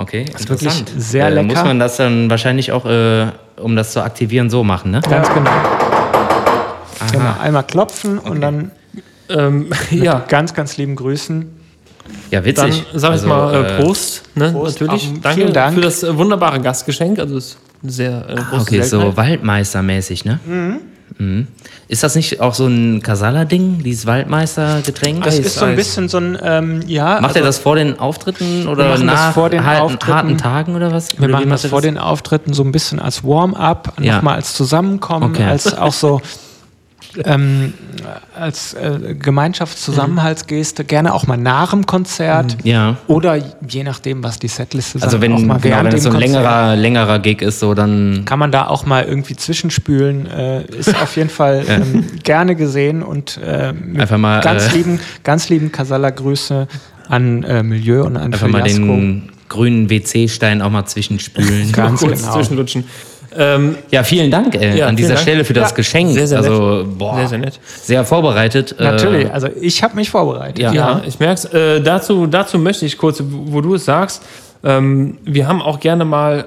[0.00, 0.92] Okay, wirklich interessant.
[0.96, 1.46] sehr äh, lecker.
[1.46, 3.26] Muss man das dann wahrscheinlich auch, äh,
[3.60, 5.00] um das zu aktivieren, so machen, ne?
[5.08, 5.50] Ganz genau.
[7.12, 7.34] genau.
[7.40, 8.70] Einmal klopfen und dann
[9.28, 11.46] Ähm, ja, ganz, ganz lieben Grüßen.
[12.32, 12.84] Ja, dann witzig.
[12.94, 14.22] sage ich Also, mal äh, äh, Prost.
[14.34, 14.50] Ne?
[14.50, 14.80] Prost.
[14.80, 15.08] Natürlich.
[15.08, 15.74] Auch Danke vielen Dank.
[15.76, 17.18] für das äh, wunderbare Gastgeschenk.
[17.20, 19.16] Also es ist sehr äh, große Okay, so Seltenheit.
[19.16, 20.40] Waldmeistermäßig, ne?
[20.44, 20.78] Mhm.
[21.88, 25.24] Ist das nicht auch so ein Casala-Ding, dieses Waldmeister-Getränk?
[25.24, 25.76] Das Eis, ist so ein Eis.
[25.76, 27.20] bisschen so ein, ähm, ja.
[27.20, 30.14] Macht also er das vor den Auftritten oder das nach vor den harten, Auftritten.
[30.14, 31.12] harten Tagen oder was?
[31.18, 34.16] Wir Oder machen das vor den Auftritten so ein bisschen als Warm-up, Ja.
[34.16, 35.44] nochmal als Zusammenkommen, Okay.
[35.44, 36.20] als auch so
[37.24, 37.74] ähm,
[38.38, 42.96] als äh, Gemeinschaftszusammenhaltsgeste, gerne auch mal nach dem Konzert Ja.
[43.06, 46.02] oder je nachdem, was die Setliste sagt, Also wenn, auch mal genau, während wenn es
[46.04, 46.32] so ein Konzert.
[46.32, 48.22] längerer, längerer Gig ist, so dann.
[48.24, 50.26] kann man da auch mal irgendwie zwischenspülen.
[50.26, 54.76] Äh, ist auf jeden Fall ähm, gerne gesehen und äh, mit Einfach mal, ganz äh,
[54.76, 56.68] lieben, ganz lieben Casala-Grüße
[57.08, 58.82] an äh, Milieu und an Einfach mal Fiasco.
[58.84, 61.72] den grünen WC-Stein auch mal zwischenspülen.
[61.72, 62.34] Ganz kurz genau.
[62.34, 62.84] zwischenlutschen.
[63.36, 65.20] Ähm, Ja, vielen Dank äh, Ja, an dieser Dank.
[65.20, 66.10] Stelle für das Ja, Geschenk.
[66.12, 67.60] sehr, sehr also, boah, sehr, sehr nett.
[67.82, 68.74] sehr vorbereitet.
[68.78, 70.58] äh, Natürlich, also ich habe mich vorbereitet.
[70.58, 70.72] Ja.
[70.72, 71.44] Ja, ich merke es.
[71.46, 74.22] Äh, dazu, dazu möchte ich kurz, wo du es sagst,
[74.64, 76.46] ähm, wir haben auch gerne mal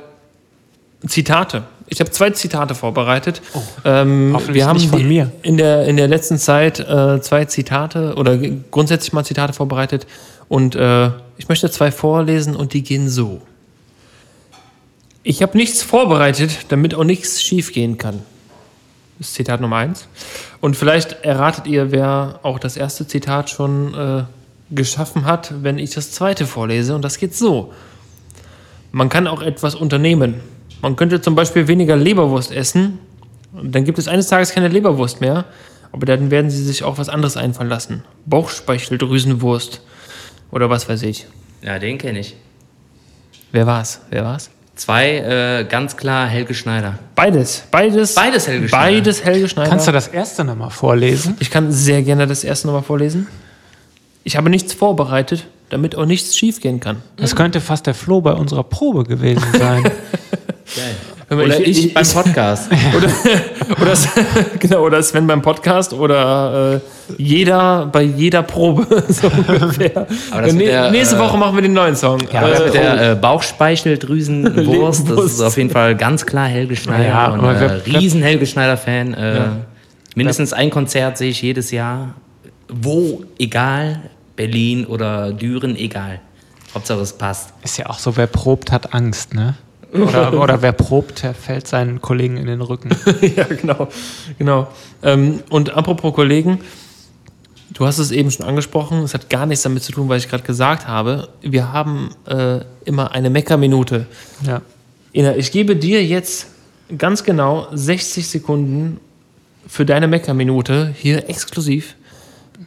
[1.07, 1.63] Zitate.
[1.87, 3.41] Ich habe zwei Zitate vorbereitet.
[3.85, 5.31] ähm, Oh, hoffentlich wir haben von mir.
[5.41, 8.37] In, der, in der letzten Zeit äh, zwei Zitate oder
[8.71, 10.07] grundsätzlich mal Zitate vorbereitet.
[10.47, 13.41] Und äh, ich möchte zwei vorlesen und die gehen so.
[15.25, 18.19] Ich habe nichts vorbereitet, damit auch nichts schiefgehen kann.
[19.17, 20.09] Das ist Zitat Nummer eins.
[20.59, 24.23] Und vielleicht erratet ihr, wer auch das erste Zitat schon äh,
[24.71, 26.93] geschaffen hat, wenn ich das zweite vorlese.
[26.93, 27.73] Und das geht so.
[28.91, 30.41] Man kann auch etwas unternehmen.
[30.81, 32.99] Man könnte zum Beispiel weniger Leberwurst essen.
[33.53, 35.45] Und dann gibt es eines Tages keine Leberwurst mehr.
[35.93, 38.03] Aber dann werden sie sich auch was anderes einfallen lassen.
[38.25, 39.81] Bauchspeicheldrüsenwurst.
[40.51, 41.27] Oder was weiß ich.
[41.61, 42.35] Ja, den kenne ich.
[43.53, 44.01] Wer war's?
[44.09, 44.49] Wer war's?
[44.75, 46.97] Zwei, äh, ganz klar Helge Schneider.
[47.15, 47.63] Beides.
[47.69, 48.15] Beides.
[48.15, 48.85] Beides Helge Schneider.
[48.85, 49.69] Beides Helge Schneider.
[49.69, 51.35] Kannst du das erste nochmal vorlesen?
[51.39, 53.27] Ich kann sehr gerne das erste nochmal vorlesen.
[54.23, 57.03] Ich habe nichts vorbereitet, damit auch nichts schiefgehen kann.
[57.17, 59.83] Das könnte fast der Flo bei unserer Probe gewesen sein.
[60.75, 62.71] Hör mal, Oder ich, beim Podcast.
[62.97, 63.93] oder, oder,
[64.59, 66.79] genau, oder Sven beim Podcast oder äh,
[67.21, 70.07] jeder bei jeder Probe so ungefähr.
[70.31, 72.19] Aber das Ja, mit der, nächste äh, Woche machen wir den neuen Song.
[72.33, 76.75] Aber das Äh, mit der äh, Bauchspeicheldrüsenwurst, das ist auf jeden Fall ganz klar Helge
[76.75, 77.07] Schneider.
[77.07, 79.13] Ja, und, aber äh, riesen Helge Schneider-Fan.
[79.13, 79.57] Äh, Ja.
[80.15, 82.13] Mindestens ein Konzert sehe ich jedes Jahr.
[82.69, 84.01] Wo, egal.
[84.35, 86.19] Berlin oder Düren, egal.
[86.73, 87.53] Hauptsache es passt.
[87.63, 89.55] Ist ja auch so, wer probt, hat Angst, ne?
[89.93, 92.89] Oder, oder wer probt, der fällt seinen Kollegen in den Rücken.
[93.35, 93.87] ja, genau.
[94.37, 94.67] genau.
[95.01, 96.59] Ähm, und apropos Kollegen,
[97.73, 100.29] du hast es eben schon angesprochen, es hat gar nichts damit zu tun, was ich
[100.29, 101.29] gerade gesagt habe.
[101.41, 104.07] Wir haben äh, immer eine Meckerminute.
[104.45, 104.61] Ja.
[105.13, 106.47] Ina, ich gebe dir jetzt
[106.97, 108.99] ganz genau 60 Sekunden
[109.67, 111.95] für deine Meckerminute hier exklusiv.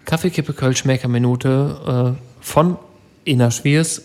[0.04, 2.76] Kaffeekippe Kölsch Meckerminute äh, von
[3.24, 4.02] Ina Schwiers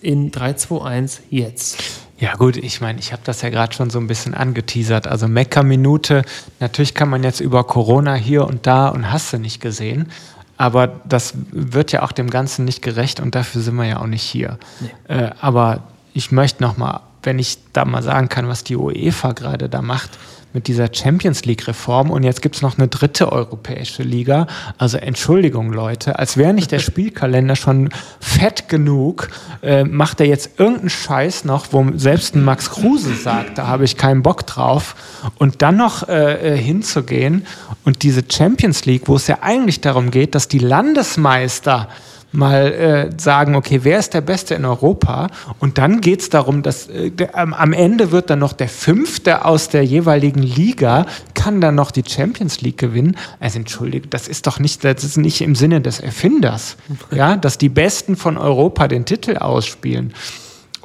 [0.00, 2.07] in 3, 2, 1 jetzt.
[2.20, 5.06] Ja gut, ich meine, ich habe das ja gerade schon so ein bisschen angeteasert.
[5.06, 6.24] Also Mecker-Minute,
[6.58, 10.10] natürlich kann man jetzt über Corona hier und da und hast du nicht gesehen,
[10.56, 14.08] aber das wird ja auch dem Ganzen nicht gerecht und dafür sind wir ja auch
[14.08, 14.58] nicht hier.
[15.06, 19.32] Äh, aber ich möchte noch mal, wenn ich da mal sagen kann, was die UEFA
[19.32, 20.10] gerade da macht,
[20.58, 24.48] mit dieser Champions League-Reform und jetzt gibt es noch eine dritte europäische Liga.
[24.76, 29.28] Also Entschuldigung, Leute, als wäre nicht der Spielkalender schon fett genug,
[29.62, 33.84] äh, macht er jetzt irgendeinen Scheiß noch, wo selbst ein Max Kruse sagt, da habe
[33.84, 34.96] ich keinen Bock drauf.
[35.38, 37.46] Und dann noch äh, äh, hinzugehen
[37.84, 41.88] und diese Champions League, wo es ja eigentlich darum geht, dass die Landesmeister
[42.32, 45.28] mal äh, sagen, okay, wer ist der Beste in Europa?
[45.60, 49.44] Und dann geht es darum, dass äh, der, am, Ende wird dann noch der Fünfte
[49.44, 53.16] aus der jeweiligen Liga, kann dann noch die Champions League gewinnen.
[53.40, 56.76] Also entschuldige, das ist doch nicht, das ist nicht im Sinne des Erfinders,
[57.10, 60.12] ja, dass die Besten von Europa den Titel ausspielen.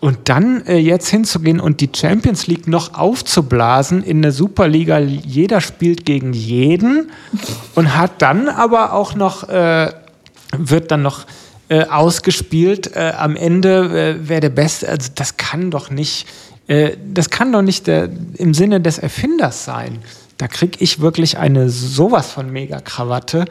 [0.04, 5.62] Und dann äh, jetzt hinzugehen und die Champions League noch aufzublasen in der Superliga, jeder
[5.62, 7.10] spielt gegen jeden
[7.76, 9.94] und hat dann aber auch noch, äh,
[10.58, 11.26] wird dann noch
[11.70, 16.28] äh, ausgespielt, äh, am Ende, äh, wer der Beste, also das kann doch nicht,
[16.68, 20.00] äh, das kann doch nicht der, im Sinne des Erfinders sein.
[20.38, 23.46] Da kriege ich wirklich eine sowas von Mega-Krawatte.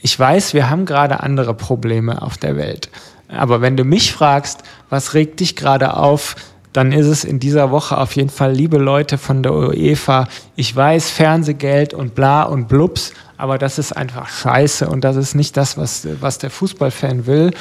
[0.00, 2.88] Ich weiß, wir haben gerade andere Probleme auf der Welt.
[3.28, 6.36] Aber wenn du mich fragst, was regt dich gerade auf,
[6.76, 10.76] dann ist es in dieser Woche auf jeden Fall, liebe Leute von der UEFA, ich
[10.76, 15.56] weiß, Fernsehgeld und bla und blups, aber das ist einfach scheiße und das ist nicht
[15.56, 17.52] das, was, was der Fußballfan will.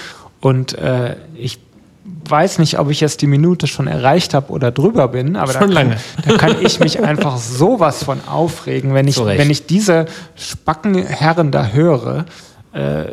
[0.42, 1.60] Und äh, ich
[2.04, 5.60] weiß nicht, ob ich jetzt die Minute schon erreicht habe oder drüber bin, aber da
[5.60, 5.98] Schon kann, lange.
[6.28, 11.68] da kann ich mich einfach sowas von aufregen, wenn ich, wenn ich diese Spackenherren da
[11.68, 12.26] höre.
[12.74, 13.06] Äh,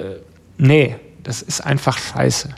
[0.58, 2.48] nee, das ist einfach scheiße.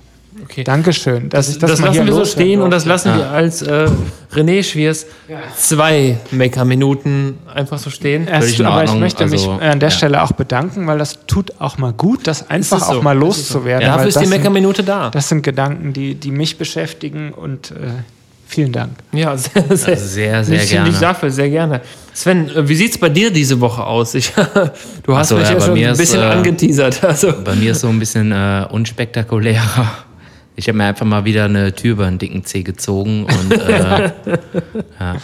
[0.43, 0.65] Okay.
[0.65, 3.31] Dankeschön, dass ich das, Das, mal lassen hier wir so stehen und das lassen wir
[3.31, 3.89] als äh,
[4.33, 5.07] René Schwiers
[5.57, 8.27] zwei Meckerminuten einfach so stehen.
[8.27, 9.95] Erst, aber ich Ordnung, möchte mich also, an der ja.
[9.95, 13.19] Stelle auch bedanken, weil das tut auch mal gut, das einfach ist so, auch mal
[13.19, 13.55] das ist so.
[13.55, 13.87] loszuwerden.
[13.87, 15.11] Ja, dafür ist die das Meckerminute da.
[15.11, 17.91] Das sind Gedanken, die, die mich beschäftigen und äh,
[18.47, 18.91] vielen Dank.
[19.13, 20.89] Ja, sehr, sehr, sehr, sehr nicht, gerne.
[20.89, 21.81] Nicht dafür, sehr gerne.
[22.13, 24.15] Sven, äh, wie sieht es bei dir diese Woche aus?
[24.17, 24.33] Ich,
[25.05, 27.03] du hast so, mich ja, ja, schon ein ist, bisschen äh, angeteasert.
[27.05, 30.05] Also, Bei mir ist so ein bisschen äh, unspektakulärer.
[30.57, 34.13] Ich habe mir einfach mal wieder eine Tür über einen dicken Zeh gezogen und äh,
[35.01, 35.17] ja,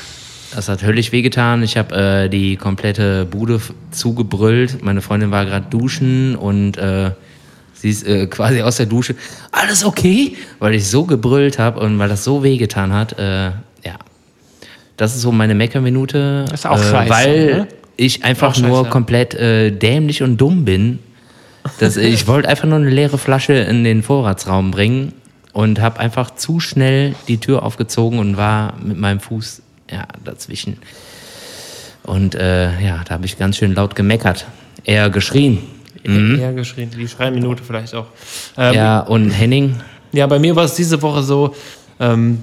[0.55, 1.63] das hat höllisch wehgetan.
[1.63, 3.61] Ich habe äh, die komplette Bude
[3.93, 4.83] zugebrüllt.
[4.83, 7.13] Meine Freundin war gerade duschen und äh,
[7.75, 9.15] sie ist äh, quasi aus der Dusche.
[9.53, 10.37] Alles okay?
[10.59, 13.17] Weil ich so gebrüllt habe und weil das so wehgetan hat.
[13.17, 13.51] Äh,
[13.85, 13.99] ja,
[14.97, 16.47] das ist so meine Meckerminute.
[16.51, 17.69] Das ist auch äh, scheiße, Weil ne?
[17.97, 20.99] ich einfach scheiße, nur komplett äh, dämlich und dumm bin.
[21.79, 25.13] Das, ich wollte einfach nur eine leere Flasche in den Vorratsraum bringen
[25.53, 30.79] und habe einfach zu schnell die Tür aufgezogen und war mit meinem Fuß ja, dazwischen.
[32.03, 34.47] Und äh, ja, da habe ich ganz schön laut gemeckert.
[34.85, 35.59] Eher geschrien.
[36.41, 38.07] eher geschrien, die Schreiminute vielleicht auch.
[38.57, 38.81] Ähm, ja.
[38.81, 39.77] Ja, und Henning,
[40.27, 41.55] bei mir war es diese Woche so,
[41.99, 42.43] ähm,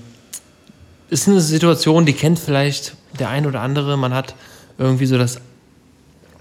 [1.09, 3.97] ist eine Situation, die kennt vielleicht der ein oder andere.
[3.97, 4.35] Man hat
[4.77, 5.41] irgendwie so das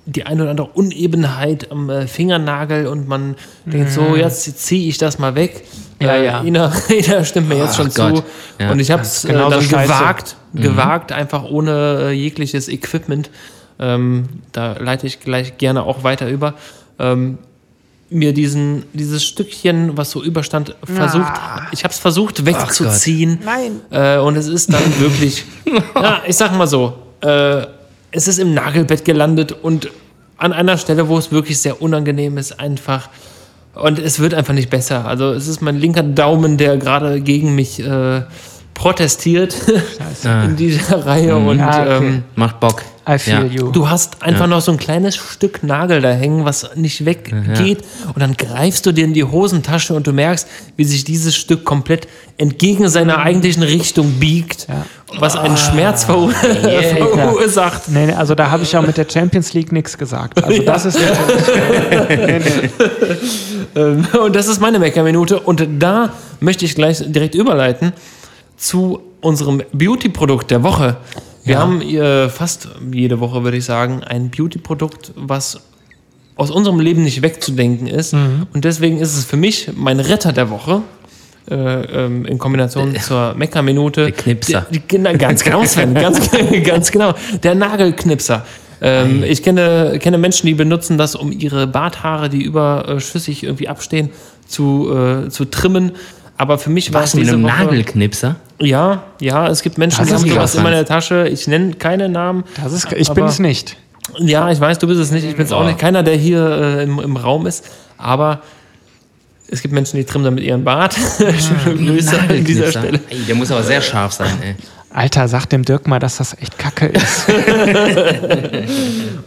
[0.06, 3.34] die ein oder andere Unebenheit am äh, Fingernagel und man
[3.64, 5.64] denkt so, jetzt ziehe ich das mal weg.
[6.00, 6.42] Ja, äh, ja.
[6.42, 8.18] Ina, Ina stimmt mir jetzt Ach schon Gott.
[8.18, 8.24] zu.
[8.60, 8.70] Ja.
[8.70, 9.92] Und ich habe es äh, genauso dann scheiße.
[9.92, 13.30] gewagt, gewagt, einfach ohne äh, jegliches Equipment.
[13.78, 16.54] Ähm, da leite ich gleich gerne auch weiter über.
[16.98, 17.38] Ähm,
[18.08, 21.32] mir diesen, dieses Stückchen, was so überstand, versucht,
[21.72, 23.40] ich habe es versucht wegzuziehen.
[23.44, 23.80] Nein.
[23.90, 25.44] Äh, und es ist dann wirklich,
[25.96, 27.66] ja, ich sag mal so, äh,
[28.10, 29.90] es ist im Nagelbett gelandet und
[30.38, 33.08] an einer Stelle, wo es wirklich sehr unangenehm ist, einfach.
[33.74, 35.06] Und es wird einfach nicht besser.
[35.06, 38.22] Also es ist mein linker Daumen, der gerade gegen mich äh,
[38.74, 39.54] protestiert
[40.44, 42.06] in dieser Reihe und Ja, okay.
[42.06, 42.82] ähm, Macht Bock.
[43.08, 43.44] I feel Ja.
[43.44, 43.70] you.
[43.70, 47.84] Du hast einfach noch so ein kleines Stück Nagel da hängen, was nicht weggeht.
[48.06, 51.64] Und dann greifst du dir in die Hosentasche und du merkst, wie sich dieses Stück
[51.64, 54.66] komplett entgegen seiner eigentlichen Richtung biegt,
[55.18, 57.82] was einen Schmerz verur verursacht.
[57.88, 60.42] Nee, nee, also da habe ich auch mit der Champions League nichts gesagt.
[60.42, 60.98] Also das ist
[63.76, 65.40] Ähm, Und das ist meine Meckerminute.
[65.40, 67.92] Und da möchte ich gleich direkt überleiten
[68.56, 70.96] zu unserem Beauty-Produkt der Woche.
[71.46, 71.60] Wir Ja.
[71.60, 75.60] haben äh, fast jede Woche, würde ich sagen, ein Beauty-Produkt, was
[76.34, 78.12] aus unserem Leben nicht wegzudenken ist.
[78.12, 78.46] Mhm.
[78.52, 80.82] Und deswegen ist es für mich mein Retter der Woche.
[81.48, 84.02] Äh, ähm, in Kombination zur Meckerminute.
[84.06, 84.66] Der Knipser.
[84.68, 86.28] Die, genau, ganz genau, Sven, ganz,
[86.64, 87.14] ganz genau.
[87.44, 88.44] Der Nagelknipser.
[88.80, 94.10] Ähm, ich kenne, kenne Menschen, die benutzen das, um ihre Barthaare, die überschüssig irgendwie abstehen,
[94.48, 95.92] zu, äh, zu trimmen.
[96.38, 97.64] Aber für mich war es Was mit diese einem Woche.
[97.64, 98.36] Nagelknipser?
[98.60, 100.84] Ja, ja, es gibt Menschen, Das die haben sowas in meiner.
[100.84, 101.28] Tasche.
[101.28, 102.44] Ich nenne keine Namen.
[102.62, 103.76] das ist, ich bin es nicht.
[104.18, 105.24] Ja, ich weiß, du bist es nicht.
[105.24, 105.78] Ich bin es auch nicht.
[105.78, 107.64] Keiner, der hier äh, im, im Raum ist.
[107.98, 108.40] Aber
[109.48, 110.94] es gibt Menschen, die trimmen damit ihren Bart.
[111.18, 112.70] Schöne Grüße an dieser.
[112.70, 113.00] Stelle.
[113.08, 114.54] Ey, der muss aber sehr scharf sein, ey.
[114.90, 117.26] Alter, sag dem Dirk mal, dass das echt kacke ist.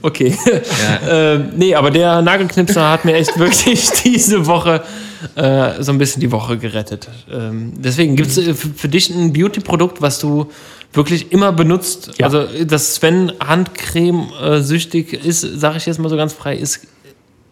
[0.01, 0.37] Okay.
[1.09, 4.83] ähm, nee, aber der Nagelknipser hat mir echt wirklich diese Woche
[5.35, 7.09] äh, so ein bisschen die Woche gerettet.
[7.31, 10.49] Ähm, deswegen gibt es äh, für, für dich ein Beauty-Produkt, was du
[10.93, 12.11] wirklich immer benutzt.
[12.17, 12.25] Ja.
[12.25, 16.87] Also, dass Sven Handcreme äh, süchtig ist, sage ich jetzt mal so ganz frei, ist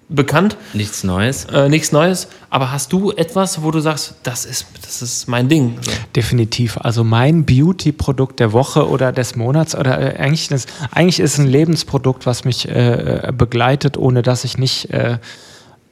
[0.09, 0.57] bekannt.
[0.73, 1.45] Nichts Neues.
[1.45, 2.27] Äh, nichts Neues.
[2.49, 5.77] Aber hast du etwas, wo du sagst, das ist, das ist mein Ding?
[5.81, 5.91] So.
[6.15, 6.77] Definitiv.
[6.77, 11.39] Also mein Beauty-Produkt der Woche oder des Monats oder äh, eigentlich, das, eigentlich ist es
[11.39, 15.17] ein Lebensprodukt, was mich äh, äh, begleitet, ohne dass ich nicht äh,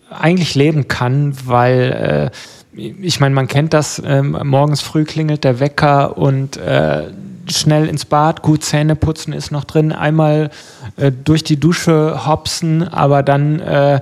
[0.10, 2.36] eigentlich leben kann, weil äh,
[2.78, 7.04] ich meine, man kennt das, ähm, morgens früh klingelt der Wecker und äh,
[7.50, 10.50] schnell ins Bad, gut Zähne putzen ist noch drin, einmal
[10.98, 14.02] äh, durch die Dusche hopsen, aber dann äh,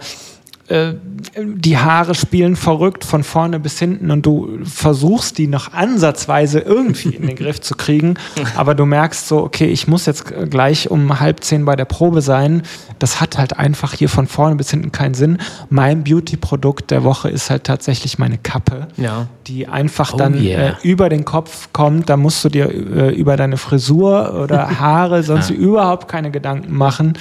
[0.69, 0.93] äh,
[1.35, 7.09] die Haare spielen verrückt von vorne bis hinten und du versuchst die noch ansatzweise irgendwie
[7.15, 8.15] in den Griff zu kriegen,
[8.55, 12.21] aber du merkst so, okay, ich muss jetzt gleich um halb zehn bei der Probe
[12.21, 12.63] sein.
[12.99, 15.37] Das hat halt einfach hier von vorne bis hinten keinen Sinn.
[15.69, 19.27] Mein Beauty-Produkt der Woche ist halt tatsächlich meine Kappe Ja.
[19.47, 20.69] die einfach Oh dann yeah.
[20.69, 22.09] äh, über den Kopf kommt.
[22.09, 27.17] Da musst du dir äh, über deine Frisur oder Haare sonst überhaupt keine Gedanken machen.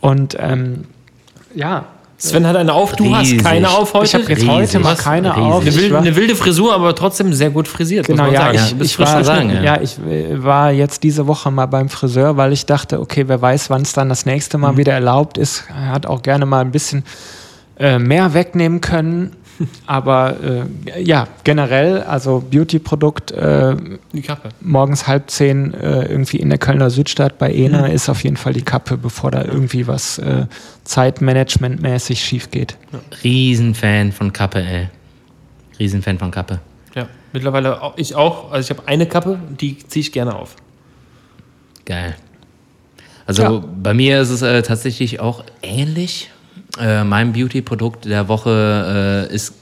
[0.00, 0.84] Und ähm,
[1.54, 1.86] ja,
[2.18, 3.38] Sven hat eine auf, du Riesig.
[3.38, 4.06] hast keine auf heute.
[4.06, 4.50] ich habe jetzt Riesig.
[4.50, 5.52] heute mal keine Riesig.
[5.52, 5.60] auf.
[5.60, 8.06] Eine Ich wilde, eine wilde Frisur, aber trotzdem sehr gut frisiert.
[8.06, 8.66] Genau, muss man ja, sagen.
[8.68, 9.62] ich, bist ich war, sagen, ja.
[9.62, 9.80] ja.
[9.82, 9.98] ich
[10.32, 13.92] war jetzt diese Woche mal beim Friseur, weil ich dachte, okay, wer weiß, wann es
[13.92, 15.64] dann das nächste Mal wieder erlaubt ist.
[15.68, 17.04] Er hat auch gerne mal ein bisschen
[17.78, 19.36] äh, mehr wegnehmen können.
[19.86, 20.36] Aber
[20.94, 23.74] äh, ja, generell, also Beauty-Produkt, äh,
[24.12, 24.50] Die Kappe.
[24.60, 28.52] morgens halb zehn äh, irgendwie in der Kölner Südstadt bei Ena ist auf jeden Fall
[28.52, 30.46] die Kappe, bevor da irgendwie was äh,
[30.84, 32.76] zeitmanagementmäßig schief geht.
[33.24, 34.88] Riesenfan von Kappe, ey.
[35.78, 36.60] Riesenfan von Kappe.
[36.94, 38.50] Ja, mittlerweile auch, ich auch.
[38.52, 40.56] Also ich habe eine Kappe, die ziehe ich gerne auf.
[41.84, 42.14] Geil.
[43.26, 43.64] Also Ja.
[43.82, 46.30] bei mir ist es äh, tatsächlich auch ähnlich.
[46.80, 49.54] Äh, mein Beauty-Produkt der Woche äh, ist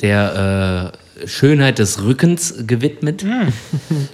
[0.00, 3.24] der äh, Schönheit des Rückens gewidmet.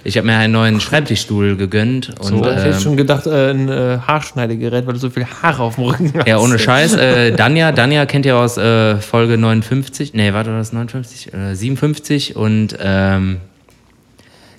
[0.03, 2.13] Ich habe mir einen neuen Schreibtischstuhl gegönnt.
[2.19, 5.25] Und, So, ich hätte ähm, schon gedacht, äh, ein äh, Haarschneidegerät, weil du so viel
[5.25, 6.27] Haare auf dem Rücken hast.
[6.27, 6.95] Ja, ohne Scheiß.
[6.95, 10.13] Äh, Danja, Danja kennt ihr aus äh, Folge 59.
[10.13, 11.33] Nee, warte, war das 59?
[11.33, 12.37] Äh, 57.
[12.37, 13.37] Und ähm,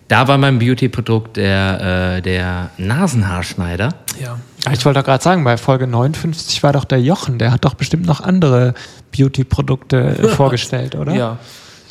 [0.08, 3.94] da war mein Beauty-Produkt der, äh, der Nasenhaarschneider.
[4.22, 4.38] Ja.
[4.72, 7.74] Ich wollte doch gerade sagen, bei Folge 59 war doch der Jochen, der hat doch
[7.74, 8.74] bestimmt noch andere
[9.16, 11.14] Beauty-Produkte äh, vorgestellt, oder?
[11.14, 11.38] ja.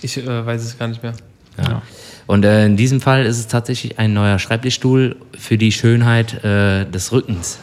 [0.01, 1.13] Ich äh, weiß es gar nicht mehr.
[1.57, 1.81] Ja.
[2.27, 6.85] Und äh, in diesem Fall ist es tatsächlich ein neuer Schreibtischstuhl für die Schönheit äh,
[6.85, 7.57] des Rückens.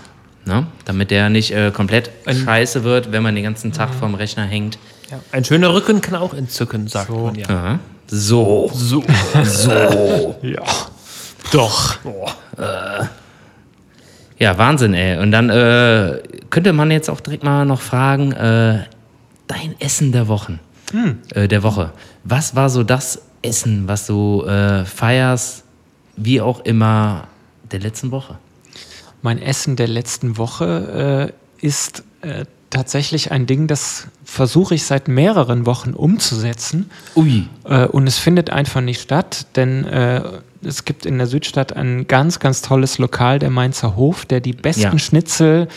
[0.46, 0.66] Ne?
[0.84, 4.78] Damit der nicht äh, komplett scheiße wird, wenn man den ganzen Tag vorm Rechner hängt.
[5.10, 5.20] Ja.
[5.32, 7.48] Ein schöner Rücken kann auch entzücken, sagt man ja.
[7.48, 7.78] Aha.
[8.08, 8.70] So.
[8.74, 9.04] So.
[10.42, 10.62] Ja.
[11.52, 11.98] Doch.
[14.38, 15.18] Ja, Wahnsinn, ey.
[15.18, 16.20] Und dann äh,
[16.50, 18.84] könnte man jetzt auch direkt mal noch fragen, äh,
[19.46, 20.60] dein Essen der Wochen.
[21.34, 21.92] Äh, der Woche.
[22.24, 25.64] Was war so das Essen, was du äh, feierst,
[26.16, 27.28] wie auch immer,
[27.70, 28.38] der letzten Woche?
[29.22, 35.08] Mein Essen der letzten Woche äh, ist äh, tatsächlich ein Ding, das versuche ich seit
[35.08, 36.90] mehreren Wochen umzusetzen.
[37.14, 37.48] Ui.
[37.92, 39.86] Und es findet einfach nicht statt, denn
[40.66, 44.52] es gibt in der Südstadt ein ganz, ganz tolles Lokal, der Mainzer Hof, der die
[44.52, 44.98] besten Ja.
[44.98, 45.68] Schnitzel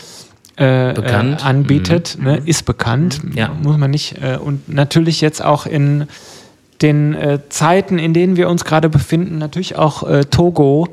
[0.58, 0.92] äh.
[0.92, 3.50] Äh, anbietet, ne, ist bekannt, Ja.
[3.62, 4.16] muss man nicht.
[4.22, 6.08] Äh, und natürlich jetzt auch in
[6.82, 10.88] den äh, Zeiten, in denen wir uns gerade befinden, natürlich auch äh, Togo.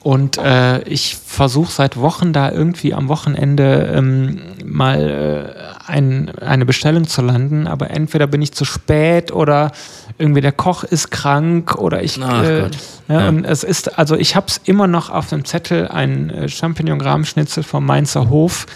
[0.00, 5.54] Und äh, ich versuche seit Wochen da irgendwie am Wochenende ähm, mal
[5.86, 9.72] ein, eine Bestellung zu landen, aber entweder bin ich zu spät oder
[10.18, 12.20] irgendwie der Koch ist krank oder ich.
[12.22, 12.76] Ach äh, Gott.
[13.08, 13.28] ja, Ja.
[13.28, 17.62] Und es ist, also ich habe es immer noch auf dem Zettel, ein äh, Champignon-Rahmschnitzel
[17.62, 18.66] vom Mainzer Hof.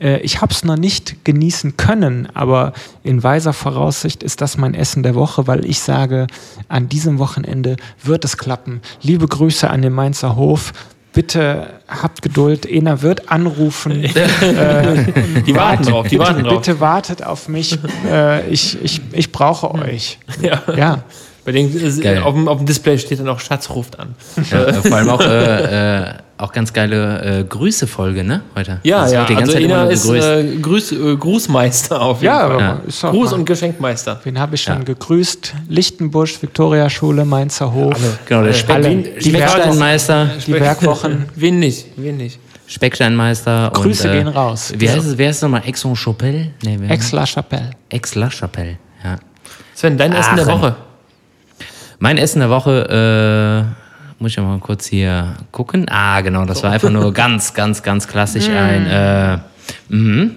[0.00, 2.72] Äh, ich habe es noch nicht genießen können, aber
[3.02, 6.26] in weiser Voraussicht ist das mein Essen der Woche, weil ich sage,
[6.68, 8.80] an diesem Wochenende wird es klappen.
[9.02, 10.72] Liebe Grüße an den Mainzer Hof.
[11.12, 12.64] Bitte habt Geduld.
[12.64, 14.02] Ena wird anrufen.
[14.04, 15.04] äh,
[15.46, 16.58] Die warten drauf, die bitte, warten drauf.
[16.58, 17.78] bitte wartet auf mich.
[18.10, 20.18] Äh, ich, ich, ich brauche euch.
[20.40, 20.62] Ja.
[20.76, 21.02] Ja.
[21.44, 21.70] Bei den,
[22.02, 24.14] äh, auf, dem, auf dem Display steht dann auch Schatz ruft an.
[24.50, 28.42] Ja, äh, vor allem auch, äh, äh, auch ganz geile äh, Grüße-Folge, ne?
[28.56, 28.80] Heute.
[28.82, 32.20] Ja, Das ja, die also ganze Zeit Ina immer ist äh, Grüß, äh, Grußmeister auf
[32.20, 32.60] jeden Ja, Fall.
[32.60, 32.80] Ja.
[32.86, 34.20] ist Gruß- mal- und Geschenkmeister.
[34.24, 34.84] Wen habe ich schon Ja.
[34.84, 35.54] gegrüßt?
[35.68, 37.94] Lichtenbusch, Viktoriaschule, Mainzer Hof.
[38.26, 39.20] genau, der Speck, alle.
[39.20, 41.26] Specksteinmeister, Die Werkwochen.
[41.36, 41.86] Wen nicht?
[41.96, 42.38] Wen nicht?
[42.66, 43.70] Specksteinmeister.
[43.74, 44.72] Grüße und, äh, gehen raus.
[44.76, 45.62] Wie heißt es, wer ist es nochmal?
[45.66, 46.50] Aix-en-Chapelle?
[46.64, 46.78] Nee?
[46.88, 47.70] Aix-la-Chapelle.
[47.92, 49.16] Aix-la-Chapelle, ja.
[49.74, 50.46] Sven, dein Essen der.
[50.46, 50.74] Woche.
[51.98, 53.81] Mein Essen der Woche, äh,
[54.22, 55.86] muss ich ja mal kurz hier gucken.
[55.90, 58.86] Ah, genau, das war einfach nur ganz, ganz, ganz klassisch ein.
[58.86, 59.38] Äh,
[59.88, 60.36] mhm.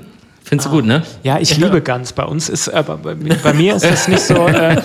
[0.56, 1.04] Findest du gut, ne?
[1.24, 2.14] Ja, ich liebe Gans.
[2.14, 4.48] Bei uns ist, aber bei, bei mir ist das nicht so.
[4.48, 4.76] Äh,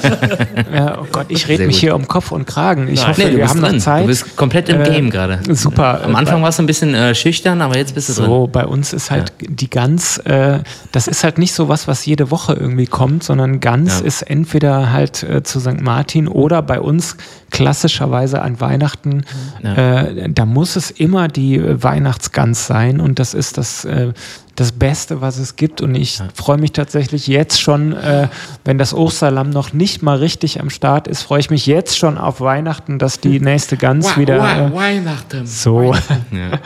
[0.74, 1.80] ja, oh Gott, ich rede mich gut.
[1.80, 2.88] hier um Kopf und Kragen.
[2.88, 3.76] Ich hoffe, Nee, wir haben drin.
[3.76, 4.02] noch Zeit.
[4.02, 5.38] Du bist komplett im Äh, Game gerade.
[5.54, 6.02] Super.
[6.04, 8.24] Am Äh, Anfang warst du ein bisschen äh, schüchtern, aber jetzt bist du drin.
[8.24, 10.58] So, bei uns ist halt die Gans, äh,
[10.92, 14.06] das ist halt nicht so was, was jede Woche irgendwie kommt, sondern Gans Ja.
[14.06, 15.80] ist entweder halt äh, zu St.
[15.80, 17.16] Martin oder bei uns
[17.50, 19.24] klassischerweise an Weihnachten.
[19.62, 19.74] Ja.
[20.02, 24.12] Äh, da muss es immer die äh, Weihnachtsgans sein und das ist das, äh,
[24.60, 25.80] das Beste, was es gibt.
[25.80, 28.28] Und ich freue mich tatsächlich jetzt schon, äh,
[28.64, 32.18] wenn das Osterlamm noch nicht mal richtig am Start ist, freue ich mich jetzt schon
[32.18, 34.36] auf Weihnachten, dass die nächste Gans wieder.
[34.36, 35.46] Äh, Weihnachten.
[35.46, 35.94] so.
[36.32, 36.58] Ja.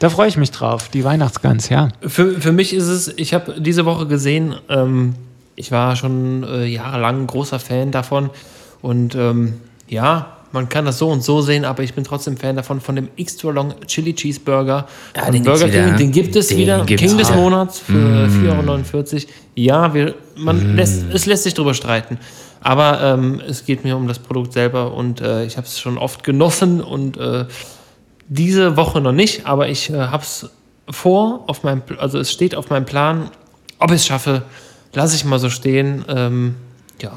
[0.00, 1.88] Da freue ich mich drauf, die Weihnachtsgans, ja.
[2.02, 5.14] Für, für mich ist es, ich habe diese Woche gesehen, ähm,
[5.54, 8.28] ich war schon äh, jahrelang ein großer Fan davon
[8.82, 9.54] und ähm,
[9.88, 12.96] ja, man kann das so und so sehen, aber ich bin trotzdem Fan davon, von
[12.96, 14.86] dem Extra Long Chili Cheeseburger.
[15.14, 16.84] Ja, den Burger King, den gibt es Den wieder.
[16.86, 17.36] King des wieder.
[17.36, 19.24] Monats für 4,49 Euro.
[19.54, 22.18] Ja, wir, man lässt, es lässt sich drüber streiten.
[22.62, 25.98] Aber ähm, es geht mir um das Produkt selber und äh, ich habe es schon
[25.98, 27.44] oft genossen und äh,
[28.28, 30.48] diese Woche noch nicht, aber ich äh, habe es
[30.88, 33.30] vor, auf meinem, also es steht auf meinem Plan.
[33.78, 34.42] Ob ich es schaffe,
[34.94, 36.04] lasse ich mal so stehen.
[36.08, 36.54] Ähm,
[37.02, 37.12] ja,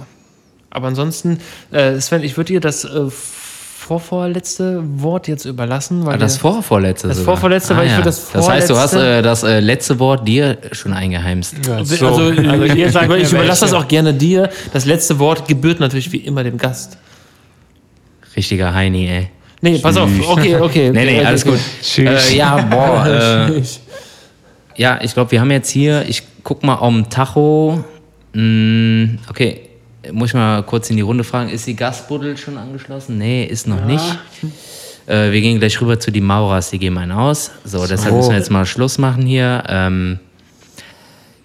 [0.71, 1.39] aber ansonsten,
[1.71, 6.05] äh, Sven, ich würde dir das äh, vorvorletzte Wort jetzt überlassen.
[6.05, 7.33] Weil Ah, das vorvorletzte Das sogar.
[7.35, 10.27] vorvorletzte, weil ich würde das Das heißt, du hast vorletzte- äh, das äh, letzte Wort
[10.27, 11.55] dir schon eingeheimst.
[11.69, 14.49] Also, also, ihr sagt ich, überlasse das auch gerne dir.
[14.73, 16.97] Das letzte Wort gebührt natürlich wie immer dem Gast.
[18.35, 19.29] Richtiger Heini, ey.
[19.61, 20.09] Nee, pass auf.
[20.29, 20.91] Okay, okay.
[20.93, 21.51] Nee, nee, okay, alles okay.
[21.51, 21.59] gut.
[21.81, 22.31] Tschüss.
[22.31, 23.05] Äh, ja, boah.
[23.55, 23.61] Äh,
[24.75, 27.83] ja, ich glaube, wir haben jetzt hier, ich guck mal am Tacho.
[28.33, 29.61] Mm, okay,
[30.11, 33.17] muss ich mal kurz in die Runde fragen, ist die Gasbuddel schon angeschlossen?
[33.17, 34.17] Nee, ist noch nicht.
[35.07, 37.51] Äh, wir gehen gleich rüber zu die Maurers, die geben einen aus.
[37.63, 39.63] So, deshalb müssen wir jetzt mal Schluss machen hier.
[39.67, 40.19] Ähm,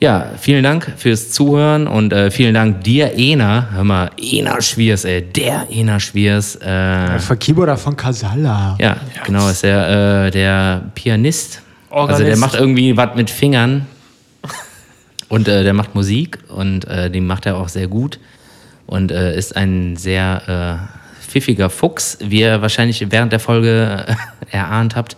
[0.01, 3.69] ja, vielen Dank fürs Zuhören und äh, vielen Dank dir, Ena.
[3.73, 6.57] Hör mal, Ena Schwiers, ey, der Ena Schwiers.
[6.57, 8.77] Äh, Von Keyboarder von Casalla.
[8.79, 11.63] ja, genau, ist der, äh, der Pianist.
[11.91, 12.41] Also der Organist.
[12.41, 13.87] macht irgendwie was mit Fingern.
[15.31, 18.19] Und äh, der macht Musik und äh, den macht er auch sehr gut.
[18.87, 24.15] Und äh, ist ein sehr äh, pfiffiger Fuchs, wie ihr wahrscheinlich während der Folge äh,
[24.57, 25.17] erahnt habt.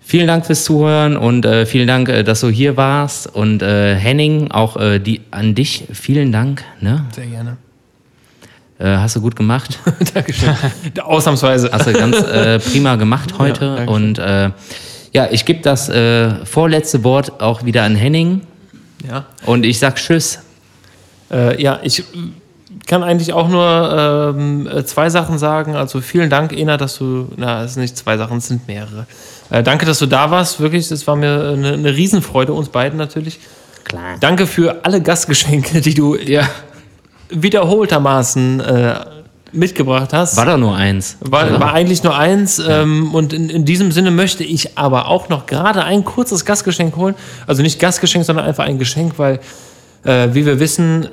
[0.00, 3.34] Vielen Dank fürs Zuhören und äh, vielen Dank, äh, dass du hier warst.
[3.34, 6.62] Und Henning, auch die, an dich vielen Dank.
[6.80, 7.06] Ne?
[7.14, 7.56] Sehr gerne.
[8.78, 9.78] Hast du gut gemacht.
[10.14, 10.54] Dankeschön.
[11.02, 11.70] Ausnahmsweise.
[11.72, 12.16] Hast du ganz
[12.70, 13.76] prima gemacht heute.
[13.76, 15.90] danke und ja, ich gebe das
[16.44, 18.42] vorletzte Wort auch wieder an Henning.
[19.08, 19.24] Ja.
[19.46, 20.40] Und ich sag Tschüss.
[21.30, 22.04] Äh, ja, ich äh,
[22.86, 25.74] kann eigentlich auch nur ähm, äh, zwei Sachen sagen.
[25.76, 29.06] Also vielen Dank, Ena, dass du, na, es sind nicht zwei Sachen, es sind mehrere.
[29.50, 30.60] Äh, danke, dass du da warst.
[30.60, 33.40] Wirklich, es war mir eine, eine Riesenfreude, uns beiden natürlich.
[33.84, 34.16] Klar.
[34.20, 36.48] Danke für alle Gastgeschenke, die du Ja.
[37.30, 38.94] wiederholtermaßen äh,
[39.52, 40.36] mitgebracht hast.
[40.36, 41.16] War doch nur eins.
[41.20, 42.58] War, war eigentlich nur eins.
[42.58, 46.96] Ähm, und in, in diesem Sinne möchte ich aber auch noch gerade ein kurzes Gastgeschenk
[46.96, 47.14] holen.
[47.46, 49.40] Also nicht Gastgeschenk, sondern einfach ein Geschenk, weil,
[50.06, 51.08] äh, wie wir wissen,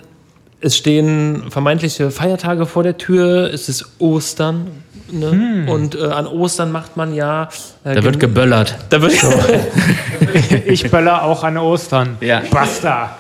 [0.61, 3.51] es stehen vermeintliche Feiertage vor der Tür.
[3.53, 4.67] Es ist Ostern.
[5.11, 5.65] Ne?
[5.67, 7.49] Und äh, an Ostern macht man ja.
[7.83, 8.75] Äh, Da wird geböllert.
[8.89, 9.13] da wird
[10.65, 12.17] Ich böller auch an Ostern.
[12.21, 12.41] Ja.
[12.49, 13.17] Basta.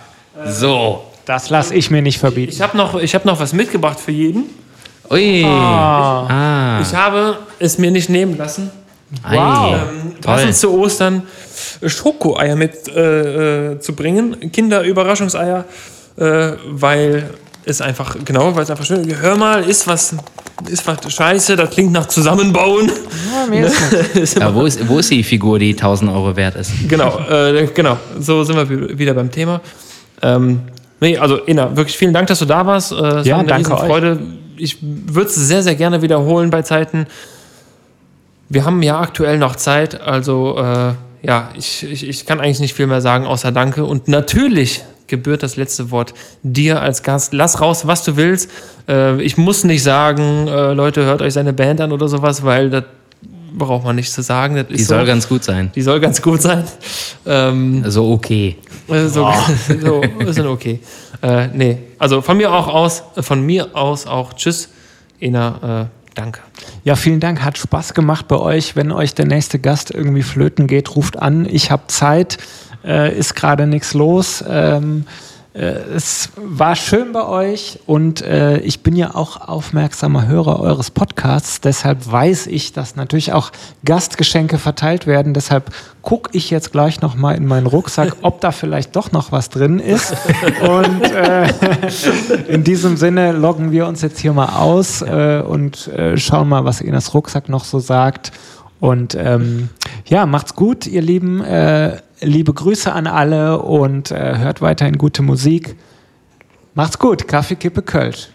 [0.47, 1.03] So.
[1.25, 2.51] Das lasse ich mir nicht verbieten.
[2.51, 4.45] Ich habe noch, ich hab noch was mitgebracht für jeden.
[5.09, 5.45] Ui.
[5.45, 6.79] Ah.
[6.81, 8.71] Ich habe es mir nicht nehmen lassen.
[9.29, 9.73] Wow.
[9.73, 11.23] ähm, passend zu Ostern
[11.85, 14.51] Schokoeier mit äh, äh, zu bringen.
[14.51, 15.65] Kinderüberraschungseier,
[16.17, 17.29] äh, weil
[17.65, 20.15] es einfach, genau, weil es einfach schön Hör mal, ist was,
[20.67, 22.87] ist was scheiße, das klingt nach Zusammenbauen.
[23.31, 23.67] Ja, mir
[24.15, 24.41] ist.
[24.41, 26.71] Aber wo ist, wo ist die Figur, die 1000 Euro wert ist?
[26.89, 27.97] Genau, äh, genau.
[28.19, 29.61] So sind wir wi- wieder beim Thema.
[30.21, 30.61] Ähm,
[30.99, 32.91] nee, also Inna, wirklich vielen Dank, dass du da warst.
[32.91, 34.19] Äh, es Ja, war eine danke Riesenfreude.
[34.57, 37.07] Ich würde es sehr, sehr gerne wiederholen bei Zeiten.
[38.53, 40.93] Wir haben ja aktuell noch Zeit, also äh,
[41.25, 43.83] ja, ich, ich, ich kann eigentlich nicht viel mehr sagen, außer Danke.
[43.83, 46.13] Und natürlich gebührt das letzte Wort
[46.43, 47.33] dir als Gast.
[47.33, 48.51] Lass raus, was du willst.
[48.87, 52.69] Äh, ich muss nicht sagen, äh, Leute, hört euch seine Band an oder sowas, weil
[52.69, 52.83] das
[53.57, 54.55] braucht man nicht zu sagen.
[54.55, 54.95] Das Die so.
[54.95, 55.71] soll ganz gut sein.
[55.73, 56.63] Die soll ganz gut sein.
[57.25, 58.57] Ähm, So okay.
[58.87, 59.33] äh, so,
[59.81, 60.79] so ist dann okay.
[61.23, 64.69] Äh, nee, also von mir auch aus, von mir aus auch Tschüss,
[65.19, 66.41] Ena, äh, danke.
[66.83, 67.43] Ja, vielen Dank.
[67.43, 68.75] Hat Spaß gemacht bei euch.
[68.75, 71.45] Wenn euch der nächste Gast irgendwie flöten geht, ruft an.
[71.45, 72.37] Ich habe Zeit.
[72.83, 74.43] Äh, ist gerade nichts los.
[74.47, 80.59] Ähm, äh, es war schön bei euch und äh, ich bin ja auch aufmerksamer Hörer
[80.59, 81.61] eures Podcasts.
[81.61, 83.51] Deshalb weiß ich, dass natürlich auch
[83.85, 85.35] Gastgeschenke verteilt werden.
[85.35, 85.71] Deshalb
[86.01, 89.49] gucke ich jetzt gleich noch mal in meinen Rucksack, ob da vielleicht doch noch was
[89.49, 90.15] drin ist.
[90.67, 91.47] Und äh,
[92.47, 96.65] in diesem Sinne loggen wir uns jetzt hier mal aus äh, und äh, schauen mal,
[96.65, 98.31] was Enas Rucksack noch so sagt.
[98.83, 99.69] Und ähm,
[100.07, 101.39] ja, macht's gut, ihr Lieben.
[101.39, 105.77] Äh, liebe Grüße an alle und äh, hört weiterhin gute Musik.
[106.73, 107.25] Macht's gut.
[107.29, 108.27] Kaffee, Kippe, Kölsch.